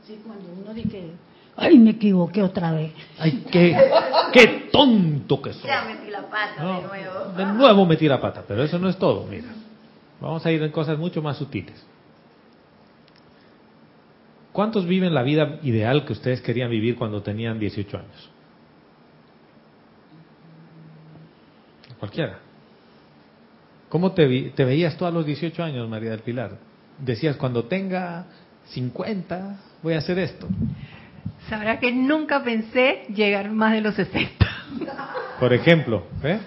Sí, 0.07 0.21
cuando 0.27 0.45
uno 0.63 0.73
dice, 0.73 1.11
ay, 1.57 1.79
me 1.79 1.91
equivoqué 1.91 2.43
otra 2.43 2.73
vez. 2.73 2.93
Ay, 3.19 3.45
qué, 3.51 3.77
qué 4.33 4.69
tonto 4.73 5.43
que 5.43 5.53
soy. 5.53 5.67
Ya 5.69 5.85
metí 5.85 6.11
la 6.11 6.23
pata 6.23 6.63
No, 6.63 6.81
de 6.81 6.87
nuevo. 6.87 7.33
de 7.37 7.47
nuevo 7.47 7.87
metí 7.87 8.09
la 8.09 8.21
pata, 8.21 8.45
pero 8.47 8.63
eso 8.63 8.79
no 8.79 8.89
es 8.89 8.97
todo, 8.99 9.25
mira. 9.27 9.49
Vamos 10.21 10.45
a 10.47 10.53
ir 10.53 10.63
en 10.63 10.71
cosas 10.71 10.99
mucho 10.99 11.21
más 11.23 11.37
sutiles. 11.37 11.85
¿Cuántos 14.57 14.87
viven 14.87 15.13
la 15.13 15.23
vida 15.23 15.59
ideal 15.65 16.07
que 16.07 16.15
ustedes 16.15 16.41
querían 16.41 16.71
vivir 16.71 16.97
cuando 16.97 17.23
tenían 17.23 17.59
18 17.59 17.99
años? 17.99 18.31
Cualquiera. 22.01 22.39
¿Cómo 23.91 24.13
te, 24.13 24.27
veías 24.65 24.97
tú 24.97 25.05
a 25.05 25.11
los 25.11 25.27
18 25.27 25.63
años, 25.63 25.87
María 25.91 26.13
del 26.13 26.21
Pilar? 26.21 26.53
Decías, 26.99 27.37
cuando 27.37 27.65
tenga 27.65 28.25
50, 28.69 29.59
voy 29.83 29.93
a 29.93 29.99
hacer 29.99 30.19
esto. 30.21 30.49
Sabrá 31.51 31.79
que 31.79 31.93
nunca 31.93 32.43
pensé 32.43 33.05
llegar 33.15 33.51
más 33.51 33.75
de 33.75 33.83
los 33.83 33.95
60. 33.95 34.47
Por 35.39 35.53
ejemplo, 35.53 36.07
¿eh? 36.25 36.39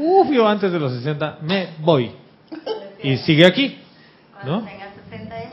Uf, 0.00 0.32
yo 0.32 0.48
antes 0.48 0.72
de 0.72 0.80
los 0.80 0.94
60 0.94 1.38
me 1.42 1.68
voy. 1.78 2.10
Y 3.04 3.18
sigue 3.18 3.46
aquí, 3.46 3.78
¿no? 4.44 4.66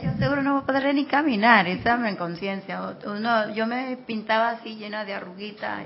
años, 0.00 0.02
yo 0.02 0.18
seguro 0.18 0.42
no 0.42 0.66
podré 0.66 0.94
ni 0.94 1.04
caminar, 1.04 1.66
esa 1.68 2.08
en 2.08 2.16
conciencia. 2.16 2.96
Uno, 3.06 3.54
yo 3.54 3.66
me 3.66 3.98
pintaba 4.06 4.50
así 4.50 4.76
llena 4.76 5.04
de 5.04 5.14
arruguitas. 5.14 5.84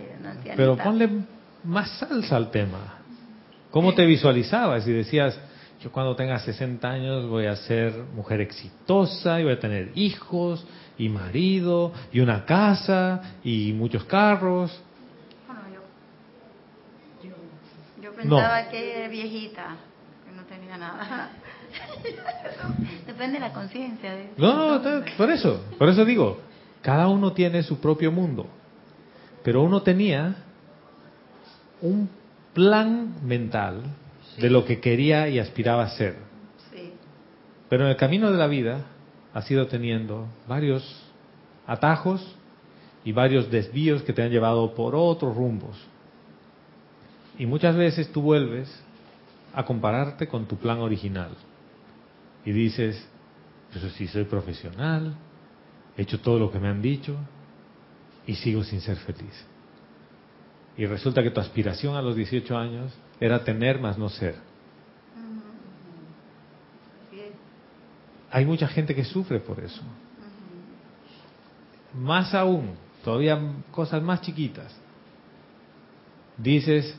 Pero 0.57 0.77
ponle 0.77 1.09
más 1.65 1.91
salsa 1.99 2.37
al 2.37 2.51
tema. 2.51 2.99
¿Cómo 3.71 3.95
te 3.95 4.07
visualizabas? 4.07 4.87
Y 4.87 4.93
decías, 4.93 5.39
yo 5.81 5.91
cuando 5.91 6.15
tenga 6.15 6.39
60 6.39 6.89
años 6.89 7.29
voy 7.29 7.47
a 7.47 7.57
ser 7.57 7.93
mujer 8.15 8.41
exitosa 8.41 9.41
y 9.41 9.45
voy 9.45 9.53
a 9.55 9.59
tener 9.59 9.91
hijos 9.95 10.67
y 10.97 11.09
marido 11.09 11.93
y 12.13 12.21
una 12.21 12.45
casa 12.45 13.21
y 13.43 13.73
muchos 13.73 14.05
carros. 14.05 14.81
Bueno, 15.47 15.63
yo, 17.23 17.31
yo 18.03 18.15
pensaba 18.15 18.69
que 18.69 18.99
era 18.99 19.09
viejita, 19.09 19.77
que 20.25 20.37
no 20.37 20.45
tenía 20.45 20.79
nada. 20.79 21.31
Depende 23.07 23.35
de 23.35 23.41
la 23.41 23.53
conciencia. 23.53 24.13
de- 24.15 24.31
No, 24.37 24.79
no, 24.79 25.05
por 25.17 25.31
eso, 25.31 25.63
por 25.79 25.89
eso 25.89 26.05
digo, 26.05 26.41
cada 26.83 27.09
uno 27.09 27.33
tiene 27.33 27.63
su 27.63 27.79
propio 27.81 28.11
mundo, 28.13 28.47
pero 29.43 29.63
uno 29.63 29.83
tenía 29.83 30.37
un 31.81 32.09
plan 32.53 33.15
mental 33.25 33.83
de 34.39 34.51
lo 34.51 34.65
que 34.65 34.81
quería 34.81 35.29
y 35.29 35.39
aspiraba 35.39 35.85
a 35.85 35.91
ser. 35.91 36.17
Sí. 36.73 36.93
Pero 37.69 37.85
en 37.85 37.91
el 37.91 37.97
camino 37.97 38.31
de 38.33 38.39
la 38.39 38.47
vida 38.47 38.81
has 39.33 39.51
ido 39.51 39.67
teniendo 39.67 40.27
varios 40.49 40.83
atajos 41.67 42.25
y 43.05 43.13
varios 43.13 43.51
desvíos 43.51 44.03
que 44.03 44.13
te 44.13 44.23
han 44.23 44.31
llevado 44.31 44.75
por 44.75 44.95
otros 44.95 45.37
rumbos. 45.37 45.77
Y 47.39 47.47
muchas 47.47 47.77
veces 47.77 48.11
tú 48.13 48.23
vuelves 48.23 48.69
a 49.55 49.65
compararte 49.65 50.27
con 50.29 50.47
tu 50.47 50.57
plan 50.57 50.79
original. 50.79 51.31
Y 52.45 52.53
dices, 52.53 53.07
eso 53.75 53.91
sí, 53.91 54.07
soy 54.07 54.25
profesional, 54.25 55.15
he 55.97 56.03
hecho 56.03 56.21
todo 56.21 56.39
lo 56.39 56.51
que 56.51 56.59
me 56.59 56.69
han 56.69 56.83
dicho 56.83 57.17
y 58.27 58.35
sigo 58.35 58.63
sin 58.65 58.81
ser 58.81 58.97
feliz. 58.97 59.47
Y 60.77 60.87
resulta 60.87 61.23
que 61.23 61.31
tu 61.31 61.41
aspiración 61.41 61.97
a 61.97 62.03
los 62.03 62.17
18 62.17 62.57
años 62.57 62.93
era 63.21 63.45
tener 63.45 63.81
más 63.81 63.97
no 63.97 64.09
ser. 64.09 64.37
Hay 68.31 68.45
mucha 68.45 68.67
gente 68.67 68.95
que 68.95 69.05
sufre 69.05 69.39
por 69.39 69.61
eso. 69.61 69.81
Más 71.93 72.35
aún, 72.35 72.75
todavía 73.05 73.41
cosas 73.71 74.03
más 74.03 74.21
chiquitas. 74.23 74.75
Dices, 76.37 76.97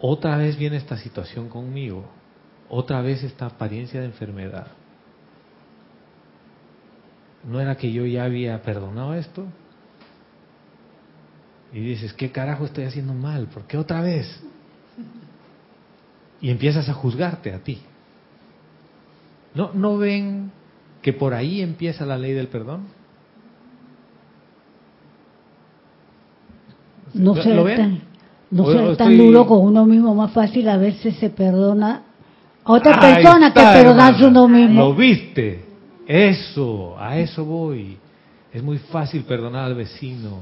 otra 0.00 0.36
vez 0.36 0.58
viene 0.58 0.76
esta 0.76 0.96
situación 0.96 1.48
conmigo, 1.48 2.10
otra 2.74 3.02
vez 3.02 3.22
esta 3.22 3.44
apariencia 3.44 4.00
de 4.00 4.06
enfermedad. 4.06 4.66
¿No 7.46 7.60
era 7.60 7.76
que 7.76 7.92
yo 7.92 8.06
ya 8.06 8.24
había 8.24 8.62
perdonado 8.62 9.12
esto? 9.12 9.44
Y 11.70 11.80
dices, 11.80 12.14
¿qué 12.14 12.32
carajo 12.32 12.64
estoy 12.64 12.84
haciendo 12.84 13.12
mal? 13.12 13.48
¿Por 13.48 13.64
qué 13.64 13.76
otra 13.76 14.00
vez? 14.00 14.26
Y 16.40 16.48
empiezas 16.48 16.88
a 16.88 16.94
juzgarte 16.94 17.52
a 17.52 17.58
ti. 17.58 17.82
¿No, 19.54 19.72
¿No 19.74 19.98
ven 19.98 20.50
que 21.02 21.12
por 21.12 21.34
ahí 21.34 21.60
empieza 21.60 22.06
la 22.06 22.16
ley 22.16 22.32
del 22.32 22.48
perdón? 22.48 22.86
No 27.12 27.34
ser, 27.34 27.76
tan, 27.76 28.00
no 28.50 28.64
ser 28.72 28.96
tan 28.96 29.18
duro 29.18 29.46
con 29.46 29.58
uno 29.58 29.84
mismo, 29.84 30.14
más 30.14 30.32
fácil 30.32 30.70
a 30.70 30.78
veces 30.78 31.16
se 31.16 31.28
perdona 31.28 32.04
a 32.64 32.72
otra 32.72 33.00
persona 33.00 33.52
que 33.52 33.60
perdonarse 33.60 34.24
uno 34.24 34.48
mismo. 34.48 34.80
Lo 34.80 34.94
viste, 34.94 35.64
eso, 36.06 36.96
a 36.98 37.18
eso 37.18 37.44
voy. 37.44 37.98
Es 38.52 38.62
muy 38.62 38.78
fácil 38.78 39.24
perdonar 39.24 39.64
al 39.64 39.74
vecino, 39.74 40.40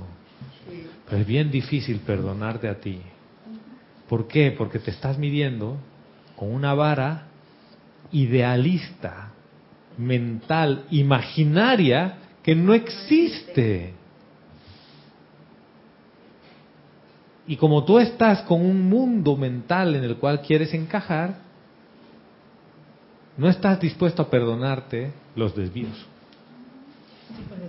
pero 1.07 1.23
es 1.23 1.27
bien 1.27 1.51
difícil 1.51 2.01
perdonarte 2.01 2.69
a 2.69 2.81
ti. 2.81 3.01
¿Por 4.09 4.27
qué? 4.27 4.51
Porque 4.51 4.81
te 4.81 4.91
estás 4.91 5.17
midiendo 5.17 5.77
con 6.35 6.53
una 6.53 6.75
vara 6.75 7.27
idealista, 8.11 9.31
mental, 9.97 10.85
imaginaria, 10.91 12.17
que 12.43 12.57
no 12.57 12.75
existe. 12.75 13.95
Y 17.47 17.57
como 17.57 17.85
tú 17.85 17.99
estás 17.99 18.43
con 18.43 18.65
un 18.65 18.89
mundo 18.89 19.37
mental 19.37 19.95
en 19.95 20.05
el 20.05 20.17
cual 20.17 20.41
quieres 20.41 20.75
encajar, 20.75 21.50
no 23.41 23.49
estás 23.49 23.81
dispuesto 23.81 24.21
a 24.21 24.29
perdonarte 24.29 25.13
los 25.35 25.57
desvíos. 25.57 26.07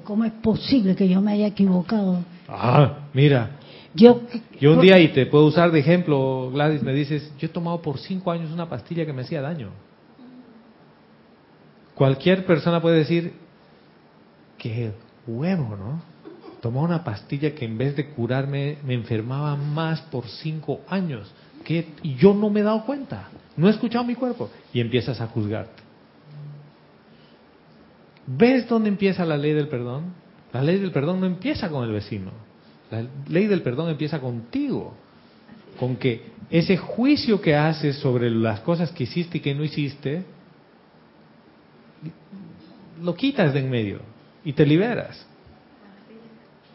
¿Cómo 0.04 0.26
es 0.26 0.34
posible 0.34 0.98
que 0.98 1.08
yo 1.08 1.22
me 1.22 1.32
haya 1.32 1.48
equivocado? 1.48 2.26
Ah, 2.50 3.08
mira. 3.14 3.52
Yo, 3.94 4.22
yo 4.60 4.74
un 4.74 4.82
día, 4.82 5.00
y 5.00 5.14
te 5.14 5.26
puedo 5.28 5.46
usar 5.46 5.72
de 5.72 5.80
ejemplo, 5.80 6.52
Gladys, 6.52 6.84
me 6.84 6.94
dices, 6.94 7.32
yo 7.40 7.48
he 7.48 7.50
tomado 7.50 7.82
por 7.82 8.00
cinco 8.00 8.32
años 8.32 8.52
una 8.52 8.68
pastilla 8.68 9.06
que 9.06 9.14
me 9.14 9.22
hacía 9.22 9.42
daño. 9.42 9.70
Cualquier 11.96 12.46
persona 12.46 12.82
puede 12.82 12.98
decir, 12.98 13.32
qué 14.58 14.92
huevo, 15.26 15.78
¿no? 15.78 16.02
Tomó 16.60 16.82
una 16.82 17.02
pastilla 17.06 17.56
que 17.56 17.64
en 17.64 17.78
vez 17.78 17.96
de 17.96 18.10
curarme 18.10 18.78
me 18.86 18.94
enfermaba 18.94 19.56
más 19.56 20.02
por 20.02 20.28
cinco 20.28 20.82
años. 20.90 21.32
que 21.64 21.94
Y 22.04 22.16
yo 22.16 22.34
no 22.34 22.50
me 22.50 22.60
he 22.60 22.64
dado 22.64 22.86
cuenta, 22.86 23.30
no 23.58 23.68
he 23.68 23.72
escuchado 23.72 24.04
mi 24.04 24.16
cuerpo. 24.16 24.50
Y 24.74 24.80
empiezas 24.80 25.20
a 25.22 25.28
juzgarte. 25.28 25.82
¿Ves 28.28 28.68
dónde 28.68 28.90
empieza 28.90 29.26
la 29.26 29.38
ley 29.38 29.54
del 29.54 29.68
perdón? 29.68 30.14
La 30.54 30.62
ley 30.62 30.78
del 30.78 30.92
perdón 30.92 31.20
no 31.20 31.26
empieza 31.26 31.70
con 31.70 31.84
el 31.84 31.92
vecino. 31.92 32.32
La 32.90 33.06
ley 33.28 33.48
del 33.48 33.62
perdón 33.62 33.90
empieza 33.90 34.20
contigo. 34.20 34.94
Con 35.80 35.96
que 35.96 36.32
ese 36.50 36.78
juicio 36.78 37.42
que 37.42 37.56
haces 37.56 37.98
sobre 37.98 38.30
las 38.30 38.60
cosas 38.62 38.92
que 38.92 39.04
hiciste 39.04 39.38
y 39.38 39.42
que 39.42 39.56
no 39.56 39.64
hiciste, 39.64 40.24
lo 43.02 43.16
quitas 43.16 43.54
de 43.54 43.62
en 43.62 43.70
medio 43.70 44.00
y 44.44 44.54
te 44.54 44.66
liberas. 44.66 45.26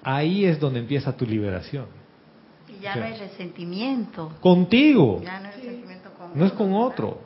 Ahí 0.03 0.45
es 0.45 0.59
donde 0.59 0.81
empieza 0.81 1.17
tu 1.17 1.27
liberación. 1.27 1.87
Y 2.69 2.83
ya 2.83 2.97
no 2.97 3.05
hay 3.05 3.19
resentimiento. 3.19 4.37
Contigo. 4.41 5.21
no, 5.23 5.51
es 6.35 6.53
con 6.53 6.73
otro. 6.75 7.21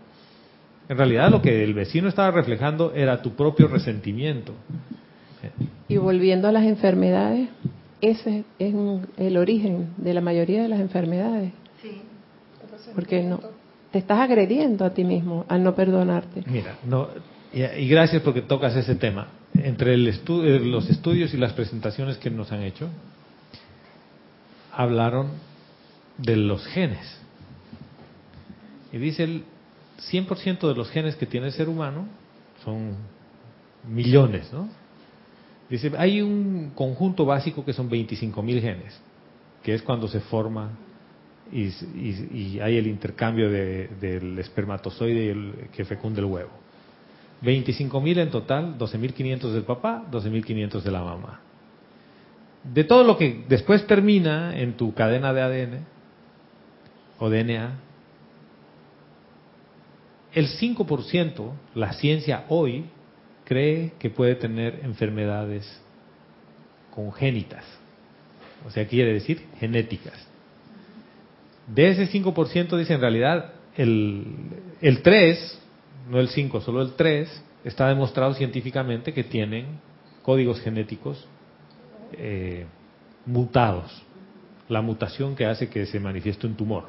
En 0.89 0.97
realidad 0.97 1.31
lo 1.31 1.41
que 1.41 1.63
el 1.63 1.75
vecino 1.75 2.09
estaba 2.09 2.31
reflejando 2.31 2.93
era 2.95 3.23
tu 3.23 3.35
propio 3.35 3.69
resentimiento. 3.69 4.55
Y 5.89 5.97
volviendo 5.97 6.49
a 6.49 6.53
las 6.53 6.65
enfermedades, 6.65 7.49
ese 8.01 8.45
es 8.59 8.75
el 9.17 9.37
origen 9.37 9.91
de 9.97 10.15
la 10.15 10.21
mayoría 10.21 10.63
de 10.63 10.69
las 10.69 10.81
enfermedades. 10.81 11.53
Sí. 11.83 12.03
Porque 12.95 13.23
no 13.23 13.41
te 13.91 13.99
estás 13.99 14.19
agrediendo 14.19 14.85
a 14.85 14.91
ti 14.91 15.05
mismo 15.05 15.45
al 15.49 15.63
no 15.63 15.75
perdonarte. 15.75 16.43
Mira, 16.47 16.77
no, 16.85 17.09
y, 17.53 17.89
gracias 17.89 18.23
porque 18.23 18.43
tocas 18.43 18.77
ese 18.77 18.95
tema. 18.95 19.29
Entre 19.55 19.95
el 19.95 20.07
eh, 20.09 20.61
los 20.61 20.89
estudios 20.89 21.35
y 21.35 21.37
las 21.37 21.53
presentaciones 21.53 22.17
que 22.19 22.31
nos 22.31 22.53
han 22.53 22.63
hecho, 22.63 22.89
hablaron 24.73 25.31
de 26.19 26.37
los 26.37 26.65
genes. 26.67 27.19
Y 28.93 28.99
dice 28.99 29.25
el 29.25 29.45
100% 30.11 30.69
de 30.69 30.75
los 30.75 30.91
genes 30.91 31.17
que 31.17 31.27
tiene 31.27 31.49
el 31.49 31.53
ser 31.53 31.69
humano 31.69 32.07
son 32.65 32.97
millones, 33.89 34.53
¿no? 34.53 34.69
Dice, 35.69 35.93
hay 35.97 36.21
un 36.21 36.73
conjunto 36.75 37.25
básico 37.25 37.65
que 37.65 37.73
son 37.73 37.89
25.000 37.89 38.61
genes, 38.61 39.01
que 39.63 39.75
es 39.75 39.83
cuando 39.83 40.09
se 40.09 40.19
forma 40.21 40.71
y, 41.53 42.61
hay 42.61 42.77
el 42.77 42.87
intercambio 42.87 43.51
del 43.51 44.39
espermatozoide 44.39 45.25
y 45.25 45.29
el, 45.29 45.55
que 45.73 45.85
fecunda 45.85 46.21
el 46.21 46.27
huevo. 46.27 46.51
25.000 47.43 48.19
en 48.19 48.31
total, 48.31 48.79
12.500 48.79 49.53
del 49.53 49.63
papá, 49.63 50.05
12.500 50.11 50.83
de 50.83 50.91
la 50.91 51.03
mamá. 51.03 51.41
De 52.63 52.85
todo 52.85 53.05
lo 53.05 53.17
que 53.17 53.45
después 53.49 53.87
termina 53.87 54.59
en 54.59 54.77
tu 54.77 54.93
cadena 54.93 55.33
de 55.33 55.41
ADN 55.41 55.85
o 57.19 57.31
DNA, 57.31 57.79
el 60.33 60.49
5%, 60.49 61.53
la 61.75 61.93
ciencia 61.95 62.45
hoy, 62.49 62.85
cree 63.45 63.93
que 63.99 64.11
puede 64.11 64.37
tener 64.37 64.81
enfermedades 64.85 65.81
congénitas. 66.95 67.65
O 68.67 68.71
sea, 68.71 68.87
quiere 68.87 69.13
decir 69.13 69.43
genéticas. 69.59 70.15
De 71.67 71.89
ese 71.89 72.09
5%, 72.11 72.77
dice 72.77 72.95
en 72.95 73.01
realidad, 73.01 73.53
el, 73.77 74.25
el 74.81 75.03
3 75.03 75.61
no 76.11 76.19
el 76.19 76.29
5, 76.29 76.61
solo 76.61 76.83
el 76.83 76.95
3, 76.95 77.43
está 77.65 77.89
demostrado 77.89 78.35
científicamente 78.35 79.13
que 79.13 79.25
tienen 79.25 79.67
códigos 80.23 80.61
genéticos 80.61 81.27
eh, 82.13 82.67
mutados. 83.27 84.03
La 84.69 84.83
mutación 84.83 85.37
que 85.37 85.47
hace 85.47 85.69
que 85.69 85.87
se 85.87 86.01
manifieste 86.01 86.47
un 86.47 86.55
tumor. 86.55 86.89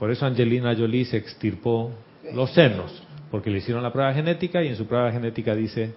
Por 0.00 0.10
eso 0.10 0.24
Angelina 0.24 0.74
Jolie 0.74 1.04
se 1.04 1.18
extirpó 1.18 1.92
los 2.32 2.54
senos, 2.54 3.02
porque 3.30 3.50
le 3.50 3.58
hicieron 3.58 3.82
la 3.82 3.92
prueba 3.92 4.14
genética 4.14 4.64
y 4.64 4.68
en 4.68 4.76
su 4.76 4.86
prueba 4.86 5.12
genética 5.12 5.54
dice, 5.54 5.92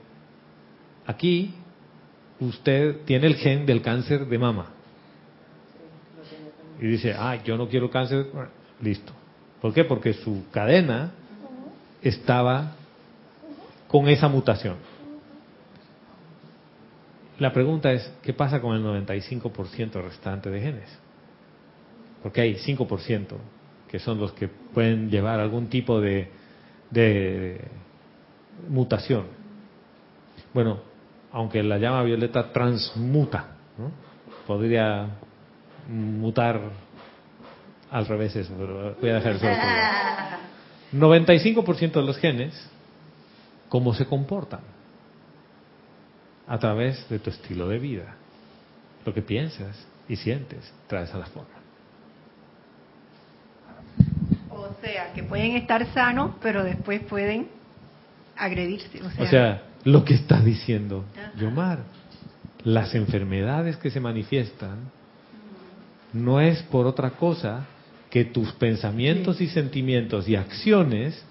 aquí 1.06 1.54
usted 2.42 2.98
tiene 3.06 3.28
el 3.28 3.36
gen 3.36 3.66
del 3.66 3.82
cáncer 3.82 4.28
de 4.28 4.38
mama. 4.38 4.72
Y 6.82 6.88
dice, 6.88 7.16
ah, 7.18 7.42
yo 7.46 7.56
no 7.56 7.70
quiero 7.70 7.90
cáncer, 7.90 8.28
listo. 8.82 9.14
¿Por 9.62 9.74
qué? 9.74 9.86
Porque 9.86 10.12
su 10.12 10.48
cadena 10.52 11.12
estaba 12.02 12.76
con 13.88 14.10
esa 14.10 14.28
mutación. 14.28 14.76
La 17.40 17.54
pregunta 17.54 17.94
es, 17.94 18.12
¿qué 18.22 18.34
pasa 18.34 18.60
con 18.60 18.76
el 18.76 18.84
95% 18.84 19.94
restante 20.04 20.50
de 20.50 20.60
genes? 20.60 21.00
Porque 22.22 22.42
hay 22.42 22.56
5% 22.56 23.38
que 23.94 24.00
son 24.00 24.20
los 24.20 24.32
que 24.32 24.48
pueden 24.48 25.12
llevar 25.12 25.40
algún 25.40 25.68
tipo 25.68 26.02
de, 26.02 26.28
de 26.90 27.62
mutación. 28.68 29.26
Bueno, 30.52 30.80
aunque 31.32 31.62
la 31.62 31.78
llama 31.78 32.02
violeta 32.02 32.52
transmuta, 32.52 33.50
podría 34.48 35.10
mutar 35.88 36.60
al 37.92 38.08
revés 38.08 38.36
eso, 38.36 38.56
pero 38.58 38.96
voy 39.00 39.12
a 39.12 39.22
dejar 39.22 39.36
eso. 39.36 39.46
95% 40.98 41.92
de 41.94 42.02
los 42.02 42.18
genes, 42.18 42.68
¿cómo 43.70 43.94
se 43.94 44.08
comportan? 44.08 44.62
A 46.48 46.58
través 46.58 47.08
de 47.10 47.20
tu 47.20 47.30
estilo 47.30 47.68
de 47.68 47.78
vida. 47.78 48.16
Lo 49.06 49.14
que 49.14 49.22
piensas 49.22 49.86
y 50.10 50.16
sientes 50.16 50.74
traes 50.88 51.14
a 51.14 51.20
la 51.20 51.28
forma. 51.28 51.64
O 54.50 54.70
sea, 54.84 55.14
que 55.14 55.24
pueden 55.24 55.56
estar 55.56 55.86
sanos, 55.94 56.32
pero 56.42 56.64
después 56.64 57.02
pueden 57.02 57.48
agredirse. 58.36 59.02
O 59.20 59.26
sea, 59.26 59.64
lo 59.84 60.04
que 60.04 60.14
está 60.14 60.40
diciendo 60.40 61.06
Yomar, 61.38 61.80
las 62.64 62.94
enfermedades 62.96 63.78
que 63.78 63.90
se 63.90 64.00
manifiestan 64.00 64.92
no 66.14 66.40
es 66.40 66.62
por 66.64 66.86
otra 66.86 67.12
cosa 67.12 67.66
que 68.10 68.26
tus 68.26 68.52
pensamientos 68.54 69.42
y 69.42 69.48
sentimientos 69.48 70.30
y 70.30 70.36
acciones 70.36 71.24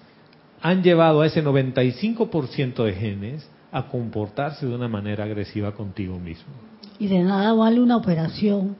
han 0.61 0.83
llevado 0.83 1.21
a 1.21 1.27
ese 1.27 1.43
95% 1.43 2.83
de 2.83 2.93
genes 2.93 3.49
a 3.71 3.87
comportarse 3.87 4.65
de 4.65 4.75
una 4.75 4.87
manera 4.87 5.23
agresiva 5.23 5.71
contigo 5.71 6.19
mismo. 6.19 6.53
Y 6.99 7.07
de 7.07 7.19
nada 7.19 7.53
vale 7.53 7.79
una 7.79 7.97
operación 7.97 8.75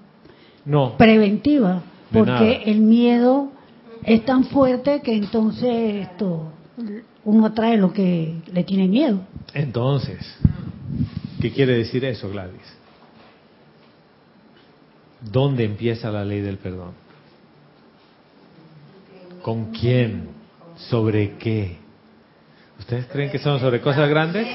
no, 0.66 0.98
preventiva, 0.98 1.82
porque 2.12 2.64
el 2.66 2.82
miedo 2.82 3.53
es 4.06 4.26
tan 4.26 4.46
fuerte 4.46 5.02
que 5.02 5.16
entonces 5.16 6.08
esto 6.08 6.52
uno 7.24 7.54
trae 7.54 7.78
lo 7.78 7.94
que 7.94 8.42
le 8.52 8.64
tiene 8.64 8.88
miedo. 8.88 9.22
Entonces, 9.54 10.20
¿qué 11.42 11.52
quiere 11.52 11.78
decir 11.78 12.04
eso, 12.06 12.30
Gladys? 12.30 12.78
¿Dónde 15.22 15.64
empieza 15.64 16.12
la 16.12 16.26
ley 16.26 16.42
del 16.42 16.58
perdón? 16.58 16.92
¿Con 19.42 19.72
quién? 19.72 20.30
¿Sobre 20.76 21.36
qué? 21.38 21.78
¿Ustedes 22.80 23.06
creen 23.08 23.32
que 23.32 23.40
son 23.40 23.60
sobre 23.60 23.80
cosas 23.80 24.10
grandes? 24.10 24.48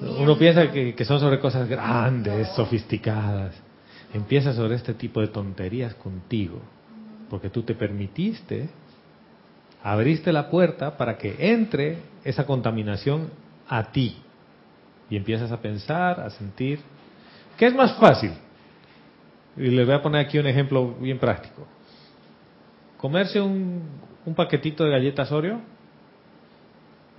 Uno 0.00 0.38
piensa 0.38 0.70
que 0.70 1.04
son 1.04 1.18
sobre 1.18 1.40
cosas 1.40 1.68
grandes, 1.68 2.48
sofisticadas. 2.54 3.54
Empieza 4.14 4.52
sobre 4.52 4.76
este 4.76 4.94
tipo 4.94 5.20
de 5.20 5.28
tonterías 5.28 5.94
contigo, 5.94 6.60
porque 7.28 7.50
tú 7.50 7.62
te 7.62 7.74
permitiste, 7.74 8.68
abriste 9.82 10.32
la 10.32 10.48
puerta 10.50 10.96
para 10.96 11.18
que 11.18 11.36
entre 11.52 11.98
esa 12.24 12.46
contaminación 12.46 13.30
a 13.68 13.90
ti. 13.90 14.16
Y 15.10 15.16
empiezas 15.16 15.50
a 15.52 15.60
pensar, 15.60 16.20
a 16.20 16.30
sentir. 16.30 16.80
¿Qué 17.56 17.66
es 17.66 17.74
más 17.74 17.96
fácil? 17.98 18.32
Y 19.56 19.70
les 19.70 19.86
voy 19.86 19.94
a 19.94 20.02
poner 20.02 20.26
aquí 20.26 20.38
un 20.38 20.46
ejemplo 20.46 20.94
bien 20.94 21.18
práctico. 21.18 21.66
Comerse 22.98 23.40
un, 23.40 23.82
un 24.26 24.34
paquetito 24.34 24.84
de 24.84 24.90
galletas 24.90 25.32
Oreo, 25.32 25.60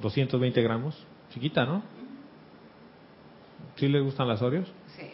220 0.02 0.62
gramos, 0.62 1.06
chiquita, 1.34 1.66
¿no? 1.66 1.84
¿Sí 3.76 3.88
les 3.88 4.04
gustan 4.04 4.28
las 4.28 4.42
Oreos? 4.42 4.68
Sí, 4.98 5.10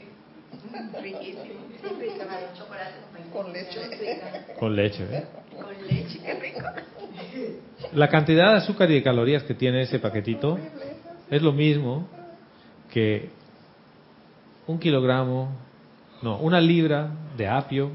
riquísimo. 1.02 1.44
Con 3.74 3.90
leche. 3.90 4.56
Con 4.60 4.76
leche, 4.76 5.04
¿eh? 5.12 5.24
Con 5.56 5.88
leche, 5.88 6.20
qué 6.24 6.34
rico. 6.36 6.62
La 7.94 8.10
cantidad 8.10 8.52
de 8.52 8.58
azúcar 8.58 8.90
y 8.92 8.96
de 8.96 9.04
calorías 9.04 9.44
que 9.44 9.54
tiene 9.54 9.82
ese 9.82 10.00
paquetito 10.00 10.58
es 11.30 11.42
lo 11.42 11.52
mismo 11.52 12.08
que 12.92 13.30
un 14.68 14.80
kilogramo, 14.80 15.50
no, 16.22 16.38
una 16.40 16.60
libra 16.60 17.10
de 17.38 17.48
apio, 17.48 17.92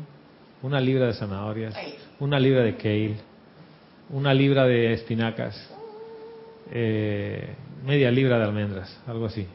una 0.63 0.81
libra 0.81 1.07
de 1.07 1.15
zanahorias, 1.15 1.75
una 2.19 2.39
libra 2.39 2.63
de 2.63 2.77
kale, 2.77 3.17
una 4.11 4.35
libra 4.35 4.67
de 4.67 4.93
espinacas, 4.93 5.69
eh, 6.71 7.55
media 7.85 8.11
libra 8.11 8.39
de 8.39 8.45
almendras, 8.45 9.01
algo 9.07 9.27
así. 9.27 9.47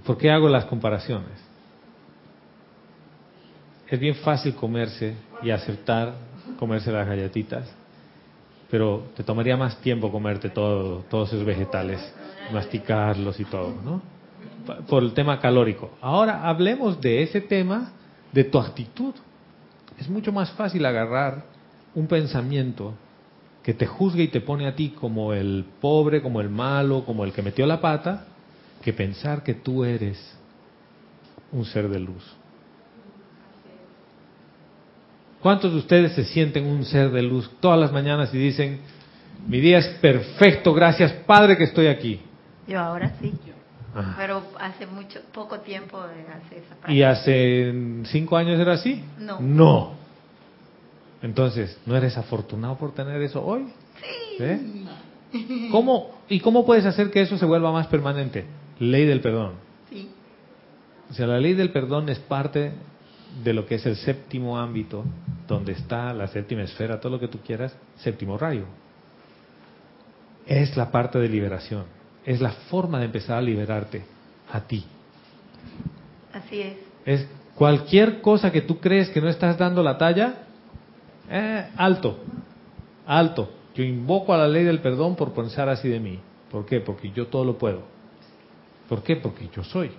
Por 0.00 0.18
qué 0.18 0.30
hago 0.30 0.48
las 0.48 0.64
comparaciones? 0.64 1.42
Es 3.88 4.00
bien 4.00 4.14
fácil 4.16 4.54
comerse 4.54 5.14
y 5.42 5.50
aceptar 5.50 6.14
comerse 6.58 6.90
las 6.90 7.06
galletitas, 7.06 7.70
pero 8.70 9.04
te 9.16 9.22
tomaría 9.22 9.56
más 9.56 9.80
tiempo 9.80 10.10
comerte 10.10 10.48
todo, 10.50 11.04
todos 11.10 11.32
esos 11.32 11.44
vegetales, 11.44 12.00
masticarlos 12.52 13.38
y 13.38 13.44
todo, 13.44 13.74
¿no? 13.84 14.02
Por 14.88 15.02
el 15.02 15.12
tema 15.12 15.38
calórico. 15.38 15.90
Ahora 16.00 16.48
hablemos 16.48 17.00
de 17.00 17.22
ese 17.22 17.40
tema, 17.40 17.92
de 18.32 18.44
tu 18.44 18.58
actitud. 18.58 19.14
Es 19.98 20.08
mucho 20.08 20.32
más 20.32 20.50
fácil 20.52 20.84
agarrar 20.86 21.44
un 21.94 22.06
pensamiento 22.06 22.94
que 23.62 23.74
te 23.74 23.86
juzgue 23.86 24.24
y 24.24 24.28
te 24.28 24.40
pone 24.40 24.66
a 24.66 24.74
ti 24.74 24.90
como 24.90 25.32
el 25.32 25.66
pobre, 25.80 26.20
como 26.22 26.40
el 26.40 26.48
malo, 26.48 27.04
como 27.04 27.24
el 27.24 27.32
que 27.32 27.42
metió 27.42 27.66
la 27.66 27.80
pata, 27.80 28.26
que 28.84 28.92
pensar 28.92 29.42
que 29.42 29.54
tú 29.54 29.82
eres 29.82 30.18
un 31.50 31.64
ser 31.64 31.88
de 31.88 31.98
luz. 31.98 32.22
¿Cuántos 35.40 35.72
de 35.72 35.78
ustedes 35.78 36.12
se 36.12 36.24
sienten 36.24 36.66
un 36.66 36.84
ser 36.84 37.10
de 37.10 37.22
luz 37.22 37.50
todas 37.60 37.80
las 37.80 37.92
mañanas 37.92 38.32
y 38.34 38.38
dicen, 38.38 38.80
mi 39.48 39.58
día 39.60 39.78
es 39.78 39.86
perfecto, 40.02 40.74
gracias 40.74 41.12
Padre 41.26 41.56
que 41.56 41.64
estoy 41.64 41.86
aquí? 41.86 42.20
Yo 42.68 42.78
ahora 42.78 43.14
sí, 43.22 43.32
ah. 43.94 44.14
pero 44.18 44.42
hace 44.60 44.86
mucho 44.86 45.20
poco 45.32 45.60
tiempo 45.60 45.98
hace 45.98 46.58
esa 46.58 46.74
práctica. 46.74 46.92
¿Y 46.92 47.02
hace 47.02 48.02
cinco 48.04 48.36
años 48.36 48.60
era 48.60 48.74
así? 48.74 49.02
No. 49.18 49.40
No. 49.40 49.94
Entonces, 51.22 51.78
¿no 51.86 51.96
eres 51.96 52.18
afortunado 52.18 52.76
por 52.76 52.92
tener 52.92 53.22
eso 53.22 53.42
hoy? 53.42 53.64
Sí. 54.36 54.36
¿Eh? 54.40 54.60
¿Cómo, 55.70 56.10
¿Y 56.28 56.40
cómo 56.40 56.66
puedes 56.66 56.84
hacer 56.84 57.10
que 57.10 57.22
eso 57.22 57.38
se 57.38 57.46
vuelva 57.46 57.72
más 57.72 57.86
permanente? 57.86 58.44
Ley 58.78 59.06
del 59.06 59.20
perdón. 59.20 59.52
Sí. 59.90 60.10
O 61.10 61.14
sea, 61.14 61.26
la 61.26 61.38
ley 61.38 61.54
del 61.54 61.70
perdón 61.70 62.08
es 62.08 62.18
parte 62.18 62.72
de 63.42 63.52
lo 63.52 63.66
que 63.66 63.76
es 63.76 63.86
el 63.86 63.96
séptimo 63.96 64.58
ámbito, 64.58 65.04
donde 65.48 65.72
está 65.72 66.12
la 66.12 66.28
séptima 66.28 66.62
esfera, 66.62 67.00
todo 67.00 67.12
lo 67.12 67.20
que 67.20 67.28
tú 67.28 67.38
quieras, 67.38 67.76
séptimo 67.96 68.38
rayo. 68.38 68.64
Es 70.46 70.76
la 70.76 70.90
parte 70.90 71.18
de 71.18 71.28
liberación, 71.28 71.84
es 72.24 72.40
la 72.40 72.52
forma 72.52 72.98
de 72.98 73.06
empezar 73.06 73.38
a 73.38 73.42
liberarte 73.42 74.04
a 74.52 74.60
ti. 74.60 74.84
Así 76.32 76.60
es. 76.60 76.76
Es 77.04 77.28
cualquier 77.54 78.20
cosa 78.20 78.50
que 78.50 78.60
tú 78.60 78.78
crees 78.78 79.08
que 79.10 79.20
no 79.20 79.28
estás 79.28 79.58
dando 79.58 79.82
la 79.82 79.98
talla, 79.98 80.34
eh, 81.30 81.66
alto, 81.76 82.18
alto. 83.06 83.50
Yo 83.74 83.82
invoco 83.82 84.32
a 84.32 84.38
la 84.38 84.48
ley 84.48 84.64
del 84.64 84.80
perdón 84.80 85.16
por 85.16 85.32
pensar 85.32 85.68
así 85.68 85.88
de 85.88 85.98
mí. 85.98 86.20
¿Por 86.50 86.66
qué? 86.66 86.80
Porque 86.80 87.10
yo 87.10 87.26
todo 87.26 87.44
lo 87.44 87.58
puedo. 87.58 87.93
¿Por 88.88 89.02
qué? 89.02 89.16
Porque 89.16 89.48
yo 89.54 89.64
soy. 89.64 89.90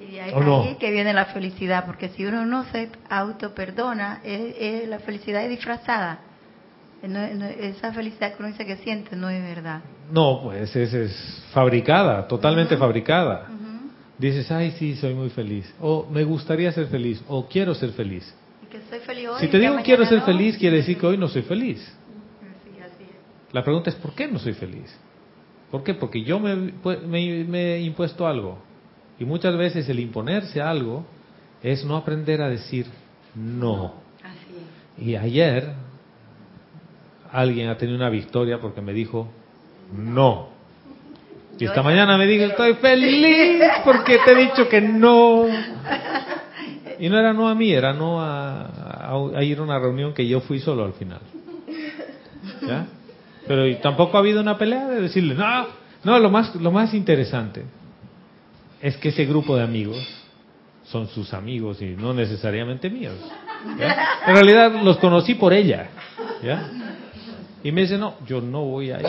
Y 0.00 0.18
ahí, 0.18 0.76
que 0.78 0.90
viene 0.90 1.12
la 1.12 1.26
felicidad, 1.26 1.86
porque 1.86 2.08
si 2.10 2.24
uno 2.26 2.44
no 2.44 2.64
se 2.64 2.90
auto 3.08 3.54
perdona, 3.54 4.20
es, 4.24 4.88
la 4.88 4.98
felicidad 4.98 5.44
es 5.44 5.50
disfrazada. 5.50 6.18
esa 7.02 7.92
felicidad 7.92 8.34
que 8.34 8.42
uno 8.42 8.48
dice 8.48 8.66
que 8.66 8.76
siente 8.78 9.14
no 9.16 9.30
es 9.30 9.42
verdad. 9.42 9.82
No, 10.10 10.40
pues 10.42 10.74
es, 10.74 10.92
es 10.92 11.42
fabricada, 11.52 12.26
totalmente 12.26 12.76
fabricada. 12.76 13.48
Dices, 14.18 14.50
ay, 14.50 14.72
sí, 14.72 14.94
soy 14.96 15.14
muy 15.14 15.30
feliz. 15.30 15.72
O 15.80 16.06
me 16.10 16.24
gustaría 16.24 16.70
ser 16.72 16.86
feliz. 16.86 17.22
O 17.28 17.46
quiero 17.48 17.74
ser 17.74 17.90
feliz. 17.90 18.32
si 19.40 19.48
te 19.48 19.58
digo 19.58 19.76
quiero 19.82 20.04
ser 20.06 20.22
feliz, 20.22 20.56
quiere 20.58 20.78
decir 20.78 20.98
que 20.98 21.06
hoy 21.06 21.16
no 21.16 21.28
soy 21.28 21.42
feliz. 21.42 21.80
La 23.52 23.62
pregunta 23.62 23.90
es, 23.90 23.96
¿por 23.96 24.12
qué 24.14 24.26
no 24.26 24.38
soy 24.40 24.52
feliz? 24.52 24.92
¿Por 25.74 25.82
qué? 25.82 25.94
Porque 25.94 26.22
yo 26.22 26.38
me, 26.38 27.74
he 27.74 27.80
impuesto 27.80 28.28
algo. 28.28 28.58
Y 29.18 29.24
muchas 29.24 29.56
veces 29.56 29.88
el 29.88 29.98
imponerse 29.98 30.60
algo 30.62 31.04
es 31.64 31.84
no 31.84 31.96
aprender 31.96 32.42
a 32.42 32.48
decir 32.48 32.86
no. 33.34 33.94
Y 34.96 35.16
ayer 35.16 35.72
alguien 37.32 37.70
ha 37.70 37.76
tenido 37.76 37.98
una 37.98 38.08
victoria 38.08 38.60
porque 38.60 38.82
me 38.82 38.92
dijo 38.92 39.26
no. 39.92 40.50
Y 41.58 41.64
esta 41.64 41.82
mañana 41.82 42.16
me 42.18 42.28
dijo, 42.28 42.44
estoy 42.44 42.74
feliz 42.74 43.60
porque 43.84 44.18
te 44.24 44.30
he 44.30 44.36
dicho 44.44 44.68
que 44.68 44.80
no. 44.80 45.46
Y 47.00 47.08
no 47.08 47.18
era 47.18 47.32
no 47.32 47.48
a 47.48 47.56
mí, 47.56 47.72
era 47.72 47.92
no 47.92 48.20
a, 48.20 49.10
a 49.10 49.42
ir 49.42 49.58
a 49.58 49.62
una 49.62 49.80
reunión 49.80 50.14
que 50.14 50.24
yo 50.28 50.38
fui 50.38 50.60
solo 50.60 50.84
al 50.84 50.92
final. 50.92 51.18
¿Ya? 52.62 52.86
Pero 53.46 53.76
tampoco 53.78 54.16
ha 54.16 54.20
habido 54.20 54.40
una 54.40 54.56
pelea 54.56 54.88
de 54.88 55.02
decirle, 55.02 55.34
no, 55.34 55.66
no, 56.02 56.18
lo 56.18 56.30
más, 56.30 56.54
lo 56.56 56.70
más 56.70 56.94
interesante 56.94 57.64
es 58.80 58.96
que 58.96 59.10
ese 59.10 59.24
grupo 59.24 59.56
de 59.56 59.62
amigos 59.62 59.98
son 60.84 61.08
sus 61.08 61.32
amigos 61.32 61.80
y 61.80 61.96
no 61.96 62.12
necesariamente 62.12 62.90
míos. 62.90 63.16
En 64.26 64.34
realidad 64.34 64.72
los 64.82 64.98
conocí 64.98 65.34
por 65.34 65.52
ella. 65.52 65.88
¿ya? 66.42 66.70
Y 67.62 67.72
me 67.72 67.82
dice, 67.82 67.96
no, 67.96 68.16
yo 68.26 68.40
no 68.40 68.64
voy 68.64 68.90
a 68.90 69.00
ir. 69.00 69.08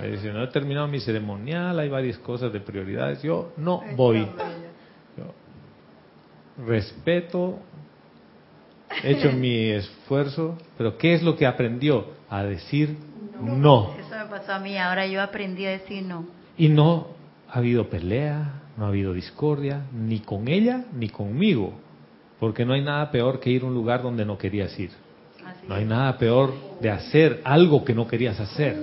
Me 0.00 0.08
dice, 0.10 0.32
no 0.32 0.44
he 0.44 0.48
terminado 0.48 0.86
mi 0.86 1.00
ceremonial, 1.00 1.78
hay 1.78 1.88
varias 1.88 2.18
cosas 2.18 2.52
de 2.52 2.60
prioridades, 2.60 3.22
yo 3.22 3.52
no 3.56 3.82
voy. 3.96 4.26
respeto 6.66 7.58
he 9.02 9.12
hecho 9.12 9.32
mi 9.32 9.70
esfuerzo, 9.70 10.56
pero 10.76 10.96
¿qué 10.98 11.14
es 11.14 11.22
lo 11.22 11.36
que 11.36 11.46
aprendió? 11.46 12.06
A 12.28 12.42
decir 12.42 12.96
no. 13.40 13.94
Eso 13.98 14.16
me 14.16 14.26
pasó 14.26 14.52
a 14.52 14.58
mí, 14.58 14.76
ahora 14.78 15.06
yo 15.06 15.20
aprendí 15.22 15.66
a 15.66 15.70
decir 15.70 16.02
no. 16.02 16.24
Y 16.56 16.68
no 16.68 17.08
ha 17.48 17.58
habido 17.58 17.88
pelea, 17.88 18.62
no 18.76 18.84
ha 18.86 18.88
habido 18.88 19.12
discordia, 19.12 19.82
ni 19.92 20.20
con 20.20 20.48
ella 20.48 20.84
ni 20.94 21.08
conmigo, 21.08 21.74
porque 22.40 22.64
no 22.64 22.74
hay 22.74 22.82
nada 22.82 23.10
peor 23.10 23.40
que 23.40 23.50
ir 23.50 23.62
a 23.62 23.66
un 23.66 23.74
lugar 23.74 24.02
donde 24.02 24.24
no 24.24 24.38
querías 24.38 24.78
ir. 24.78 24.90
No 25.68 25.74
hay 25.74 25.84
nada 25.84 26.16
peor 26.18 26.52
de 26.80 26.90
hacer 26.90 27.40
algo 27.44 27.84
que 27.84 27.94
no 27.94 28.06
querías 28.06 28.38
hacer. 28.40 28.82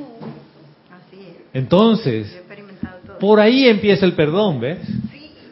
Entonces, 1.54 2.42
por 3.20 3.40
ahí 3.40 3.68
empieza 3.68 4.06
el 4.06 4.14
perdón, 4.14 4.60
¿ves? 4.60 4.80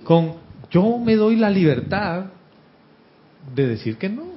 Con 0.04 0.36
yo 0.72 0.98
me 0.98 1.16
doy 1.16 1.36
la 1.36 1.50
libertad 1.50 2.26
de 3.54 3.68
decir 3.68 3.98
que 3.98 4.10
no. 4.10 4.29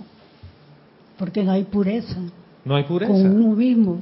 Porque 1.22 1.44
no 1.44 1.52
hay 1.52 1.62
pureza. 1.62 2.16
No 2.64 2.74
hay 2.74 2.82
pureza. 2.82 3.12
Con 3.12 3.24
uno 3.24 3.54
mismo. 3.54 4.00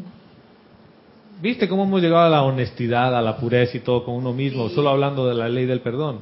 ¿Viste 1.42 1.68
cómo 1.68 1.82
hemos 1.82 2.00
llegado 2.00 2.24
a 2.24 2.30
la 2.30 2.42
honestidad, 2.42 3.14
a 3.14 3.20
la 3.20 3.36
pureza 3.36 3.76
y 3.76 3.80
todo 3.80 4.06
con 4.06 4.14
uno 4.14 4.32
mismo, 4.32 4.70
solo 4.70 4.88
hablando 4.88 5.28
de 5.28 5.34
la 5.34 5.46
ley 5.46 5.66
del 5.66 5.82
perdón? 5.82 6.20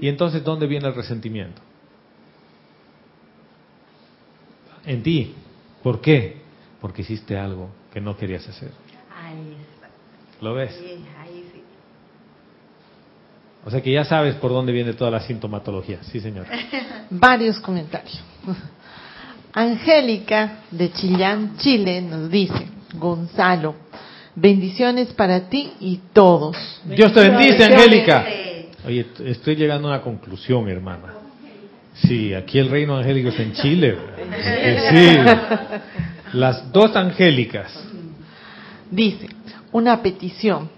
Y 0.00 0.08
entonces, 0.08 0.42
¿dónde 0.42 0.66
viene 0.66 0.88
el 0.88 0.94
resentimiento? 0.94 1.60
En 4.86 5.02
ti. 5.02 5.34
¿Por 5.82 6.00
qué? 6.00 6.38
Porque 6.80 7.02
hiciste 7.02 7.36
algo 7.36 7.68
que 7.92 8.00
no 8.00 8.16
querías 8.16 8.48
hacer. 8.48 8.70
¿Lo 10.40 10.54
ves? 10.54 10.74
O 13.66 13.70
sea 13.70 13.82
que 13.82 13.92
ya 13.92 14.06
sabes 14.06 14.36
por 14.36 14.52
dónde 14.52 14.72
viene 14.72 14.94
toda 14.94 15.10
la 15.10 15.20
sintomatología. 15.20 16.02
Sí, 16.04 16.18
señor. 16.18 16.46
Varios 17.10 17.60
comentarios. 17.60 18.24
Angélica 19.52 20.60
de 20.70 20.92
Chillán, 20.92 21.56
Chile, 21.56 22.00
nos 22.02 22.30
dice, 22.30 22.68
Gonzalo, 22.94 23.74
bendiciones 24.34 25.12
para 25.12 25.48
ti 25.48 25.72
y 25.80 26.00
todos. 26.12 26.56
Dios 26.84 27.12
te 27.12 27.28
bendice, 27.28 27.64
Angélica. 27.64 28.26
Oye, 28.86 29.06
estoy 29.24 29.56
llegando 29.56 29.88
a 29.88 29.92
una 29.92 30.02
conclusión, 30.02 30.68
hermana. 30.68 31.14
Sí, 31.94 32.32
aquí 32.32 32.58
el 32.58 32.70
reino 32.70 32.96
angélico 32.96 33.28
está 33.28 33.42
en 33.42 33.52
Chile. 33.52 33.98
Sí. 34.90 36.38
Las 36.38 36.72
dos 36.72 36.94
angélicas. 36.96 37.72
Dice, 38.90 39.28
una 39.72 40.00
petición. 40.02 40.70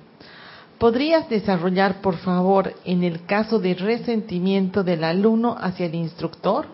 ¿Podrías 0.79 1.29
desarrollar, 1.29 2.01
por 2.01 2.17
favor, 2.17 2.75
en 2.85 3.05
el 3.05 3.25
caso 3.25 3.61
de 3.61 3.75
resentimiento 3.75 4.83
del 4.83 5.05
alumno 5.05 5.57
hacia 5.61 5.87
el 5.87 5.95
instructor? 5.95 6.67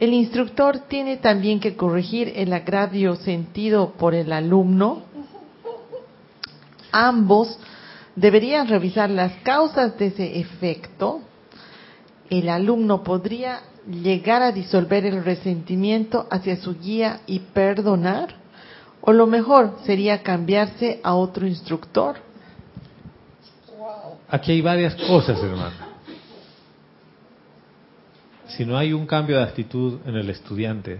El 0.00 0.14
instructor 0.14 0.78
tiene 0.88 1.18
también 1.18 1.60
que 1.60 1.76
corregir 1.76 2.32
el 2.34 2.52
agravio 2.52 3.16
sentido 3.16 3.92
por 3.92 4.14
el 4.14 4.32
alumno. 4.32 5.02
Ambos 6.90 7.58
deberían 8.16 8.66
revisar 8.66 9.10
las 9.10 9.32
causas 9.42 9.96
de 9.98 10.06
ese 10.06 10.40
efecto. 10.40 11.20
El 12.30 12.48
alumno 12.48 13.04
podría 13.04 13.60
llegar 13.86 14.42
a 14.42 14.52
disolver 14.52 15.04
el 15.04 15.22
resentimiento 15.22 16.26
hacia 16.30 16.56
su 16.56 16.78
guía 16.80 17.20
y 17.26 17.40
perdonar. 17.40 18.34
O 19.02 19.12
lo 19.12 19.26
mejor 19.26 19.76
sería 19.84 20.22
cambiarse 20.22 21.00
a 21.02 21.14
otro 21.14 21.46
instructor 21.46 22.16
Aquí 24.30 24.52
hay 24.52 24.60
varias 24.60 24.94
cosas, 24.94 25.42
hermano. 25.42 25.89
Si 28.56 28.64
no 28.64 28.76
hay 28.76 28.92
un 28.92 29.06
cambio 29.06 29.36
de 29.36 29.44
actitud 29.44 30.00
en 30.06 30.16
el 30.16 30.28
estudiante, 30.30 30.98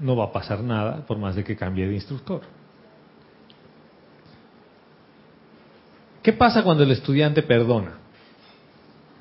no 0.00 0.16
va 0.16 0.26
a 0.26 0.32
pasar 0.32 0.62
nada 0.62 1.06
por 1.06 1.18
más 1.18 1.34
de 1.34 1.44
que 1.44 1.56
cambie 1.56 1.86
de 1.86 1.94
instructor. 1.94 2.42
¿Qué 6.22 6.32
pasa 6.32 6.62
cuando 6.62 6.82
el 6.82 6.90
estudiante 6.90 7.42
perdona? 7.42 7.98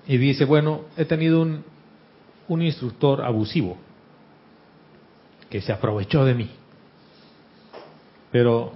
Y 0.08 0.18
dice, 0.18 0.46
bueno, 0.46 0.82
he 0.98 1.06
tenido 1.06 1.42
un, 1.42 1.64
un 2.48 2.62
instructor 2.62 3.22
abusivo 3.22 3.78
que 5.50 5.62
se 5.62 5.72
aprovechó 5.72 6.26
de 6.26 6.34
mí. 6.34 6.50
Pero 8.32 8.74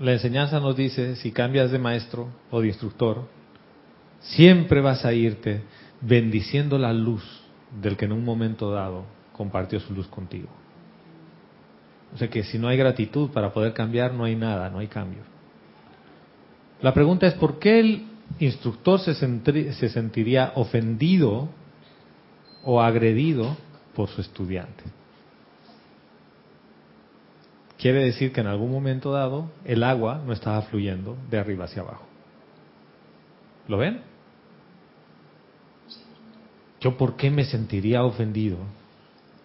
la 0.00 0.12
enseñanza 0.12 0.60
nos 0.60 0.76
dice, 0.76 1.16
si 1.16 1.32
cambias 1.32 1.70
de 1.70 1.78
maestro 1.78 2.28
o 2.50 2.60
de 2.60 2.68
instructor, 2.68 3.26
siempre 4.20 4.80
vas 4.80 5.04
a 5.04 5.12
irte 5.12 5.62
bendiciendo 6.06 6.78
la 6.78 6.92
luz 6.92 7.24
del 7.80 7.96
que 7.96 8.04
en 8.04 8.12
un 8.12 8.24
momento 8.24 8.70
dado 8.70 9.04
compartió 9.32 9.80
su 9.80 9.94
luz 9.94 10.06
contigo. 10.08 10.48
O 12.14 12.18
sea 12.18 12.28
que 12.28 12.44
si 12.44 12.58
no 12.58 12.68
hay 12.68 12.76
gratitud 12.76 13.30
para 13.30 13.52
poder 13.52 13.72
cambiar, 13.72 14.14
no 14.14 14.24
hay 14.24 14.36
nada, 14.36 14.70
no 14.70 14.78
hay 14.78 14.86
cambio. 14.86 15.22
La 16.80 16.94
pregunta 16.94 17.26
es, 17.26 17.34
¿por 17.34 17.58
qué 17.58 17.80
el 17.80 18.06
instructor 18.38 19.00
se, 19.00 19.14
se 19.14 19.88
sentiría 19.88 20.52
ofendido 20.54 21.48
o 22.62 22.80
agredido 22.80 23.56
por 23.94 24.08
su 24.08 24.20
estudiante? 24.20 24.84
Quiere 27.78 28.04
decir 28.04 28.32
que 28.32 28.40
en 28.40 28.46
algún 28.46 28.70
momento 28.70 29.12
dado 29.12 29.50
el 29.64 29.82
agua 29.82 30.22
no 30.24 30.32
estaba 30.32 30.62
fluyendo 30.62 31.16
de 31.30 31.38
arriba 31.38 31.64
hacia 31.64 31.82
abajo. 31.82 32.06
¿Lo 33.66 33.78
ven? 33.78 34.13
¿Yo 36.84 36.98
por 36.98 37.16
qué 37.16 37.30
me 37.30 37.46
sentiría 37.46 38.04
ofendido 38.04 38.58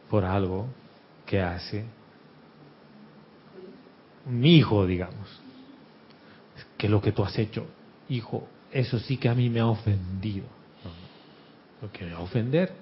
por 0.10 0.26
algo 0.26 0.68
que 1.26 1.40
hace 1.40 1.86
mi 4.26 4.58
hijo, 4.58 4.86
digamos? 4.86 5.40
Que 6.78 6.90
lo 6.90 7.02
que 7.02 7.14
tú 7.14 7.24
has 7.24 7.40
hecho, 7.40 7.66
hijo, 8.10 8.46
eso 8.74 9.00
sí 9.00 9.16
que 9.16 9.30
a 9.30 9.36
mí 9.36 9.50
me 9.50 9.62
ha 9.62 9.68
ofendido. 9.68 10.48
Lo 11.82 11.90
que 11.94 12.04
me 12.04 12.12
va 12.12 12.20
a 12.20 12.24
ofender. 12.24 12.74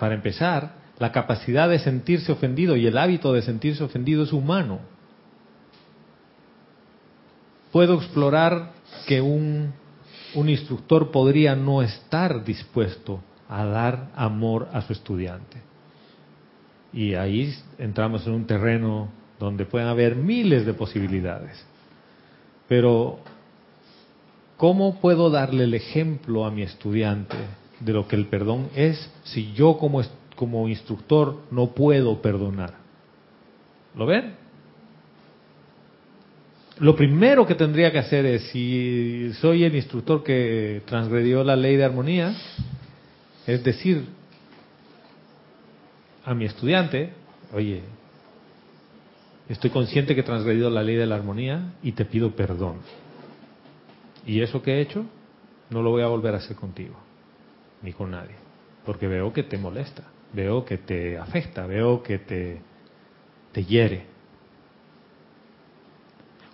Para 0.00 0.16
empezar, 0.16 0.74
la 0.98 1.12
capacidad 1.12 1.68
de 1.68 1.78
sentirse 1.78 2.32
ofendido 2.32 2.74
y 2.74 2.88
el 2.88 2.98
hábito 2.98 3.32
de 3.32 3.42
sentirse 3.42 3.84
ofendido 3.84 4.24
es 4.24 4.32
humano. 4.32 4.80
Puedo 7.70 7.94
explorar 7.94 8.72
que 9.06 9.20
un, 9.20 9.72
un 10.34 10.48
instructor 10.48 11.12
podría 11.12 11.54
no 11.54 11.82
estar 11.82 12.42
dispuesto 12.42 13.22
a 13.50 13.64
dar 13.64 14.08
amor 14.14 14.68
a 14.72 14.80
su 14.80 14.94
estudiante. 14.94 15.58
Y 16.92 17.14
ahí 17.14 17.54
entramos 17.78 18.26
en 18.26 18.32
un 18.32 18.46
terreno 18.46 19.10
donde 19.38 19.66
pueden 19.66 19.88
haber 19.88 20.16
miles 20.16 20.64
de 20.64 20.72
posibilidades. 20.72 21.62
Pero, 22.68 23.18
¿cómo 24.56 25.00
puedo 25.00 25.28
darle 25.28 25.64
el 25.64 25.74
ejemplo 25.74 26.46
a 26.46 26.50
mi 26.50 26.62
estudiante 26.62 27.36
de 27.80 27.92
lo 27.92 28.08
que 28.08 28.16
el 28.16 28.26
perdón 28.26 28.68
es 28.74 29.10
si 29.24 29.52
yo 29.52 29.76
como 29.78 30.02
como 30.40 30.66
instructor 30.68 31.36
no 31.50 31.74
puedo 31.74 32.22
perdonar. 32.22 32.72
¿Lo 33.94 34.06
ven? 34.06 34.32
Lo 36.78 36.96
primero 36.96 37.46
que 37.46 37.54
tendría 37.54 37.92
que 37.92 37.98
hacer 37.98 38.24
es, 38.24 38.44
si 38.44 39.32
soy 39.34 39.64
el 39.64 39.76
instructor 39.76 40.24
que 40.24 40.80
transgredió 40.86 41.44
la 41.44 41.56
ley 41.56 41.76
de 41.76 41.84
armonía, 41.84 42.34
es 43.46 43.62
decir 43.64 44.06
a 46.24 46.34
mi 46.34 46.44
estudiante, 46.44 47.12
oye, 47.52 47.82
estoy 49.48 49.70
consciente 49.70 50.14
que 50.14 50.20
he 50.20 50.24
transgredido 50.24 50.70
la 50.70 50.82
ley 50.82 50.96
de 50.96 51.06
la 51.06 51.16
armonía 51.16 51.72
y 51.82 51.92
te 51.92 52.04
pido 52.04 52.36
perdón. 52.36 52.76
Y 54.26 54.42
eso 54.42 54.62
que 54.62 54.74
he 54.74 54.80
hecho, 54.80 55.04
no 55.70 55.82
lo 55.82 55.90
voy 55.90 56.02
a 56.02 56.08
volver 56.08 56.34
a 56.34 56.38
hacer 56.38 56.56
contigo, 56.56 56.96
ni 57.82 57.92
con 57.92 58.10
nadie, 58.10 58.34
porque 58.84 59.08
veo 59.08 59.32
que 59.32 59.42
te 59.42 59.56
molesta 59.56 60.04
veo 60.32 60.64
que 60.64 60.78
te 60.78 61.18
afecta, 61.18 61.66
veo 61.66 62.02
que 62.02 62.18
te, 62.18 62.60
te 63.52 63.64
hiere. 63.64 64.06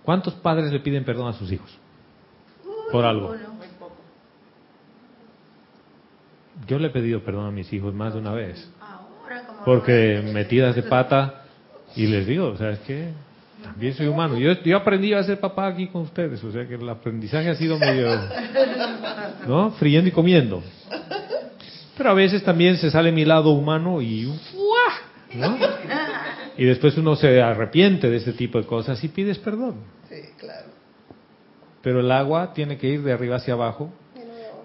¿Cuántos 0.03 0.34
padres 0.34 0.72
le 0.72 0.80
piden 0.80 1.05
perdón 1.05 1.28
a 1.28 1.32
sus 1.32 1.51
hijos? 1.51 1.76
Por 2.93 3.05
algo. 3.05 3.34
Yo 6.67 6.79
le 6.79 6.89
he 6.89 6.91
pedido 6.91 7.21
perdón 7.21 7.47
a 7.47 7.51
mis 7.51 7.73
hijos 7.73 7.95
más 7.95 8.15
de 8.15 8.21
una 8.21 8.33
vez. 8.33 8.69
Porque 9.65 10.23
metidas 10.33 10.75
de 10.77 10.83
pata 10.83 11.43
y 11.95 12.07
les 12.07 12.27
digo, 12.27 12.49
o 12.49 12.57
sea, 12.57 12.71
es 12.71 12.79
que 12.81 13.11
también 13.63 13.95
soy 13.95 14.07
humano. 14.07 14.39
Yo, 14.39 14.53
yo 14.63 14.77
aprendí 14.77 15.13
a 15.13 15.23
ser 15.25 15.41
papá 15.41 15.67
aquí 15.67 15.89
con 15.89 16.03
ustedes, 16.03 16.43
o 16.45 16.53
sea 16.53 16.67
que 16.67 16.75
el 16.75 16.89
aprendizaje 16.89 17.49
ha 17.49 17.55
sido 17.55 17.79
medio, 17.79 18.09
¿no? 19.49 19.73
Friendo 19.73 20.09
y 20.09 20.13
comiendo. 20.13 20.63
Pero 21.97 22.11
a 22.11 22.15
veces 22.15 22.45
también 22.45 22.77
se 22.77 22.91
sale 22.91 23.11
mi 23.11 23.25
lado 23.25 23.51
humano 23.51 24.01
y 24.03 24.33
¿no? 25.35 25.59
Y 26.57 26.65
después 26.65 26.97
uno 26.97 27.17
se 27.17 27.43
arrepiente 27.43 28.09
de 28.09 28.17
ese 28.17 28.33
tipo 28.33 28.59
de 28.59 28.67
cosas 28.67 29.03
y 29.03 29.09
pides 29.09 29.39
perdón. 29.39 29.77
Sí, 30.09 30.17
claro. 30.39 30.69
Pero 31.83 32.01
el 32.01 32.11
agua 32.11 32.53
tiene 32.53 32.79
que 32.79 32.89
ir 32.89 33.03
de 33.03 33.13
arriba 33.13 33.37
hacia 33.37 33.55
abajo 33.55 33.93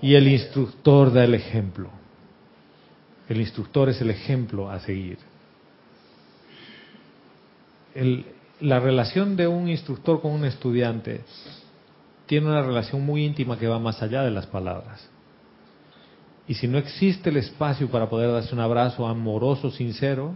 y 0.02 0.16
el 0.16 0.28
instructor 0.28 1.14
da 1.14 1.24
el 1.24 1.36
ejemplo. 1.36 1.90
El 3.30 3.40
instructor 3.40 3.90
es 3.90 4.02
el 4.02 4.10
ejemplo 4.10 4.70
a 4.70 4.80
seguir. 4.80 5.20
La 8.60 8.80
relación 8.80 9.36
de 9.36 9.48
un 9.48 9.70
instructor 9.70 10.22
con 10.22 10.32
un 10.32 10.46
estudiante 10.46 11.22
tiene 12.26 12.48
una 12.48 12.62
relación 12.62 13.06
muy 13.06 13.26
íntima 13.26 13.58
que 13.58 13.68
va 13.68 13.80
más 13.80 14.02
allá 14.02 14.24
de 14.24 14.32
las 14.32 14.48
palabras. 14.48 15.08
Y 16.48 16.56
si 16.56 16.68
no 16.68 16.78
existe 16.78 17.30
el 17.30 17.38
espacio 17.38 17.90
para 17.90 18.10
poder 18.10 18.32
darse 18.32 18.54
un 18.54 18.62
abrazo 18.62 19.08
amoroso, 19.08 19.70
sincero, 19.72 20.34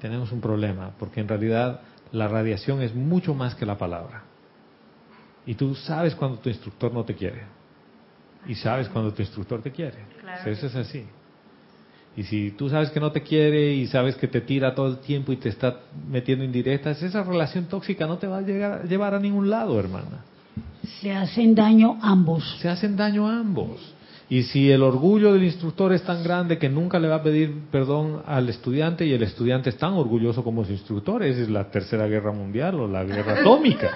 tenemos 0.00 0.32
un 0.32 0.40
problema, 0.40 0.92
porque 0.98 1.20
en 1.20 1.28
realidad 1.28 1.80
la 2.12 2.28
radiación 2.28 2.82
es 2.82 2.94
mucho 2.94 3.34
más 3.34 3.54
que 3.54 3.66
la 3.66 3.76
palabra. 3.76 4.24
Y 5.44 5.54
tú 5.54 5.74
sabes 5.74 6.14
cuando 6.14 6.38
tu 6.38 6.48
instructor 6.48 6.92
no 6.92 7.04
te 7.04 7.14
quiere. 7.14 7.59
Y 8.46 8.54
sabes 8.54 8.88
cuando 8.88 9.12
tu 9.12 9.22
instructor 9.22 9.62
te 9.62 9.70
quiere. 9.70 9.98
Eso 10.46 10.66
es 10.66 10.74
así. 10.74 11.04
Y 12.16 12.24
si 12.24 12.50
tú 12.52 12.68
sabes 12.68 12.90
que 12.90 13.00
no 13.00 13.12
te 13.12 13.22
quiere 13.22 13.72
y 13.72 13.86
sabes 13.86 14.16
que 14.16 14.26
te 14.26 14.40
tira 14.40 14.74
todo 14.74 14.88
el 14.88 14.98
tiempo 14.98 15.32
y 15.32 15.36
te 15.36 15.48
está 15.48 15.80
metiendo 16.08 16.44
indirectas, 16.44 17.02
esa 17.02 17.22
relación 17.22 17.66
tóxica 17.66 18.06
no 18.06 18.18
te 18.18 18.26
va 18.26 18.38
a 18.38 18.42
llegar, 18.42 18.88
llevar 18.88 19.14
a 19.14 19.20
ningún 19.20 19.48
lado, 19.48 19.78
hermana. 19.78 20.24
Se 21.00 21.12
hacen 21.12 21.54
daño 21.54 21.98
ambos. 22.02 22.58
Se 22.60 22.68
hacen 22.68 22.96
daño 22.96 23.28
ambos. 23.28 23.94
Y 24.28 24.44
si 24.44 24.70
el 24.70 24.82
orgullo 24.82 25.32
del 25.32 25.42
instructor 25.42 25.92
es 25.92 26.02
tan 26.04 26.22
grande 26.22 26.58
que 26.58 26.68
nunca 26.68 27.00
le 27.00 27.08
va 27.08 27.16
a 27.16 27.22
pedir 27.22 27.52
perdón 27.70 28.22
al 28.26 28.48
estudiante 28.48 29.04
y 29.04 29.12
el 29.12 29.22
estudiante 29.24 29.70
es 29.70 29.76
tan 29.76 29.94
orgulloso 29.94 30.44
como 30.44 30.64
su 30.64 30.72
instructor, 30.72 31.22
esa 31.24 31.40
es 31.40 31.48
la 31.50 31.70
tercera 31.70 32.06
guerra 32.06 32.30
mundial 32.32 32.76
o 32.76 32.86
la 32.86 33.02
guerra 33.02 33.34
atómica. 33.40 33.90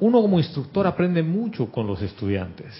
Uno 0.00 0.22
como 0.22 0.38
instructor 0.38 0.86
aprende 0.86 1.22
mucho 1.22 1.70
con 1.70 1.86
los 1.86 2.00
estudiantes 2.02 2.72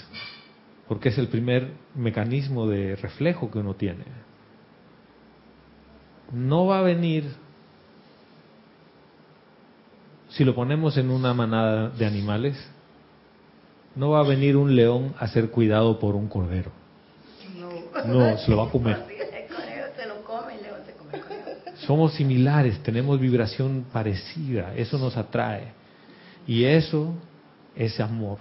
porque 0.88 1.10
es 1.10 1.18
el 1.18 1.28
primer 1.28 1.70
mecanismo 1.94 2.66
de 2.66 2.96
reflejo 2.96 3.50
que 3.50 3.58
uno 3.58 3.74
tiene. 3.74 4.04
No 6.32 6.66
va 6.66 6.78
a 6.78 6.82
venir, 6.82 7.24
si 10.30 10.44
lo 10.44 10.54
ponemos 10.54 10.96
en 10.96 11.10
una 11.10 11.34
manada 11.34 11.90
de 11.90 12.06
animales, 12.06 12.56
no 13.94 14.10
va 14.10 14.20
a 14.20 14.22
venir 14.22 14.56
un 14.56 14.74
león 14.74 15.14
a 15.18 15.28
ser 15.28 15.50
cuidado 15.50 15.98
por 15.98 16.16
un 16.16 16.26
cordero. 16.26 16.70
No, 18.06 18.38
se 18.38 18.50
lo 18.50 18.56
va 18.56 18.64
a 18.64 18.70
comer. 18.70 19.04
Somos 21.86 22.14
similares, 22.14 22.82
tenemos 22.82 23.20
vibración 23.20 23.86
parecida, 23.92 24.74
eso 24.74 24.98
nos 24.98 25.16
atrae. 25.16 25.72
Y 26.48 26.64
eso 26.64 27.14
es 27.76 28.00
amor. 28.00 28.38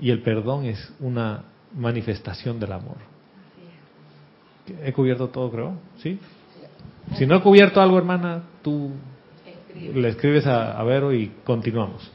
Y 0.00 0.10
el 0.10 0.22
perdón 0.22 0.64
es 0.64 0.92
una 1.00 1.42
manifestación 1.76 2.58
del 2.60 2.72
amor. 2.72 2.96
¿He 4.84 4.92
cubierto 4.92 5.28
todo, 5.28 5.50
creo? 5.50 5.74
¿Sí? 6.00 6.18
Si 7.16 7.26
no 7.26 7.36
he 7.36 7.40
cubierto 7.42 7.80
algo, 7.80 7.98
hermana, 7.98 8.42
tú 8.62 8.92
le 9.74 10.08
escribes 10.08 10.46
a, 10.46 10.80
Vero 10.84 11.12
y 11.12 11.32
continuamos. 11.44 12.08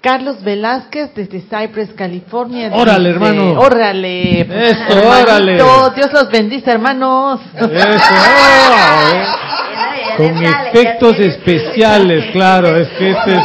Carlos 0.00 0.42
Velázquez 0.42 1.14
desde 1.14 1.40
Cypress, 1.42 1.92
California. 1.94 2.70
Órale, 2.72 3.10
hermano. 3.10 3.60
Órale. 3.60 4.40
Eso, 4.40 5.08
órale. 5.08 5.54
Dios 5.54 6.12
los 6.12 6.30
bendice, 6.30 6.70
hermanos. 6.70 7.40
Eso. 7.54 7.70
Con 10.16 10.44
efectos 10.44 11.18
especiales, 11.18 12.26
claro. 12.32 12.76
Es 12.76 12.88
que 12.90 13.10
este 13.10 13.32
es 13.34 13.42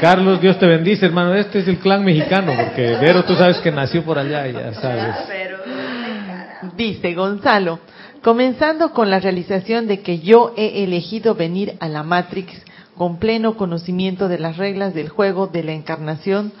Carlos, 0.00 0.40
Dios 0.40 0.58
te 0.58 0.66
bendice, 0.66 1.06
hermano. 1.06 1.34
Este 1.34 1.58
es 1.58 1.68
el 1.68 1.78
clan 1.78 2.04
mexicano, 2.04 2.52
porque 2.56 2.96
Vero, 3.00 3.24
tú 3.24 3.34
sabes 3.34 3.58
que 3.58 3.72
nació 3.72 4.04
por 4.04 4.18
allá, 4.18 4.46
ya 4.46 4.72
sabes. 4.74 5.16
Dice 6.76 7.14
Gonzalo, 7.14 7.80
comenzando 8.22 8.92
con 8.92 9.10
la 9.10 9.18
realización 9.18 9.88
de 9.88 10.00
que 10.00 10.20
yo 10.20 10.54
he 10.56 10.84
elegido 10.84 11.34
venir 11.34 11.74
a 11.80 11.88
la 11.88 12.04
Matrix 12.04 12.52
con 12.96 13.18
pleno 13.18 13.56
conocimiento 13.56 14.28
de 14.28 14.38
las 14.38 14.56
reglas 14.56 14.94
del 14.94 15.08
juego 15.08 15.48
de 15.48 15.64
la 15.64 15.72
encarnación, 15.72 16.52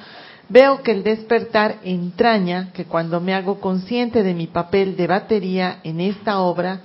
veo 0.48 0.82
que 0.82 0.92
el 0.92 1.04
despertar 1.04 1.76
entraña 1.84 2.72
que 2.72 2.84
cuando 2.84 3.20
me 3.20 3.34
hago 3.34 3.60
consciente 3.60 4.22
de 4.22 4.34
mi 4.34 4.46
papel 4.46 4.96
de 4.96 5.06
batería 5.06 5.78
en 5.84 6.00
esta 6.00 6.40
obra, 6.40 6.80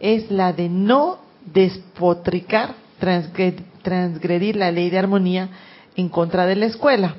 es 0.00 0.30
la 0.30 0.52
de 0.52 0.68
no 0.68 1.18
despotricar, 1.44 2.74
transgredir 3.82 4.56
la 4.56 4.70
ley 4.70 4.90
de 4.90 4.98
armonía 4.98 5.48
en 5.96 6.08
contra 6.08 6.46
de 6.46 6.56
la 6.56 6.66
escuela, 6.66 7.16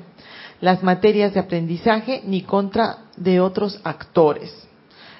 las 0.60 0.82
materias 0.82 1.34
de 1.34 1.40
aprendizaje, 1.40 2.22
ni 2.24 2.42
contra 2.42 2.98
de 3.16 3.40
otros 3.40 3.80
actores. 3.84 4.68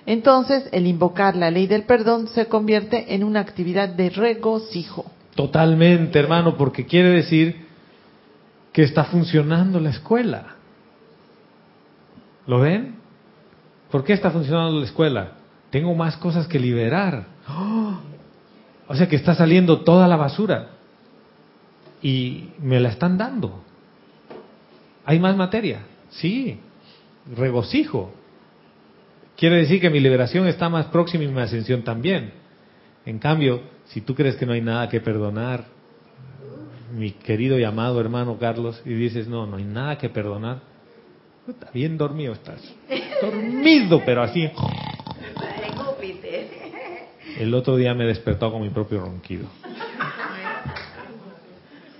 Entonces, 0.07 0.69
el 0.73 0.87
invocar 0.87 1.37
la 1.37 1.51
ley 1.51 1.67
del 1.67 1.85
perdón 1.85 2.29
se 2.29 2.47
convierte 2.47 3.15
en 3.15 3.23
una 3.23 3.41
actividad 3.41 3.89
de 3.89 4.11
regocijo. 4.11 5.05
Totalmente, 5.35 6.19
hermano, 6.19 6.57
porque 6.57 6.87
quiere 6.87 7.11
decir 7.11 7.67
que 8.73 8.83
está 8.83 9.05
funcionando 9.05 9.79
la 9.81 9.91
escuela. 9.91 10.57
¿Lo 12.47 12.61
ven? 12.61 12.97
¿Por 13.91 14.05
qué 14.05 14.13
está 14.13 14.31
funcionando 14.31 14.79
la 14.79 14.87
escuela? 14.87 15.33
Tengo 15.71 15.95
más 15.95 16.17
cosas 16.17 16.47
que 16.47 16.59
liberar. 16.59 17.27
O 18.91 18.95
sea 18.97 19.09
que 19.09 19.15
está 19.15 19.37
saliendo 19.37 19.83
toda 19.83 20.09
la 20.09 20.17
basura 20.17 20.71
y 22.03 22.49
me 22.61 22.81
la 22.81 22.89
están 22.89 23.17
dando. 23.17 23.63
¿Hay 25.05 25.21
más 25.21 25.37
materia? 25.37 25.83
Sí, 26.11 26.59
regocijo. 27.37 28.13
Quiere 29.37 29.59
decir 29.59 29.81
que 29.81 29.91
mi 29.91 30.01
liberación 30.01 30.49
está 30.49 30.69
más 30.69 30.87
próxima 30.87 31.23
y 31.23 31.29
mi 31.29 31.41
ascensión 31.41 31.83
también. 31.83 32.33
En 33.07 33.21
cambio, 33.21 33.61
si 33.87 34.01
tú 34.01 34.15
crees 34.15 34.35
que 34.35 34.45
no 34.45 34.55
hay 34.55 34.61
nada 34.61 34.89
que 34.89 35.01
perdonar, 35.01 35.65
mi 36.93 37.13
querido 37.13 37.59
y 37.59 37.65
amado 37.65 38.01
hermano 38.01 38.39
Carlos, 38.39 38.83
y 38.85 38.91
dices, 38.91 39.29
no, 39.29 39.47
no 39.47 39.57
hay 39.57 39.65
nada 39.65 39.99
que 39.99 40.09
perdonar, 40.09 40.61
está 41.47 41.71
bien 41.73 41.97
dormido 41.97 42.33
estás. 42.33 42.61
Dormido, 43.23 44.03
pero 44.05 44.23
así. 44.23 44.51
El 47.41 47.55
otro 47.55 47.77
día 47.77 47.95
me 47.95 48.05
despertó 48.05 48.53
con 48.53 48.61
mi 48.61 48.69
propio 48.69 49.01
ronquido. 49.01 49.47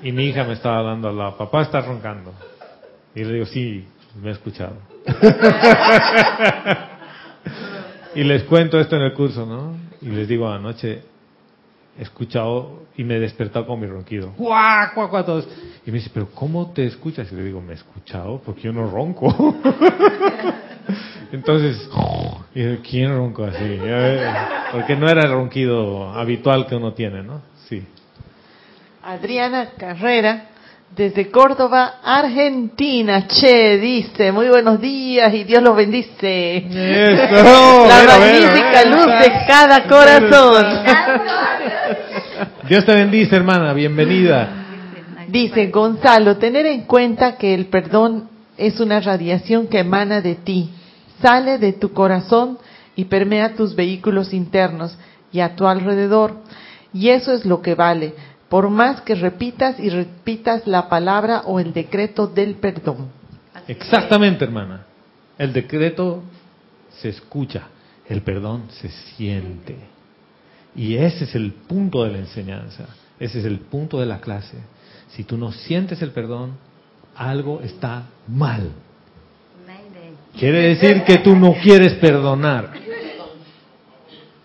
Y 0.03 0.13
mi 0.13 0.27
hija 0.27 0.45
me 0.45 0.53
estaba 0.53 0.83
dando 0.83 1.11
la, 1.11 1.35
papá 1.35 1.63
está 1.63 1.81
roncando. 1.81 2.35
Y 3.15 3.25
le 3.25 3.33
digo, 3.33 3.47
sí, 3.47 3.87
me 4.21 4.29
he 4.29 4.33
escuchado. 4.33 4.77
y 8.15 8.23
les 8.23 8.43
cuento 8.43 8.79
esto 8.79 8.97
en 8.97 9.03
el 9.03 9.15
curso, 9.15 9.47
¿no? 9.47 9.79
Y 10.03 10.11
les 10.11 10.29
digo, 10.29 10.47
anoche 10.47 11.05
he 11.99 12.03
escuchado 12.03 12.83
y 12.99 13.05
me 13.05 13.17
he 13.17 13.21
despertado 13.21 13.67
con 13.67 13.81
mi 13.81 13.87
ronquido. 13.87 14.35
¡Guau, 14.37 14.89
guau, 14.95 15.09
guau! 15.09 15.25
Todos. 15.25 15.49
Y 15.87 15.91
me 15.91 16.01
dice, 16.01 16.11
¿pero 16.13 16.29
cómo 16.35 16.71
te 16.73 16.85
escuchas? 16.85 17.33
Y 17.33 17.35
le 17.35 17.45
digo, 17.45 17.63
me 17.63 17.73
he 17.73 17.77
escuchado 17.77 18.43
porque 18.45 18.61
yo 18.61 18.75
no 18.75 18.91
ronco. 18.91 19.57
Entonces, 21.33 21.89
¿quién 22.89 23.15
ronco 23.17 23.45
así? 23.45 23.79
Porque 24.73 24.97
no 24.97 25.09
era 25.09 25.23
el 25.23 25.33
ronquido 25.33 26.11
habitual 26.13 26.67
que 26.67 26.75
uno 26.75 26.93
tiene, 26.93 27.23
¿no? 27.23 27.41
Sí. 27.69 27.85
Adriana 29.03 29.71
Carrera, 29.79 30.47
desde 30.95 31.31
Córdoba, 31.31 32.01
Argentina. 32.03 33.27
Che, 33.29 33.79
dice, 33.79 34.33
muy 34.33 34.49
buenos 34.49 34.81
días 34.81 35.33
y 35.33 35.45
Dios 35.45 35.63
los 35.63 35.77
bendice. 35.77 36.57
Eso, 36.57 37.87
La 37.89 38.05
magnífica 38.07 38.85
luz 38.87 39.07
de 39.07 39.33
cada 39.47 39.85
corazón. 39.87 40.67
Dios 42.69 42.85
te 42.85 42.95
bendice, 42.95 43.37
hermana, 43.37 43.73
bienvenida. 43.73 44.49
Dice 45.29 45.69
Gonzalo, 45.69 46.39
tener 46.39 46.67
en 46.67 46.83
cuenta 46.83 47.37
que 47.37 47.55
el 47.55 47.67
perdón 47.67 48.29
es 48.57 48.81
una 48.81 49.01
radiación 49.01 49.69
que 49.69 49.79
emana 49.79 50.21
de 50.21 50.35
ti, 50.35 50.71
sale 51.21 51.59
de 51.59 51.73
tu 51.73 51.93
corazón 51.93 52.59
y 52.97 53.05
permea 53.05 53.55
tus 53.55 53.75
vehículos 53.75 54.33
internos 54.33 54.97
y 55.33 55.41
a 55.41 55.55
tu 55.57 55.67
alrededor. 55.67 56.37
Y 56.93 57.11
eso 57.11 57.33
es 57.33 57.45
lo 57.45 57.63
que 57.63 57.75
vale 57.75 58.15
por 58.51 58.69
más 58.69 59.01
que 59.03 59.15
repitas 59.15 59.79
y 59.79 59.89
repitas 59.89 60.67
la 60.67 60.89
palabra 60.89 61.43
o 61.47 61.61
el 61.61 61.73
decreto 61.73 62.27
del 62.27 62.57
perdón. 62.57 63.09
Exactamente, 63.69 64.45
hermana. 64.45 64.85
El 65.39 65.53
decreto 65.53 66.23
se 66.99 67.11
escucha, 67.11 67.69
el 68.09 68.23
perdón 68.23 68.65
se 68.71 68.89
siente. 68.89 69.77
Y 70.75 70.97
ese 70.97 71.25
es 71.25 71.35
el 71.37 71.53
punto 71.53 72.03
de 72.03 72.11
la 72.11 72.19
enseñanza, 72.19 72.87
ese 73.21 73.39
es 73.39 73.45
el 73.45 73.61
punto 73.61 74.01
de 74.01 74.07
la 74.07 74.21
clase. 74.21 74.59
Si 75.11 75.23
tú 75.23 75.37
no 75.37 75.53
sientes 75.53 76.03
el 76.03 76.11
perdón, 76.11 76.55
algo 77.15 77.61
está 77.61 78.07
mal. 78.27 78.73
Quiere 80.39 80.75
decir 80.75 81.03
que 81.05 81.19
tú 81.19 81.37
no 81.37 81.55
quieres 81.55 81.95
perdonar 81.95 82.71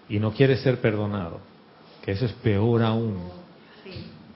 y 0.09 0.19
no 0.19 0.31
quieres 0.31 0.61
ser 0.61 0.79
perdonado, 0.81 1.39
que 2.03 2.11
eso 2.11 2.25
es 2.25 2.33
peor 2.33 2.83
aún. 2.83 3.17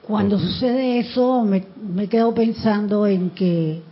Cuando 0.02 0.38
sucede 0.38 0.98
eso, 0.98 1.44
me, 1.44 1.64
me 1.94 2.08
quedo 2.08 2.34
pensando 2.34 3.06
en 3.06 3.30
que 3.30 3.82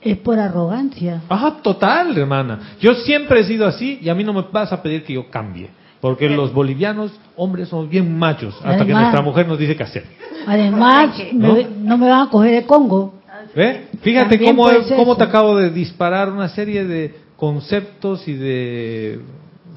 es 0.00 0.16
por 0.18 0.38
arrogancia. 0.38 1.22
Ajá, 1.28 1.56
total, 1.62 2.16
hermana. 2.16 2.76
Yo 2.80 2.94
siempre 2.94 3.40
he 3.40 3.44
sido 3.44 3.66
así 3.66 3.98
y 4.00 4.08
a 4.08 4.14
mí 4.14 4.24
no 4.24 4.32
me 4.32 4.42
vas 4.50 4.72
a 4.72 4.82
pedir 4.82 5.04
que 5.04 5.14
yo 5.14 5.30
cambie. 5.30 5.70
Porque 6.00 6.28
los 6.28 6.52
bolivianos, 6.52 7.10
hombres, 7.34 7.68
somos 7.68 7.88
bien 7.88 8.16
machos, 8.16 8.54
hasta 8.62 8.86
que 8.86 8.92
nuestra 8.92 9.20
mujer 9.20 9.48
nos 9.48 9.58
dice 9.58 9.76
qué 9.76 9.82
hacer. 9.82 10.04
Además, 10.46 11.10
¿no? 11.32 11.54
Me, 11.54 12.08
van 12.08 12.28
a 12.28 12.30
coger 12.30 12.52
de 12.52 12.66
Congo. 12.66 13.14
Fíjate 14.02 14.38
cómo, 14.38 14.68
cómo 14.96 15.16
te 15.16 15.24
acabo 15.24 15.56
de 15.56 15.70
disparar 15.70 16.30
una 16.30 16.48
serie 16.48 16.84
de 16.84 17.14
conceptos 17.36 18.26
y 18.28 18.34
de 18.34 19.20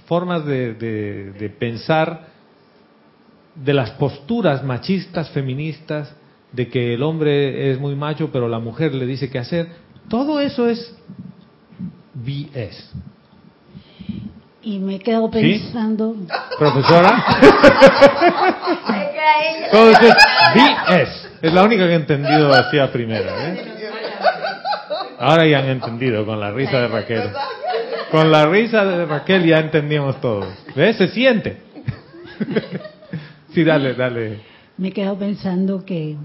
formas 0.05 0.45
de, 0.45 0.73
de 0.73 1.49
pensar 1.49 2.31
de 3.55 3.73
las 3.73 3.91
posturas 3.91 4.63
machistas, 4.63 5.29
feministas, 5.29 6.13
de 6.51 6.67
que 6.67 6.93
el 6.93 7.03
hombre 7.03 7.71
es 7.71 7.79
muy 7.79 7.95
macho, 7.95 8.29
pero 8.31 8.47
la 8.47 8.59
mujer 8.59 8.93
le 8.93 9.05
dice 9.05 9.29
qué 9.29 9.39
hacer. 9.39 9.69
Todo 10.09 10.39
eso 10.39 10.67
es 10.67 10.95
BS. 12.13 12.91
Y 14.63 14.79
me 14.79 14.99
quedo 14.99 15.29
pensando. 15.31 16.15
¿Profesora? 16.57 17.23
Todo 19.71 19.89
eso 19.89 20.07
es 20.07 20.15
BS. 20.55 21.30
Es 21.41 21.51
la 21.53 21.63
única 21.63 21.87
que 21.87 21.93
he 21.93 21.95
entendido 21.95 22.53
así 22.53 22.77
a 22.77 22.91
primera. 22.91 23.49
¿eh? 23.49 23.65
Ahora 25.19 25.47
ya 25.47 25.59
han 25.59 25.69
entendido 25.69 26.25
con 26.25 26.39
la 26.39 26.51
risa 26.51 26.81
de 26.81 26.87
Raquel. 26.87 27.29
Con 28.11 28.31
la 28.31 28.45
risa 28.45 28.85
de 28.85 29.05
Raquel 29.05 29.45
ya 29.45 29.57
entendíamos 29.59 30.19
todo. 30.21 30.45
¿Ves? 30.75 30.97
Se 30.97 31.07
siente. 31.07 31.61
Sí, 33.53 33.63
dale, 33.63 33.93
dale. 33.95 34.39
Me 34.77 34.87
he 34.87 34.91
quedado 34.91 35.17
pensando 35.17 35.83
que, 35.83 36.15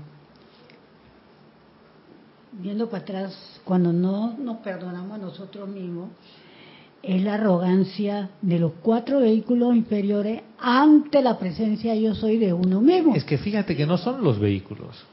viendo 2.53 2.89
para 2.89 3.03
atrás, 3.03 3.61
cuando 3.65 3.93
no 3.93 4.37
nos 4.39 4.59
perdonamos 4.59 5.19
a 5.19 5.19
nosotros 5.19 5.69
mismos, 5.69 6.11
es 7.07 7.23
la 7.23 7.35
arrogancia 7.35 8.31
de 8.43 8.59
los 8.59 8.73
cuatro 8.83 9.21
vehículos 9.21 9.77
inferiores 9.77 10.43
ante 10.59 11.23
la 11.23 11.39
presencia 11.39 11.95
yo 11.95 12.15
soy 12.15 12.37
de 12.39 12.53
uno 12.53 12.81
mismo. 12.81 13.15
Es 13.15 13.25
que 13.25 13.39
fíjate 13.39 13.77
que 13.77 13.87
no 13.87 13.97
son 13.97 14.25
los 14.25 14.41
vehículos. 14.41 15.05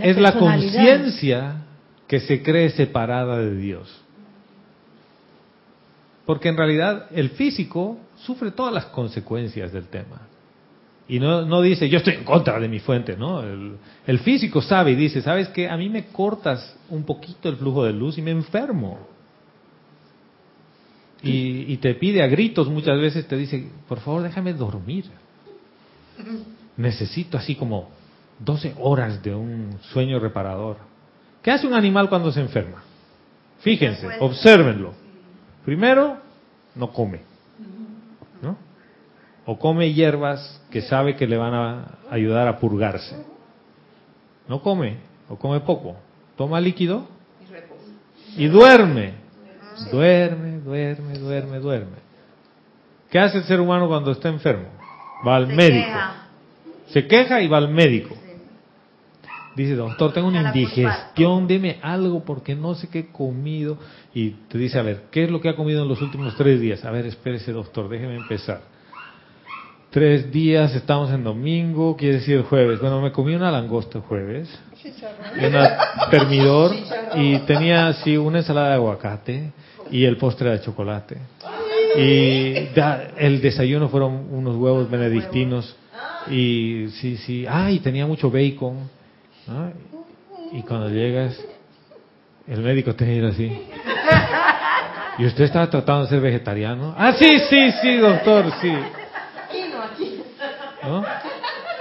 es 0.00 0.16
la 0.16 0.38
conciencia 0.38 1.64
que 2.06 2.20
se 2.20 2.42
cree 2.42 2.70
separada 2.70 3.38
de 3.38 3.56
Dios. 3.56 4.00
Porque 6.24 6.48
en 6.48 6.56
realidad 6.56 7.06
el 7.12 7.30
físico 7.30 7.98
sufre 8.16 8.52
todas 8.52 8.72
las 8.72 8.86
consecuencias 8.86 9.72
del 9.72 9.88
tema. 9.88 10.28
Y 11.08 11.18
no, 11.18 11.44
no 11.44 11.60
dice, 11.62 11.88
yo 11.88 11.98
estoy 11.98 12.14
en 12.14 12.24
contra 12.24 12.60
de 12.60 12.68
mi 12.68 12.78
fuente, 12.78 13.16
¿no? 13.16 13.42
El, 13.42 14.18
físico 14.20 14.62
sabe 14.62 14.92
y 14.92 14.94
dice, 14.94 15.20
¿sabes 15.20 15.48
qué? 15.48 15.68
A 15.68 15.76
mí 15.76 15.88
me 15.88 16.06
cortas 16.06 16.76
un 16.88 17.02
poquito 17.02 17.48
el 17.48 17.56
flujo 17.56 17.84
de 17.84 17.92
luz 17.92 18.18
y 18.18 18.22
me 18.22 18.30
enfermo. 18.30 19.11
Y, 21.22 21.72
y, 21.72 21.76
te 21.76 21.94
pide 21.94 22.22
a 22.22 22.26
gritos 22.26 22.68
muchas 22.68 22.98
veces, 23.00 23.28
te 23.28 23.36
dice, 23.36 23.68
por 23.88 24.00
favor 24.00 24.22
déjame 24.22 24.52
dormir. 24.54 25.04
Necesito 26.76 27.38
así 27.38 27.54
como 27.54 27.90
12 28.40 28.74
horas 28.80 29.22
de 29.22 29.34
un 29.34 29.78
sueño 29.92 30.18
reparador. 30.18 30.78
¿Qué 31.42 31.50
hace 31.50 31.66
un 31.66 31.74
animal 31.74 32.08
cuando 32.08 32.32
se 32.32 32.40
enferma? 32.40 32.82
Fíjense, 33.60 34.06
obsérvenlo. 34.18 34.94
Primero, 35.64 36.16
no 36.74 36.92
come 36.92 37.32
o 39.44 39.58
come 39.58 39.92
hierbas 39.92 40.60
que 40.70 40.82
sabe 40.82 41.16
que 41.16 41.26
le 41.26 41.36
van 41.36 41.54
a 41.54 41.98
ayudar 42.10 42.48
a 42.48 42.58
purgarse. 42.58 43.16
No 44.48 44.62
come, 44.62 44.98
o 45.28 45.36
come 45.36 45.60
poco. 45.60 45.96
Toma 46.36 46.60
líquido 46.60 47.06
y 48.36 48.46
duerme. 48.46 49.14
Duerme, 49.90 50.51
duerme, 50.64 51.18
duerme, 51.18 51.58
duerme. 51.58 51.96
¿Qué 53.10 53.18
hace 53.18 53.38
el 53.38 53.44
ser 53.44 53.60
humano 53.60 53.88
cuando 53.88 54.12
está 54.12 54.28
enfermo? 54.28 54.68
Va 55.26 55.36
al 55.36 55.48
médico. 55.48 55.98
Se 56.88 57.06
queja 57.06 57.40
y 57.42 57.48
va 57.48 57.58
al 57.58 57.68
médico. 57.68 58.16
Dice, 59.54 59.74
doctor, 59.74 60.14
tengo 60.14 60.28
una 60.28 60.48
indigestión, 60.48 61.46
deme 61.46 61.78
algo 61.82 62.24
porque 62.24 62.54
no 62.54 62.74
sé 62.74 62.88
qué 62.88 63.00
he 63.00 63.06
comido. 63.08 63.76
Y 64.14 64.30
te 64.48 64.56
dice, 64.56 64.78
a 64.78 64.82
ver, 64.82 65.04
¿qué 65.10 65.24
es 65.24 65.30
lo 65.30 65.40
que 65.40 65.50
ha 65.50 65.56
comido 65.56 65.82
en 65.82 65.88
los 65.88 66.00
últimos 66.00 66.34
tres 66.36 66.58
días? 66.60 66.84
A 66.84 66.90
ver, 66.90 67.04
espérese, 67.04 67.52
doctor, 67.52 67.88
déjeme 67.88 68.16
empezar 68.16 68.72
tres 69.92 70.32
días, 70.32 70.74
estamos 70.74 71.10
en 71.10 71.22
domingo, 71.22 71.94
quiere 71.98 72.14
decir 72.14 72.42
jueves. 72.44 72.80
Bueno, 72.80 73.02
me 73.02 73.12
comí 73.12 73.34
una 73.34 73.50
langosta 73.50 73.98
el 73.98 74.04
jueves, 74.04 74.48
un 75.36 76.10
termidor 76.10 76.72
y 77.14 77.38
tenía 77.40 77.88
así 77.88 78.16
una 78.16 78.38
ensalada 78.38 78.68
de 78.68 78.74
aguacate 78.74 79.52
y 79.92 80.04
el 80.06 80.16
postre 80.16 80.50
de 80.50 80.60
chocolate. 80.62 81.18
Y 81.96 82.70
el 83.18 83.40
desayuno 83.42 83.88
fueron 83.88 84.28
unos 84.32 84.56
huevos 84.56 84.90
benedictinos 84.90 85.76
y 86.30 86.86
sí, 87.00 87.18
sí, 87.18 87.44
ah, 87.48 87.70
y 87.70 87.78
tenía 87.80 88.06
mucho 88.06 88.30
bacon. 88.30 88.90
Y 90.52 90.62
cuando 90.62 90.88
llegas, 90.88 91.38
el 92.48 92.60
médico 92.60 92.94
te 92.94 93.04
mira 93.04 93.28
así. 93.28 93.52
¿Y 95.18 95.26
usted 95.26 95.44
estaba 95.44 95.68
tratando 95.68 96.04
de 96.04 96.08
ser 96.08 96.20
vegetariano? 96.20 96.94
Ah, 96.96 97.12
sí, 97.12 97.38
sí, 97.50 97.70
sí, 97.82 97.96
doctor, 97.98 98.46
sí. 98.62 98.74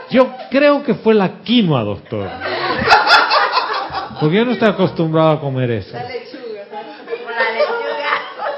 Yo 0.09 0.33
creo 0.49 0.83
que 0.83 0.95
fue 0.95 1.13
la 1.13 1.39
quinoa, 1.43 1.83
doctor. 1.83 2.29
Porque 4.19 4.35
yo 4.35 4.45
no 4.45 4.51
estoy 4.51 4.67
acostumbrado 4.67 5.31
a 5.31 5.39
comer 5.39 5.71
eso. 5.71 5.97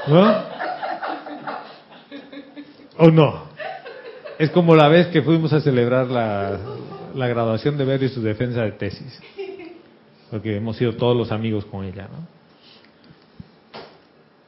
Lechuga. 0.06 0.50
¿O 2.98 3.10
no? 3.10 3.44
Es 4.38 4.50
como 4.50 4.74
la 4.74 4.88
vez 4.88 5.08
que 5.08 5.22
fuimos 5.22 5.52
a 5.52 5.60
celebrar 5.60 6.06
la, 6.08 6.58
la 7.14 7.28
graduación 7.28 7.76
de 7.76 7.84
Berry 7.84 8.06
y 8.06 8.08
su 8.08 8.22
defensa 8.22 8.62
de 8.62 8.72
tesis. 8.72 9.20
Porque 10.30 10.56
hemos 10.56 10.76
sido 10.76 10.94
todos 10.96 11.16
los 11.16 11.30
amigos 11.32 11.64
con 11.66 11.84
ella, 11.84 12.08
¿no? 12.10 12.26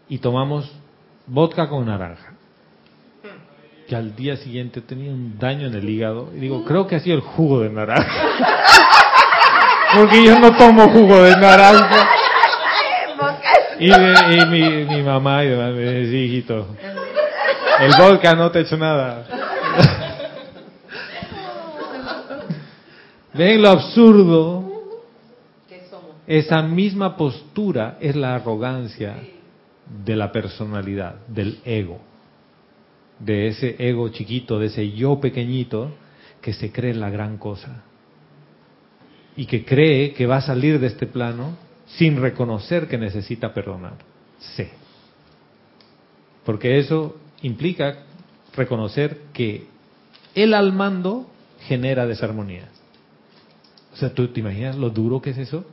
Y 0.09 0.19
tomamos 0.19 0.73
vodka 1.27 1.69
con 1.69 1.87
naranja 1.87 2.37
que 3.87 3.95
al 3.95 4.17
día 4.17 4.37
siguiente 4.37 4.81
tenía 4.81 5.13
un 5.13 5.39
daño 5.39 5.69
en 5.69 5.75
el 5.75 5.89
hígado. 5.89 6.31
Y 6.35 6.41
digo, 6.41 6.65
creo 6.65 6.87
que 6.87 6.97
ha 6.97 7.01
sido 7.01 7.17
el 7.17 7.23
jugo 7.23 7.61
de 7.61 7.71
naranja. 7.71 8.11
Porque 9.97 10.25
yo 10.25 10.39
no 10.39 10.57
tomo 10.57 10.89
jugo 10.89 11.23
de 11.23 11.37
naranja. 11.37 12.09
Y, 13.79 13.91
mi, 14.47 14.85
mi, 14.85 15.03
mamá 15.03 15.45
y 15.45 15.49
demás 15.49 15.75
me 15.75 16.01
hijito, 16.03 16.67
el 17.81 17.93
vodka 17.99 18.35
no 18.35 18.51
te 18.51 18.59
ha 18.59 18.63
hecho 18.63 18.77
nada. 18.77 19.27
¿Ven 23.35 23.61
lo 23.61 23.69
absurdo? 23.69 24.65
Esa 26.27 26.63
misma 26.63 27.17
postura 27.17 27.99
es 28.01 28.17
la 28.17 28.35
arrogancia 28.35 29.17
de 30.05 30.17
la 30.17 30.33
personalidad, 30.33 31.17
del 31.29 31.61
ego 31.65 32.01
de 33.19 33.49
ese 33.49 33.77
ego 33.79 34.09
chiquito, 34.11 34.59
de 34.59 34.67
ese 34.67 34.93
yo 34.93 35.21
pequeñito 35.21 35.91
que 36.41 36.53
se 36.53 36.71
cree 36.71 36.95
la 36.95 37.11
gran 37.11 37.39
cosa 37.39 37.83
y 39.37 39.47
que 39.47 39.65
cree 39.65 40.13
que 40.13 40.27
va 40.27 40.37
a 40.37 40.43
salir 40.43 40.79
de 40.81 40.87
este 40.87 41.07
plano 41.07 41.57
sin 41.87 42.21
reconocer 42.21 42.89
que 42.89 42.99
necesita 42.99 43.55
perdonar. 43.55 43.95
Sí. 44.39 44.67
Porque 46.45 46.79
eso 46.79 47.17
implica 47.43 48.05
reconocer 48.55 49.23
que 49.33 49.67
el 50.35 50.55
al 50.55 50.73
mando 50.73 51.29
genera 51.61 52.07
desarmonía. 52.07 52.69
O 53.93 53.97
sea, 53.97 54.13
¿tú 54.13 54.29
te 54.29 54.41
imaginas 54.41 54.77
lo 54.77 54.91
duro 54.91 55.23
que 55.23 55.31
es 55.31 55.39
eso? 55.39 55.65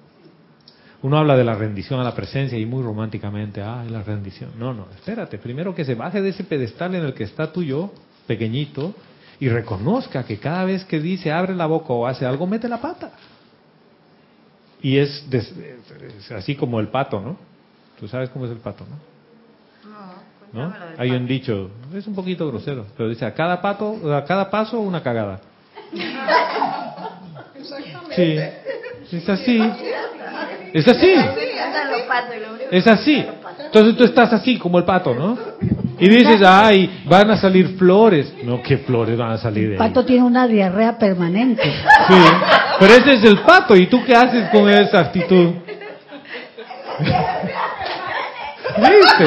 Uno 1.02 1.18
habla 1.18 1.36
de 1.36 1.44
la 1.44 1.56
rendición 1.56 2.00
a 2.00 2.04
la 2.04 2.16
presencia 2.16 2.58
y 2.58 2.66
muy 2.66 2.82
románticamente, 2.82 3.62
ah, 3.62 3.84
la 3.90 4.04
rendición. 4.04 4.52
No, 4.58 4.74
no, 4.74 4.88
espérate, 4.96 5.38
primero 5.38 5.76
que 5.76 5.84
se 5.84 5.96
baje 5.96 6.22
de 6.22 6.30
ese 6.30 6.46
pedestal 6.46 6.96
en 6.96 7.04
el 7.04 7.14
que 7.14 7.26
está 7.26 7.52
tú 7.52 7.62
yo, 7.62 7.92
pequeñito, 8.26 8.96
y 9.42 9.50
reconozca 9.50 10.24
que 10.24 10.38
cada 10.38 10.64
vez 10.64 10.86
que 10.86 11.02
dice 11.02 11.32
abre 11.32 11.54
la 11.54 11.66
boca 11.66 11.92
o 11.92 12.08
hace 12.08 12.26
algo, 12.26 12.48
mete 12.48 12.70
la 12.70 12.80
pata. 12.80 13.12
Y 14.84 14.98
es, 14.98 15.26
así 16.36 16.56
como 16.56 16.80
el 16.82 16.90
pato, 16.90 17.22
¿no? 17.22 17.38
Tú 18.00 18.08
sabes 18.08 18.30
cómo 18.30 18.46
es 18.46 18.52
el 18.52 18.58
pato, 18.58 18.86
¿no? 18.86 19.14
¿No? 20.52 20.74
Hay 20.98 21.10
un 21.10 21.26
dicho, 21.26 21.72
es 21.96 22.06
un 22.06 22.14
poquito 22.14 22.48
grosero, 22.48 22.86
pero 22.96 23.10
dice, 23.10 23.26
a 23.26 23.34
cada 23.34 23.60
pato, 23.60 24.14
a 24.14 24.24
cada 24.24 24.52
paso 24.52 24.80
una 24.80 25.02
cagada. 25.02 25.40
Sí, 28.16 28.38
es 29.18 29.28
así. 29.28 29.60
Es 30.74 30.88
así. 30.88 31.16
Es 32.70 32.88
así. 32.88 33.26
Entonces 33.66 33.98
tú 33.98 34.04
estás 34.04 34.34
así 34.34 34.60
como 34.60 34.78
el 34.78 34.84
pato, 34.84 35.16
¿no? 35.16 35.36
Y 36.00 36.10
dices, 36.10 36.42
ay, 36.46 37.04
van 37.06 37.30
a 37.32 37.38
salir 37.38 37.78
flores. 37.78 38.34
No, 38.44 38.62
¿qué 38.62 38.78
flores 38.78 39.18
van 39.18 39.32
a 39.32 39.38
salir 39.38 39.68
de 39.68 39.74
El 39.74 39.78
pato 39.78 40.04
tiene 40.06 40.24
una 40.24 40.48
diarrea 40.48 40.98
permanente. 40.98 41.64
Sí, 41.64 42.16
pero 42.80 42.94
ese 42.94 43.14
es 43.14 43.24
el 43.24 43.40
pato. 43.40 43.76
¿Y 43.76 43.88
tú 43.88 44.04
qué 44.04 44.16
haces 44.16 44.50
con 44.50 44.70
esa 44.70 45.00
actitud? 45.00 45.54
¿Viste? 48.78 49.26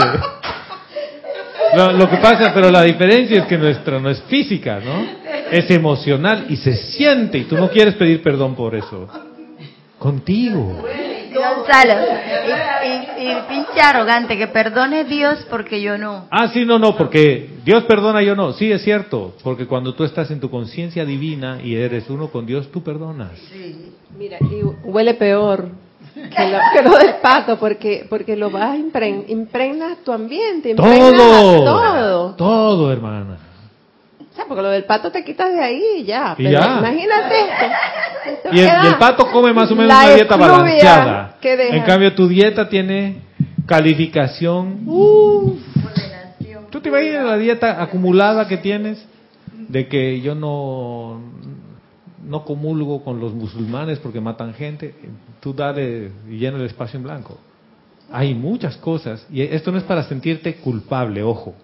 Lo, 1.75 2.09
que 2.09 2.17
pasa, 2.17 2.53
pero 2.55 2.71
la 2.71 2.83
diferencia 2.83 3.41
es 3.41 3.47
que 3.47 3.59
nuestra 3.59 3.99
no 3.99 4.09
es 4.09 4.23
física, 4.23 4.81
¿no? 4.81 5.05
Es 5.51 5.71
emocional 5.71 6.47
y 6.49 6.57
se 6.57 6.75
siente 6.75 7.39
y 7.39 7.45
tú 7.45 7.57
no 7.57 7.69
quieres 7.71 7.95
pedir 7.95 8.23
perdón 8.23 8.55
por 8.55 8.75
eso. 8.75 9.09
Contigo. 9.99 10.85
Gonzalo, 11.35 11.95
y, 12.85 13.23
y, 13.23 13.37
pinche 13.49 13.81
arrogante, 13.81 14.37
que 14.37 14.49
perdone 14.49 15.05
Dios 15.05 15.47
porque 15.51 15.81
yo 15.81 15.99
no. 15.99 16.27
Ah, 16.31 16.49
sí, 16.49 16.65
no, 16.65 16.79
no, 16.79 16.97
porque 16.97 17.51
Dios 17.65 17.85
perdona, 17.85 18.23
yo 18.23 18.35
no. 18.35 18.53
Sí, 18.53 18.71
es 18.71 18.83
cierto, 18.83 19.35
porque 19.43 19.67
cuando 19.67 19.95
tú 19.95 20.05
estás 20.05 20.31
en 20.31 20.41
tu 20.41 20.51
conciencia 20.51 21.05
divina 21.05 21.61
y 21.63 21.75
eres 21.75 22.09
uno 22.11 22.29
con 22.29 22.47
Dios, 22.47 22.71
tú 22.71 22.83
perdonas. 22.83 23.33
Sí. 23.53 23.93
Mira, 24.19 24.39
y 24.41 24.63
huele 24.85 25.15
peor 25.15 25.69
que 26.15 26.83
lo, 26.83 26.97
del 26.97 27.17
pato, 27.21 27.59
porque 27.59 28.07
porque 28.09 28.37
lo 28.37 28.51
vas 28.51 28.71
a 28.71 28.77
impregnar 28.77 29.97
tu 30.05 30.13
ambiente, 30.13 30.75
todo, 30.75 31.65
todo, 31.65 32.35
todo, 32.35 32.93
hermana. 32.93 33.39
O 34.37 34.39
sea, 34.39 34.45
porque 34.49 34.63
lo 34.63 34.69
del 34.69 34.85
pato 34.85 35.11
te 35.11 35.25
quitas 35.25 35.51
de 35.51 35.65
ahí 35.65 35.83
y 36.01 36.05
ya. 36.05 36.35
Pero 36.37 36.51
imagínate 36.51 37.41
esto. 37.41 38.49
y, 38.53 38.61
el, 38.61 38.99
pato 38.99 39.31
come 39.31 39.51
más 39.55 39.71
o 39.71 39.75
menos 39.75 39.91
una 39.91 40.15
dieta 40.15 40.37
balanceada. 40.37 41.39
En 41.41 41.83
cambio, 41.85 42.15
tu 42.15 42.29
dieta 42.29 42.69
tiene 42.69 43.23
calificación. 43.65 44.85
¿Tú 44.85 46.81
te 46.83 46.91
imaginas 46.91 47.25
la 47.25 47.39
dieta 47.39 47.83
acumulada 47.83 48.47
que 48.47 48.59
tienes? 48.59 49.03
De 49.69 49.89
que 49.89 50.21
yo 50.21 50.35
no 50.35 51.19
no 52.23 52.45
comulgo 52.45 53.03
con 53.03 53.19
los 53.19 53.33
musulmanes 53.33 54.01
porque 54.01 54.21
matan 54.21 54.53
gente, 54.53 54.95
tú 55.41 55.55
dale 55.55 56.11
y 56.29 56.37
llena 56.37 56.59
el 56.59 56.67
espacio 56.67 56.99
en 56.99 57.05
blanco. 57.05 57.39
Hay 58.13 58.35
muchas 58.35 58.77
cosas, 58.77 59.27
y 59.31 59.41
esto 59.41 59.73
no 59.73 59.79
es 59.79 59.85
para 59.85 60.03
sentirte 60.03 60.57
culpable, 60.57 61.23
ojo, 61.23 61.55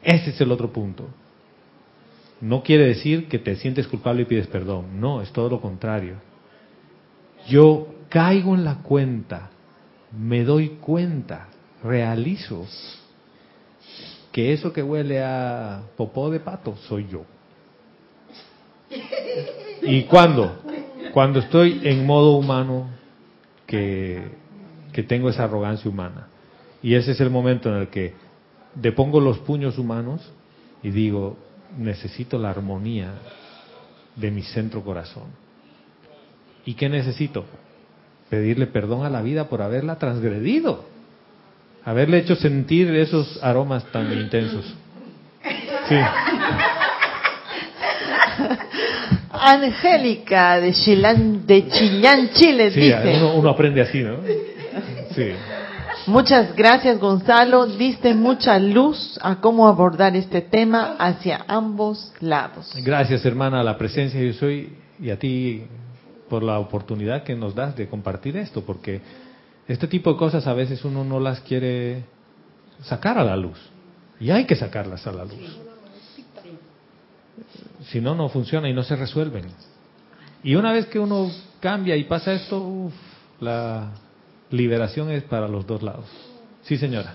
ese 0.00 0.30
es 0.30 0.40
el 0.40 0.52
otro 0.52 0.70
punto. 0.70 1.08
No 2.40 2.62
quiere 2.62 2.86
decir 2.86 3.28
que 3.28 3.38
te 3.38 3.56
sientes 3.56 3.86
culpable 3.86 4.22
y 4.22 4.24
pides 4.24 4.46
perdón, 4.46 5.00
no, 5.00 5.20
es 5.20 5.30
todo 5.32 5.50
lo 5.50 5.60
contrario. 5.60 6.16
Yo 7.48 7.88
caigo 8.08 8.54
en 8.54 8.64
la 8.64 8.76
cuenta, 8.76 9.50
me 10.16 10.44
doy 10.44 10.78
cuenta, 10.80 11.48
realizo 11.82 12.66
que 14.32 14.52
eso 14.52 14.72
que 14.72 14.82
huele 14.82 15.22
a 15.22 15.82
popó 15.96 16.30
de 16.30 16.40
pato 16.40 16.76
soy 16.88 17.08
yo. 17.08 17.24
¿Y 19.82 20.04
cuándo? 20.04 20.62
Cuando 21.12 21.40
estoy 21.40 21.80
en 21.84 22.06
modo 22.06 22.32
humano 22.32 22.88
que, 23.66 24.22
que 24.92 25.02
tengo 25.02 25.28
esa 25.28 25.44
arrogancia 25.44 25.90
humana. 25.90 26.28
Y 26.82 26.94
ese 26.94 27.12
es 27.12 27.20
el 27.20 27.30
momento 27.30 27.68
en 27.68 27.82
el 27.82 27.88
que 27.88 28.14
depongo 28.74 29.20
los 29.20 29.38
puños 29.38 29.78
humanos 29.78 30.32
y 30.82 30.90
digo, 30.90 31.36
necesito 31.78 32.38
la 32.38 32.50
armonía 32.50 33.12
de 34.16 34.30
mi 34.30 34.42
centro 34.42 34.82
corazón. 34.82 35.24
¿Y 36.64 36.74
qué 36.74 36.88
necesito? 36.88 37.44
Pedirle 38.28 38.66
perdón 38.66 39.04
a 39.04 39.10
la 39.10 39.22
vida 39.22 39.48
por 39.48 39.62
haberla 39.62 39.96
transgredido, 39.96 40.84
haberle 41.84 42.18
hecho 42.18 42.36
sentir 42.36 42.94
esos 42.94 43.42
aromas 43.42 43.84
tan 43.86 44.12
intensos. 44.12 44.74
Sí. 45.88 45.96
Angélica 49.32 50.60
de 50.60 50.72
de 51.46 51.68
Chillán, 51.68 52.30
Chile, 52.34 52.70
dice. 52.70 53.14
Uno, 53.16 53.34
uno, 53.34 53.48
aprende 53.48 53.80
así, 53.80 54.02
¿no? 54.02 54.18
Sí. 55.14 55.32
Muchas 56.06 56.56
gracias, 56.56 56.98
Gonzalo. 56.98 57.66
Diste 57.66 58.14
mucha 58.14 58.58
luz 58.58 59.18
a 59.22 59.36
cómo 59.36 59.68
abordar 59.68 60.16
este 60.16 60.40
tema 60.40 60.96
hacia 60.98 61.44
ambos 61.46 62.12
lados. 62.20 62.72
Gracias, 62.82 63.24
hermana, 63.24 63.60
a 63.60 63.64
la 63.64 63.76
presencia 63.76 64.20
yo 64.20 64.32
soy 64.32 64.72
y 64.98 65.10
a 65.10 65.18
ti 65.18 65.64
por 66.28 66.42
la 66.42 66.58
oportunidad 66.58 67.24
que 67.24 67.34
nos 67.34 67.54
das 67.54 67.76
de 67.76 67.88
compartir 67.88 68.36
esto, 68.36 68.62
porque 68.64 69.00
este 69.66 69.88
tipo 69.88 70.12
de 70.12 70.18
cosas 70.18 70.46
a 70.46 70.54
veces 70.54 70.84
uno 70.84 71.04
no 71.04 71.20
las 71.20 71.40
quiere 71.40 72.04
sacar 72.82 73.18
a 73.18 73.24
la 73.24 73.36
luz 73.36 73.58
y 74.18 74.30
hay 74.30 74.44
que 74.46 74.56
sacarlas 74.56 75.06
a 75.06 75.12
la 75.12 75.24
luz. 75.24 75.58
Si 77.88 78.00
no, 78.00 78.14
no 78.14 78.28
funciona 78.28 78.68
y 78.68 78.72
no 78.72 78.82
se 78.82 78.96
resuelven. 78.96 79.46
Y 80.42 80.54
una 80.54 80.72
vez 80.72 80.86
que 80.86 80.98
uno 80.98 81.30
cambia 81.60 81.96
y 81.96 82.04
pasa 82.04 82.32
esto, 82.32 82.90
la 83.40 83.90
liberación 84.50 85.10
es 85.10 85.22
para 85.24 85.48
los 85.48 85.66
dos 85.66 85.82
lados. 85.82 86.06
Sí, 86.62 86.76
señora. 86.76 87.14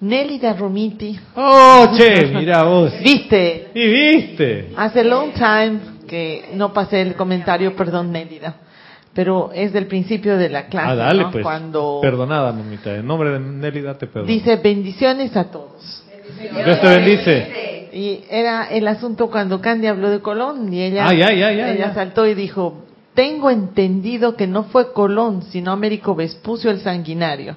Nelly 0.00 0.38
de 0.38 0.52
Romiti. 0.54 1.18
Oh, 1.36 1.86
che, 1.96 2.26
mira 2.34 2.64
vos. 2.64 2.92
¿Viste? 3.04 3.70
Y 3.74 3.86
viste. 3.86 4.72
Hace 4.76 5.04
long 5.04 5.32
time 5.32 5.78
que 6.08 6.50
no 6.54 6.72
pasé 6.72 7.02
el 7.02 7.14
comentario, 7.14 7.76
perdón, 7.76 8.10
Nélida. 8.10 8.56
Pero 9.14 9.50
es 9.54 9.72
del 9.72 9.86
principio 9.86 10.36
de 10.36 10.48
la 10.48 10.66
clase. 10.66 10.90
Ah, 10.90 10.94
dale, 10.94 11.26
pues. 11.30 11.44
Cuando... 11.44 12.00
Perdonada, 12.02 12.52
mamita. 12.52 12.96
En 12.96 13.06
nombre 13.06 13.30
de 13.30 13.40
Nélida 13.40 13.96
te 13.96 14.06
perdono. 14.06 14.26
Dice 14.26 14.56
bendiciones 14.56 15.36
a 15.36 15.44
todos. 15.50 16.04
Dios 16.40 16.80
te 16.80 16.88
bendice. 16.88 17.90
Y 17.92 18.24
era 18.30 18.68
el 18.70 18.88
asunto 18.88 19.30
cuando 19.30 19.60
Candy 19.60 19.86
habló 19.86 20.10
de 20.10 20.20
Colón 20.20 20.72
y 20.72 20.82
ella, 20.82 21.06
ella 21.10 21.92
saltó 21.92 22.26
y 22.26 22.34
dijo, 22.34 22.86
tengo 23.14 23.50
entendido 23.50 24.36
que 24.36 24.46
no 24.46 24.64
fue 24.64 24.92
Colón, 24.92 25.42
sino 25.42 25.72
Américo 25.72 26.14
Vespucio 26.14 26.70
el 26.70 26.80
sanguinario. 26.80 27.56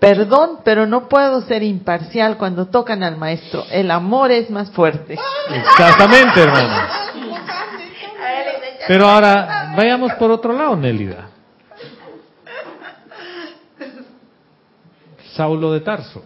Perdón, 0.00 0.60
pero 0.64 0.86
no 0.86 1.08
puedo 1.08 1.40
ser 1.42 1.62
imparcial 1.62 2.36
cuando 2.36 2.66
tocan 2.66 3.02
al 3.02 3.16
maestro. 3.16 3.64
El 3.70 3.90
amor 3.90 4.30
es 4.30 4.50
más 4.50 4.70
fuerte. 4.70 5.18
Exactamente, 5.50 6.40
hermano. 6.40 6.88
Pero 8.86 9.08
ahora, 9.08 9.72
vayamos 9.76 10.12
por 10.14 10.30
otro 10.30 10.52
lado, 10.52 10.76
Nélida. 10.76 11.30
Saulo 15.34 15.72
de 15.72 15.80
Tarso. 15.80 16.22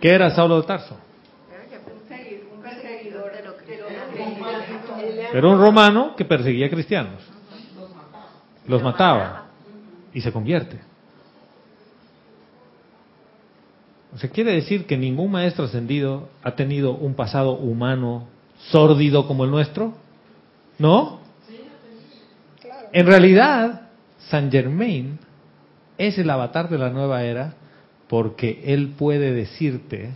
¿Qué 0.00 0.10
era 0.10 0.30
Saulo 0.30 0.60
de 0.60 0.66
Tarso? 0.66 0.96
Era 5.32 5.48
un 5.48 5.58
romano 5.60 6.14
que 6.16 6.24
perseguía 6.24 6.70
cristianos. 6.70 7.22
Los 8.66 8.82
mataba 8.82 9.46
y 10.12 10.20
se 10.20 10.32
convierte. 10.32 10.78
O 14.14 14.18
sea, 14.18 14.30
quiere 14.30 14.52
decir 14.52 14.86
que 14.86 14.96
ningún 14.96 15.30
maestro 15.30 15.64
ascendido 15.64 16.28
ha 16.42 16.54
tenido 16.54 16.92
un 16.94 17.14
pasado 17.14 17.52
humano 17.52 18.28
sórdido 18.70 19.26
como 19.26 19.44
el 19.44 19.50
nuestro. 19.50 19.94
¿No? 20.78 21.20
En 22.92 23.06
realidad, 23.06 23.88
Saint 24.28 24.52
Germain 24.52 25.18
es 25.96 26.18
el 26.18 26.28
avatar 26.28 26.68
de 26.68 26.78
la 26.78 26.90
nueva 26.90 27.24
era 27.24 27.54
porque 28.08 28.62
Él 28.66 28.94
puede 28.98 29.32
decirte, 29.32 30.10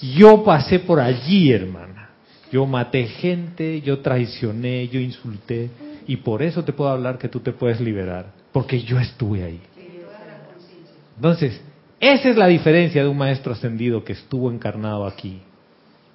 yo 0.00 0.44
pasé 0.44 0.78
por 0.78 1.00
allí, 1.00 1.50
hermana, 1.50 2.03
yo 2.52 2.66
maté 2.66 3.06
gente, 3.06 3.80
yo 3.80 4.00
traicioné, 4.00 4.88
yo 4.88 5.00
insulté, 5.00 5.70
y 6.06 6.18
por 6.18 6.42
eso 6.42 6.64
te 6.64 6.72
puedo 6.72 6.90
hablar 6.90 7.18
que 7.18 7.28
tú 7.28 7.40
te 7.40 7.52
puedes 7.52 7.80
liberar, 7.80 8.26
porque 8.52 8.82
yo 8.82 8.98
estuve 8.98 9.42
ahí. 9.42 9.60
Entonces, 11.16 11.60
esa 12.00 12.28
es 12.28 12.36
la 12.36 12.46
diferencia 12.46 13.02
de 13.02 13.08
un 13.08 13.16
maestro 13.16 13.52
ascendido 13.52 14.04
que 14.04 14.12
estuvo 14.12 14.50
encarnado 14.50 15.06
aquí, 15.06 15.40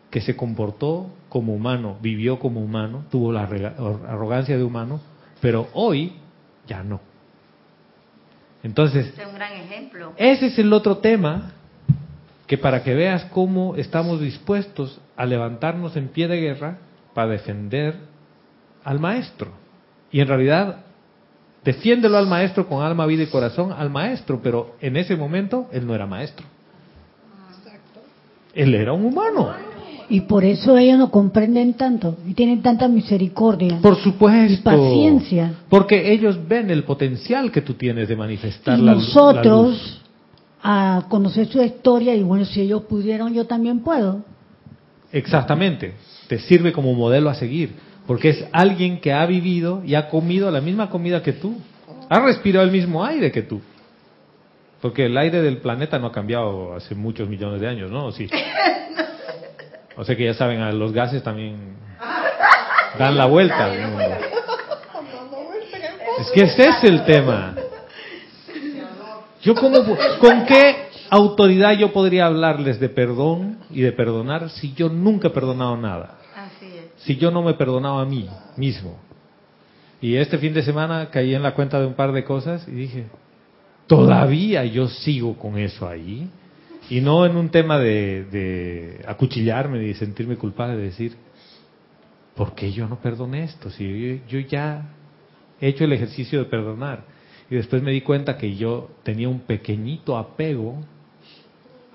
que 0.10 0.22
se 0.22 0.36
comportó 0.36 1.10
como 1.30 1.54
humano, 1.54 1.98
vivió 2.02 2.40
como 2.40 2.62
humano, 2.62 3.06
tuvo 3.10 3.32
la 3.32 3.44
arrogancia 3.44 4.58
de 4.58 4.64
humano, 4.64 5.00
pero 5.42 5.68
hoy 5.74 6.14
ya 6.68 6.84
no. 6.84 7.02
Entonces, 8.62 9.14
es 9.18 9.26
un 9.26 9.36
gran 9.36 9.54
ejemplo. 9.54 10.14
ese 10.18 10.48
es 10.48 10.60
el 10.60 10.74
otro 10.74 10.98
tema 10.98 11.54
que 12.46 12.58
para 12.58 12.84
que 12.84 12.94
veas 12.94 13.26
cómo 13.26 13.76
estamos 13.76 14.20
dispuestos 14.20 15.00
a 15.20 15.26
levantarnos 15.26 15.98
en 15.98 16.08
pie 16.08 16.30
de 16.30 16.40
guerra 16.40 16.78
para 17.14 17.28
defender 17.28 17.96
al 18.86 19.02
maestro. 19.02 19.52
Y 20.14 20.22
en 20.22 20.30
realidad, 20.30 20.78
defiéndelo 21.66 22.18
al 22.18 22.26
maestro 22.26 22.70
con 22.70 22.82
alma, 22.82 23.06
vida 23.06 23.24
y 23.24 23.28
corazón 23.28 23.74
al 23.74 23.90
maestro, 23.90 24.40
pero 24.42 24.78
en 24.80 24.96
ese 24.96 25.18
momento 25.18 25.68
él 25.74 25.86
no 25.86 25.94
era 25.94 26.08
maestro. 26.08 26.46
Él 28.56 28.74
era 28.74 28.94
un 28.94 29.04
humano. 29.04 29.50
Y 30.08 30.22
por 30.22 30.46
eso 30.46 30.78
ellos 30.78 30.98
no 30.98 31.12
comprenden 31.12 31.74
tanto 31.74 32.16
y 32.26 32.34
tienen 32.34 32.62
tanta 32.62 32.88
misericordia. 32.88 33.80
Por 33.82 33.98
supuesto. 33.98 34.54
Y 34.54 34.58
paciencia. 34.64 35.54
Porque 35.68 36.14
ellos 36.14 36.40
ven 36.48 36.72
el 36.72 36.86
potencial 36.86 37.52
que 37.52 37.62
tú 37.62 37.74
tienes 37.74 38.08
de 38.08 38.16
manifestar 38.16 38.80
y 38.80 38.84
la 38.84 38.94
nosotros, 38.94 40.02
a 40.64 41.08
conocer 41.10 41.48
su 41.48 41.62
historia, 41.62 42.16
y 42.16 42.24
bueno, 42.24 42.46
si 42.46 42.62
ellos 42.62 42.84
pudieron, 42.84 43.34
yo 43.34 43.46
también 43.46 43.82
puedo. 43.82 44.24
Exactamente. 45.12 45.94
Te 46.28 46.40
sirve 46.40 46.72
como 46.72 46.94
modelo 46.94 47.30
a 47.30 47.36
seguir. 47.36 47.74
Porque 48.08 48.30
es 48.30 48.46
alguien 48.52 49.00
que 49.00 49.14
ha 49.14 49.26
vivido 49.26 49.84
y 49.86 49.96
ha 49.96 50.10
comido 50.10 50.50
la 50.50 50.62
misma 50.62 50.90
comida 50.90 51.22
que 51.22 51.34
tú. 51.34 51.60
Ha 52.10 52.20
respirado 52.20 52.66
el 52.66 52.72
mismo 52.72 53.06
aire 53.06 53.32
que 53.32 53.44
tú. 53.44 53.62
Porque 54.82 55.06
el 55.06 55.18
aire 55.18 55.42
del 55.42 55.58
planeta 55.58 56.00
no 56.00 56.08
ha 56.08 56.12
cambiado 56.12 56.76
hace 56.76 56.96
muchos 56.96 57.30
millones 57.30 57.62
de 57.62 57.68
años, 57.68 57.92
¿no? 57.92 58.06
¿O 58.08 58.12
sí? 58.12 58.30
O 59.96 60.06
sea 60.06 60.16
que 60.16 60.24
ya 60.24 60.34
saben, 60.34 60.80
los 60.80 60.94
gases 60.94 61.22
también 61.22 61.76
dan 62.98 63.18
la 63.18 63.26
vuelta 63.26 63.70
Es 66.20 66.32
que 66.34 66.44
ese 66.44 66.70
es 66.70 66.84
el 66.86 67.04
tema. 67.04 67.54
Yo 69.42 69.54
como, 69.56 69.84
¿con 70.20 70.46
qué 70.46 70.89
autoridad 71.10 71.78
yo 71.78 71.92
podría 71.94 72.26
hablarles 72.26 72.80
de 72.80 72.90
perdón 72.90 73.58
y 73.70 73.82
de 73.82 73.92
perdonar 73.92 74.50
si 74.50 74.74
yo 74.74 74.90
nunca 74.90 75.30
he 75.30 75.32
perdonado 75.32 75.78
nada? 75.78 76.18
Si 76.98 77.16
yo 77.16 77.32
no 77.32 77.42
me 77.42 77.52
he 77.52 77.54
perdonado 77.56 78.00
a 78.00 78.06
mí 78.06 78.28
mismo. 78.58 78.98
Y 80.02 80.16
este 80.16 80.38
fin 80.38 80.54
de 80.54 80.64
semana 80.64 81.10
caí 81.10 81.34
en 81.34 81.44
la 81.44 81.54
cuenta 81.54 81.80
de 81.80 81.86
un 81.86 81.94
par 81.94 82.12
de 82.12 82.24
cosas 82.24 82.68
y 82.68 82.72
dije, 82.72 83.06
todavía 83.88 84.66
yo 84.66 84.88
sigo 84.88 85.38
con 85.38 85.58
eso 85.58 85.88
ahí. 85.88 86.30
Y 86.90 87.02
no 87.02 87.26
en 87.26 87.36
un 87.36 87.50
tema 87.50 87.78
de, 87.78 88.26
de 88.26 89.02
acuchillarme 89.08 89.84
y 89.86 89.94
sentirme 89.94 90.38
culpable, 90.38 90.76
de 90.78 90.84
decir, 90.84 91.16
¿por 92.36 92.56
qué 92.56 92.72
yo 92.72 92.88
no 92.88 93.00
perdoné 93.00 93.44
esto? 93.44 93.70
Si 93.70 94.22
yo, 94.28 94.40
ya 94.40 94.94
he 95.60 95.68
hecho 95.68 95.84
el 95.84 95.92
ejercicio 95.92 96.40
de 96.40 96.46
perdonar. 96.46 97.04
Y 97.50 97.56
después 97.56 97.84
me 97.84 97.92
di 97.92 98.02
cuenta 98.02 98.38
que 98.38 98.56
yo 98.56 98.92
tenía 99.04 99.28
un 99.28 99.42
pequeñito 99.42 100.18
apego 100.18 100.82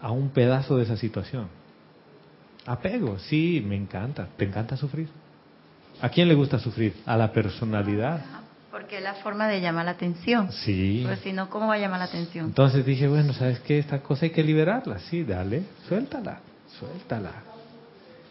a 0.05 0.10
un 0.10 0.28
pedazo 0.28 0.76
de 0.76 0.82
esa 0.82 0.98
situación. 0.98 1.48
Apego, 2.66 3.18
sí, 3.18 3.64
me 3.66 3.74
encanta. 3.74 4.28
¿Te 4.36 4.44
encanta 4.44 4.76
sufrir? 4.76 5.09
¿A 6.02 6.10
quién 6.10 6.28
le 6.28 6.35
gusta 6.35 6.59
sufrir? 6.59 6.94
A 7.06 7.16
la 7.16 7.32
personalidad. 7.32 8.22
Porque 8.70 8.98
es 8.98 9.02
la 9.02 9.14
forma 9.14 9.48
de 9.48 9.62
llamar 9.62 9.86
la 9.86 9.93
atención. 9.93 10.52
Sí. 10.52 11.05
Pues 11.06 11.20
si 11.20 11.32
no, 11.32 11.48
¿cómo 11.48 11.68
va 11.68 11.74
a 11.74 11.78
llamar 11.78 12.01
la 12.01 12.05
atención? 12.05 12.44
Entonces 12.44 12.85
dije, 12.85 13.09
bueno, 13.09 13.32
¿sabes 13.32 13.60
qué? 13.60 13.78
Esta 13.78 14.02
cosa 14.02 14.26
hay 14.26 14.32
que 14.32 14.44
liberarla. 14.44 14.98
Sí, 14.98 15.24
dale, 15.24 15.62
suéltala, 15.89 16.40
suéltala. 16.78 17.32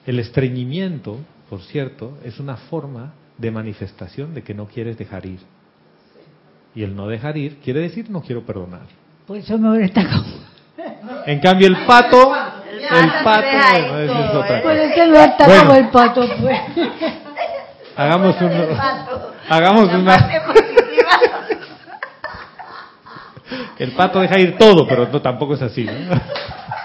El 0.05 0.19
estreñimiento, 0.19 1.17
por 1.49 1.63
cierto, 1.63 2.19
es 2.23 2.39
una 2.39 2.55
forma 2.55 3.13
de 3.39 3.49
manifestación 3.49 4.35
de 4.35 4.43
que 4.43 4.53
no 4.53 4.67
quieres 4.67 4.95
dejar 4.95 5.25
ir. 5.25 5.39
Y 6.75 6.83
el 6.83 6.95
no 6.95 7.07
dejar 7.07 7.35
ir 7.35 7.57
quiere 7.63 7.79
decir 7.79 8.11
no 8.11 8.21
quiero 8.21 8.45
perdonar. 8.45 8.85
Pues 9.25 9.45
eso 9.45 9.57
me 9.57 9.83
está 9.83 10.03
En 11.25 11.39
cambio 11.39 11.67
el 11.67 11.85
pato, 11.85 12.33
el 12.33 13.11
pato, 13.23 13.47
bueno, 13.51 13.99
eso 13.99 14.13
es 14.13 14.35
otra 14.35 14.61
Pues 14.61 15.59
como 15.59 15.73
el 15.73 15.89
pato, 15.89 16.27
pues. 16.41 16.59
Hagamos 17.95 18.41
un, 18.41 18.51
hagamos 19.49 19.93
una. 19.93 20.41
El 23.77 23.91
pato 23.91 24.19
deja 24.19 24.39
ir 24.39 24.57
todo, 24.57 24.87
pero 24.87 25.07
no, 25.09 25.21
tampoco 25.21 25.53
es 25.53 25.61
así, 25.61 25.83
¿no? 25.83 26.19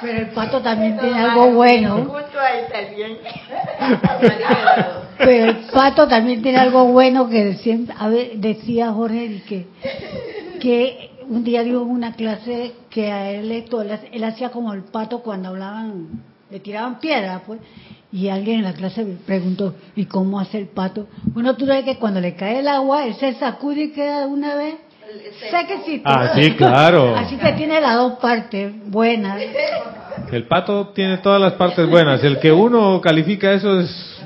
Pero 0.00 0.18
el 0.18 0.28
pato 0.28 0.60
también 0.60 0.98
tiene 0.98 1.18
algo 1.18 1.50
bueno. 1.52 2.06
Pero 5.18 5.46
el 5.46 5.56
pato 5.72 6.06
también 6.06 6.42
tiene 6.42 6.58
algo 6.58 6.84
bueno 6.84 7.28
que 7.28 7.44
decía, 7.44 7.78
decía 8.34 8.92
Jorge 8.92 9.42
que, 9.48 9.66
que 10.60 11.07
un 11.28 11.44
día 11.44 11.62
dio 11.62 11.82
una 11.82 12.14
clase 12.14 12.72
que 12.90 13.12
a 13.12 13.30
él, 13.30 13.52
él, 13.52 13.64
él 14.12 14.24
hacía 14.24 14.50
como 14.50 14.72
el 14.72 14.82
pato 14.82 15.20
cuando 15.20 15.50
hablaban, 15.50 16.22
le 16.50 16.60
tiraban 16.60 16.98
piedra, 16.98 17.42
pues, 17.46 17.60
y 18.10 18.28
alguien 18.28 18.58
en 18.58 18.64
la 18.64 18.72
clase 18.72 19.04
me 19.04 19.16
preguntó, 19.16 19.74
¿y 19.94 20.06
cómo 20.06 20.40
hace 20.40 20.58
el 20.58 20.68
pato? 20.68 21.06
Bueno, 21.34 21.54
tú 21.56 21.66
sabes 21.66 21.84
que 21.84 21.98
cuando 21.98 22.20
le 22.20 22.34
cae 22.34 22.60
el 22.60 22.68
agua, 22.68 23.06
él 23.06 23.14
se 23.14 23.34
sacude 23.34 23.84
y 23.84 23.92
queda 23.92 24.26
una 24.26 24.54
vez 24.54 24.76
sequecito. 25.50 26.08
Ah, 26.08 26.32
sí, 26.34 26.52
claro. 26.52 27.16
Así 27.16 27.36
que 27.36 27.52
tiene 27.52 27.80
las 27.80 27.96
dos 27.96 28.14
partes 28.14 28.72
buenas. 28.86 29.40
El 30.32 30.44
pato 30.46 30.88
tiene 30.88 31.18
todas 31.18 31.40
las 31.40 31.52
partes 31.54 31.88
buenas. 31.88 32.22
El 32.24 32.38
que 32.38 32.52
uno 32.52 33.00
califica 33.00 33.52
eso 33.52 33.80
es, 33.80 34.20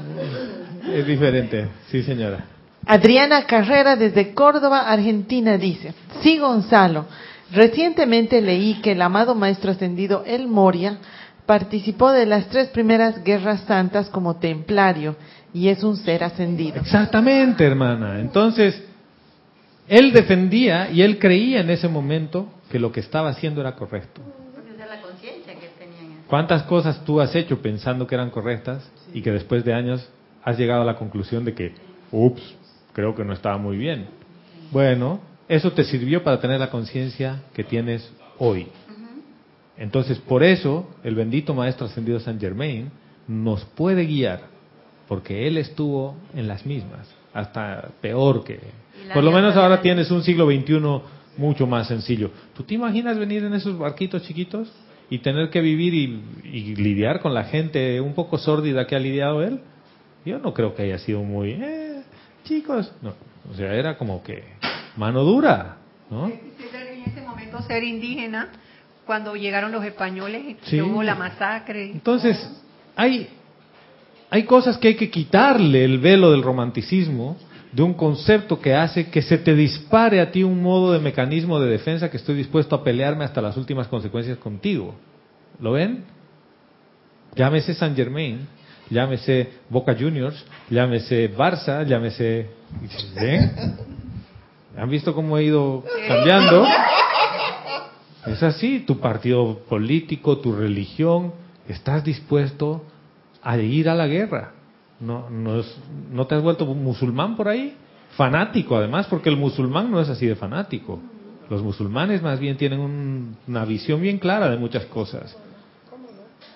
es 0.93 1.07
diferente. 1.07 1.69
Sí, 1.91 2.03
señora. 2.03 2.45
Adriana 2.87 3.47
Carrera 3.47 3.97
desde 3.97 4.35
Córdoba, 4.35 4.81
Argentina 4.81 5.57
dice, 5.57 5.95
sí 6.23 6.39
Gonzalo, 6.39 7.07
recientemente 7.53 8.41
leí 8.41 8.81
que 8.83 8.93
el 8.93 9.03
amado 9.03 9.35
Maestro 9.35 9.71
Ascendido 9.71 10.25
El 10.27 10.49
Moria 10.49 10.99
participó 11.47 12.11
de 12.11 12.27
las 12.27 12.49
tres 12.49 12.69
primeras 12.69 13.23
guerras 13.23 13.61
santas 13.63 14.09
como 14.09 14.37
templario 14.37 15.17
y 15.55 15.69
es 15.69 15.85
un 15.85 15.97
ser 15.97 16.25
ascendido. 16.25 16.81
Exactamente, 16.81 17.65
hermana. 17.65 18.21
Entonces, 18.21 18.83
él 19.89 20.13
defendía 20.13 20.91
y 20.91 21.03
él 21.03 21.19
creía 21.19 21.61
en 21.61 21.71
ese 21.71 21.89
momento 21.89 22.49
que 22.71 22.79
lo 22.79 22.91
que 22.91 23.01
estaba 23.01 23.31
haciendo 23.31 23.61
era 23.61 23.75
correcto. 23.75 24.21
¿Cuántas 26.27 26.63
cosas 26.63 27.05
tú 27.05 27.21
has 27.21 27.35
hecho 27.37 27.61
pensando 27.61 28.07
que 28.07 28.15
eran 28.15 28.31
correctas 28.31 28.91
y 29.13 29.21
que 29.21 29.31
después 29.31 29.65
de 29.65 29.75
años 29.75 30.09
has 30.43 30.59
llegado 30.59 30.81
a 30.81 30.87
la 30.87 30.97
conclusión 30.97 31.45
de 31.45 31.53
que, 31.53 31.75
ups, 32.11 32.57
creo 32.93 33.15
que 33.15 33.25
no 33.25 33.33
estaba 33.33 33.59
muy 33.59 33.77
bien? 33.77 34.07
Bueno, 34.71 35.21
eso 35.49 35.73
te 35.73 35.85
sirvió 35.85 36.23
para 36.23 36.41
tener 36.41 36.61
la 36.61 36.71
conciencia 36.71 37.43
que 37.55 37.65
tienes 37.65 38.11
hoy. 38.39 38.69
Entonces, 39.77 40.19
por 40.19 40.43
eso, 40.43 40.89
el 41.03 41.15
bendito 41.15 41.55
Maestro 41.55 41.87
Ascendido 41.87 42.21
San 42.21 42.39
Germain 42.39 42.91
nos 43.27 43.65
puede 43.65 44.07
guiar, 44.07 44.43
porque 45.09 45.47
él 45.47 45.57
estuvo 45.57 46.17
en 46.35 46.47
las 46.47 46.65
mismas, 46.67 47.09
hasta 47.33 47.89
peor 48.01 48.45
que... 48.45 48.61
Por 49.13 49.25
lo 49.25 49.33
menos 49.33 49.57
ahora 49.57 49.81
tienes 49.81 50.11
un 50.11 50.23
siglo 50.23 50.47
XXI 50.47 50.81
mucho 51.37 51.67
más 51.67 51.89
sencillo. 51.89 52.31
¿Tú 52.55 52.63
te 52.63 52.75
imaginas 52.75 53.19
venir 53.19 53.43
en 53.45 53.55
esos 53.55 53.77
barquitos 53.77 54.23
chiquitos 54.23 54.71
y 55.11 55.19
tener 55.19 55.51
que 55.51 55.61
vivir 55.61 55.95
y, 55.95 56.77
lidiar 56.77 57.21
con 57.21 57.35
la 57.35 57.45
gente 57.45 58.01
un 58.01 58.15
poco 58.15 58.39
sórdida 58.39 58.87
que 58.87 58.95
ha 58.95 59.01
lidiado 59.01 59.43
él? 59.43 59.61
Yo 60.25 60.39
no 60.39 60.55
creo 60.55 60.75
que 60.75 60.83
haya 60.83 60.99
sido 60.99 61.23
muy... 61.23 61.51
Eh, 61.51 61.82
chicos, 62.53 62.93
no. 63.01 63.15
O 63.51 63.55
sea, 63.55 63.75
era 63.75 63.97
como 63.97 64.23
que 64.23 64.45
mano 64.97 65.23
dura, 65.25 65.77
¿no? 66.11 66.27
En 66.27 66.41
ese 67.07 67.21
momento 67.23 67.63
ser 67.63 67.83
indígena 67.83 68.51
cuando 69.07 69.35
llegaron 69.35 69.73
los 69.73 69.85
españoles 69.85 70.57
y 70.71 70.81
hubo 70.81 71.03
la 71.03 71.15
masacre. 71.15 71.91
Entonces, 71.91 72.39
hay, 72.95 73.29
hay 74.31 74.45
cosas 74.45 74.79
que 74.79 74.89
hay 74.89 74.97
que 74.97 75.11
quitarle 75.11 75.85
el 75.85 75.99
velo 75.99 76.31
del 76.31 76.43
romanticismo 76.43 77.37
de 77.73 77.83
un 77.83 77.95
concepto 77.95 78.61
que 78.61 78.75
hace 78.75 79.09
que 79.09 79.23
se 79.23 79.39
te 79.39 79.55
dispare 79.55 80.21
a 80.21 80.31
ti 80.31 80.43
un 80.43 80.63
modo 80.63 80.93
de 80.93 81.01
mecanismo 81.01 81.59
de 81.59 81.71
defensa 81.71 82.11
que 82.11 82.19
estoy 82.19 82.37
dispuesto 82.37 82.77
a 82.77 82.85
pelearme 82.85 83.25
hasta 83.25 83.41
las 83.41 83.57
últimas 83.57 83.89
consecuencias 83.89 84.39
contigo. 84.39 84.95
¿Lo 85.59 85.73
ven? 85.73 86.05
Llámese 87.35 87.73
San 87.75 87.97
Germain, 87.97 88.47
llámese 88.91 89.51
Boca 89.69 89.95
Juniors, 89.99 90.45
llámese 90.71 91.35
Barça, 91.35 91.85
llámese... 91.87 92.51
¿Ven? 93.15 93.77
¿Han 94.77 94.89
visto 94.89 95.15
cómo 95.15 95.37
he 95.37 95.45
ido 95.45 95.85
cambiando? 96.09 96.65
Es 98.27 98.43
así, 98.43 98.81
tu 98.81 98.99
partido 99.01 99.59
político, 99.69 100.39
tu 100.39 100.55
religión, 100.55 101.33
estás 101.69 102.05
dispuesto 102.05 102.85
a 103.43 103.57
ir 103.59 103.89
a 103.89 103.95
la 103.95 104.07
guerra. 104.07 104.53
No, 105.01 105.29
no, 105.29 106.27
te 106.27 106.35
has 106.37 106.43
vuelto 106.43 106.65
musulmán 106.65 107.37
por 107.37 107.49
ahí, 107.49 107.77
fanático 108.17 108.77
además, 108.77 109.09
porque 109.09 109.29
el 109.29 109.37
musulmán 109.37 109.91
no 109.91 110.01
es 110.01 110.09
así 110.09 110.27
de 110.27 110.37
fanático. 110.37 111.01
Los 111.51 111.63
musulmanes 111.63 112.23
más 112.23 112.39
bien 112.39 112.57
tienen 112.57 113.37
una 113.47 113.65
visión 113.65 114.01
bien 114.01 114.19
clara 114.19 114.49
de 114.49 114.57
muchas 114.57 114.87
cosas. 114.87 115.37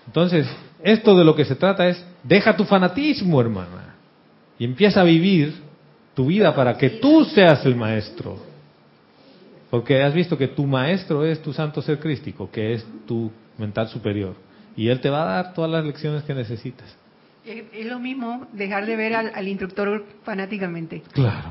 Entonces, 0.06 0.46
esto 0.82 1.18
de 1.18 1.24
lo 1.24 1.34
que 1.34 1.44
se 1.44 1.56
trata 1.56 1.88
es, 1.88 2.02
deja 2.26 2.56
tu 2.56 2.64
fanatismo, 2.64 3.40
hermana, 3.40 3.94
y 4.58 4.64
empieza 4.64 5.00
a 5.00 5.04
vivir 5.04 5.54
tu 6.14 6.26
vida 6.26 6.54
para 6.54 6.76
que 6.76 6.90
tú 6.90 7.24
seas 7.24 7.64
el 7.66 7.76
maestro. 7.76 8.38
Porque 9.70 10.02
has 10.02 10.14
visto 10.14 10.38
que 10.38 10.48
tu 10.48 10.66
maestro 10.66 11.24
es 11.24 11.42
tu 11.42 11.52
santo 11.52 11.82
ser 11.82 11.98
crístico, 11.98 12.50
que 12.50 12.74
es 12.74 12.86
tu 13.06 13.30
mental 13.58 13.88
superior. 13.88 14.34
Y 14.76 14.88
él 14.88 15.00
te 15.00 15.10
va 15.10 15.22
a 15.22 15.42
dar 15.42 15.54
todas 15.54 15.70
las 15.70 15.84
lecciones 15.84 16.22
que 16.22 16.34
necesitas. 16.34 16.96
Es 17.44 17.86
lo 17.86 17.98
mismo 17.98 18.46
dejar 18.52 18.86
de 18.86 18.96
ver 18.96 19.14
al, 19.14 19.48
instructor 19.48 20.04
fanáticamente. 20.24 21.02
Claro. 21.12 21.50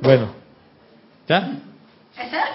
Bueno, 0.00 0.32
¿ya? 1.28 1.58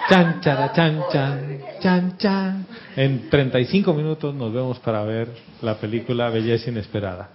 Chan, 0.08 0.40
chan, 0.40 0.72
chan, 0.74 1.02
chan, 1.12 1.60
chan, 1.80 2.16
chan. 2.18 2.66
En 2.96 3.28
35 3.28 3.92
minutos 3.92 4.34
nos 4.34 4.52
vemos 4.52 4.78
para 4.78 5.02
ver 5.02 5.28
la 5.62 5.74
película 5.76 6.30
Belleza 6.30 6.70
Inesperada. 6.70 7.28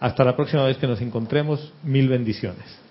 Hasta 0.00 0.24
la 0.24 0.36
próxima 0.36 0.64
vez 0.64 0.76
que 0.76 0.86
nos 0.86 1.00
encontremos, 1.00 1.72
mil 1.82 2.08
bendiciones. 2.08 2.87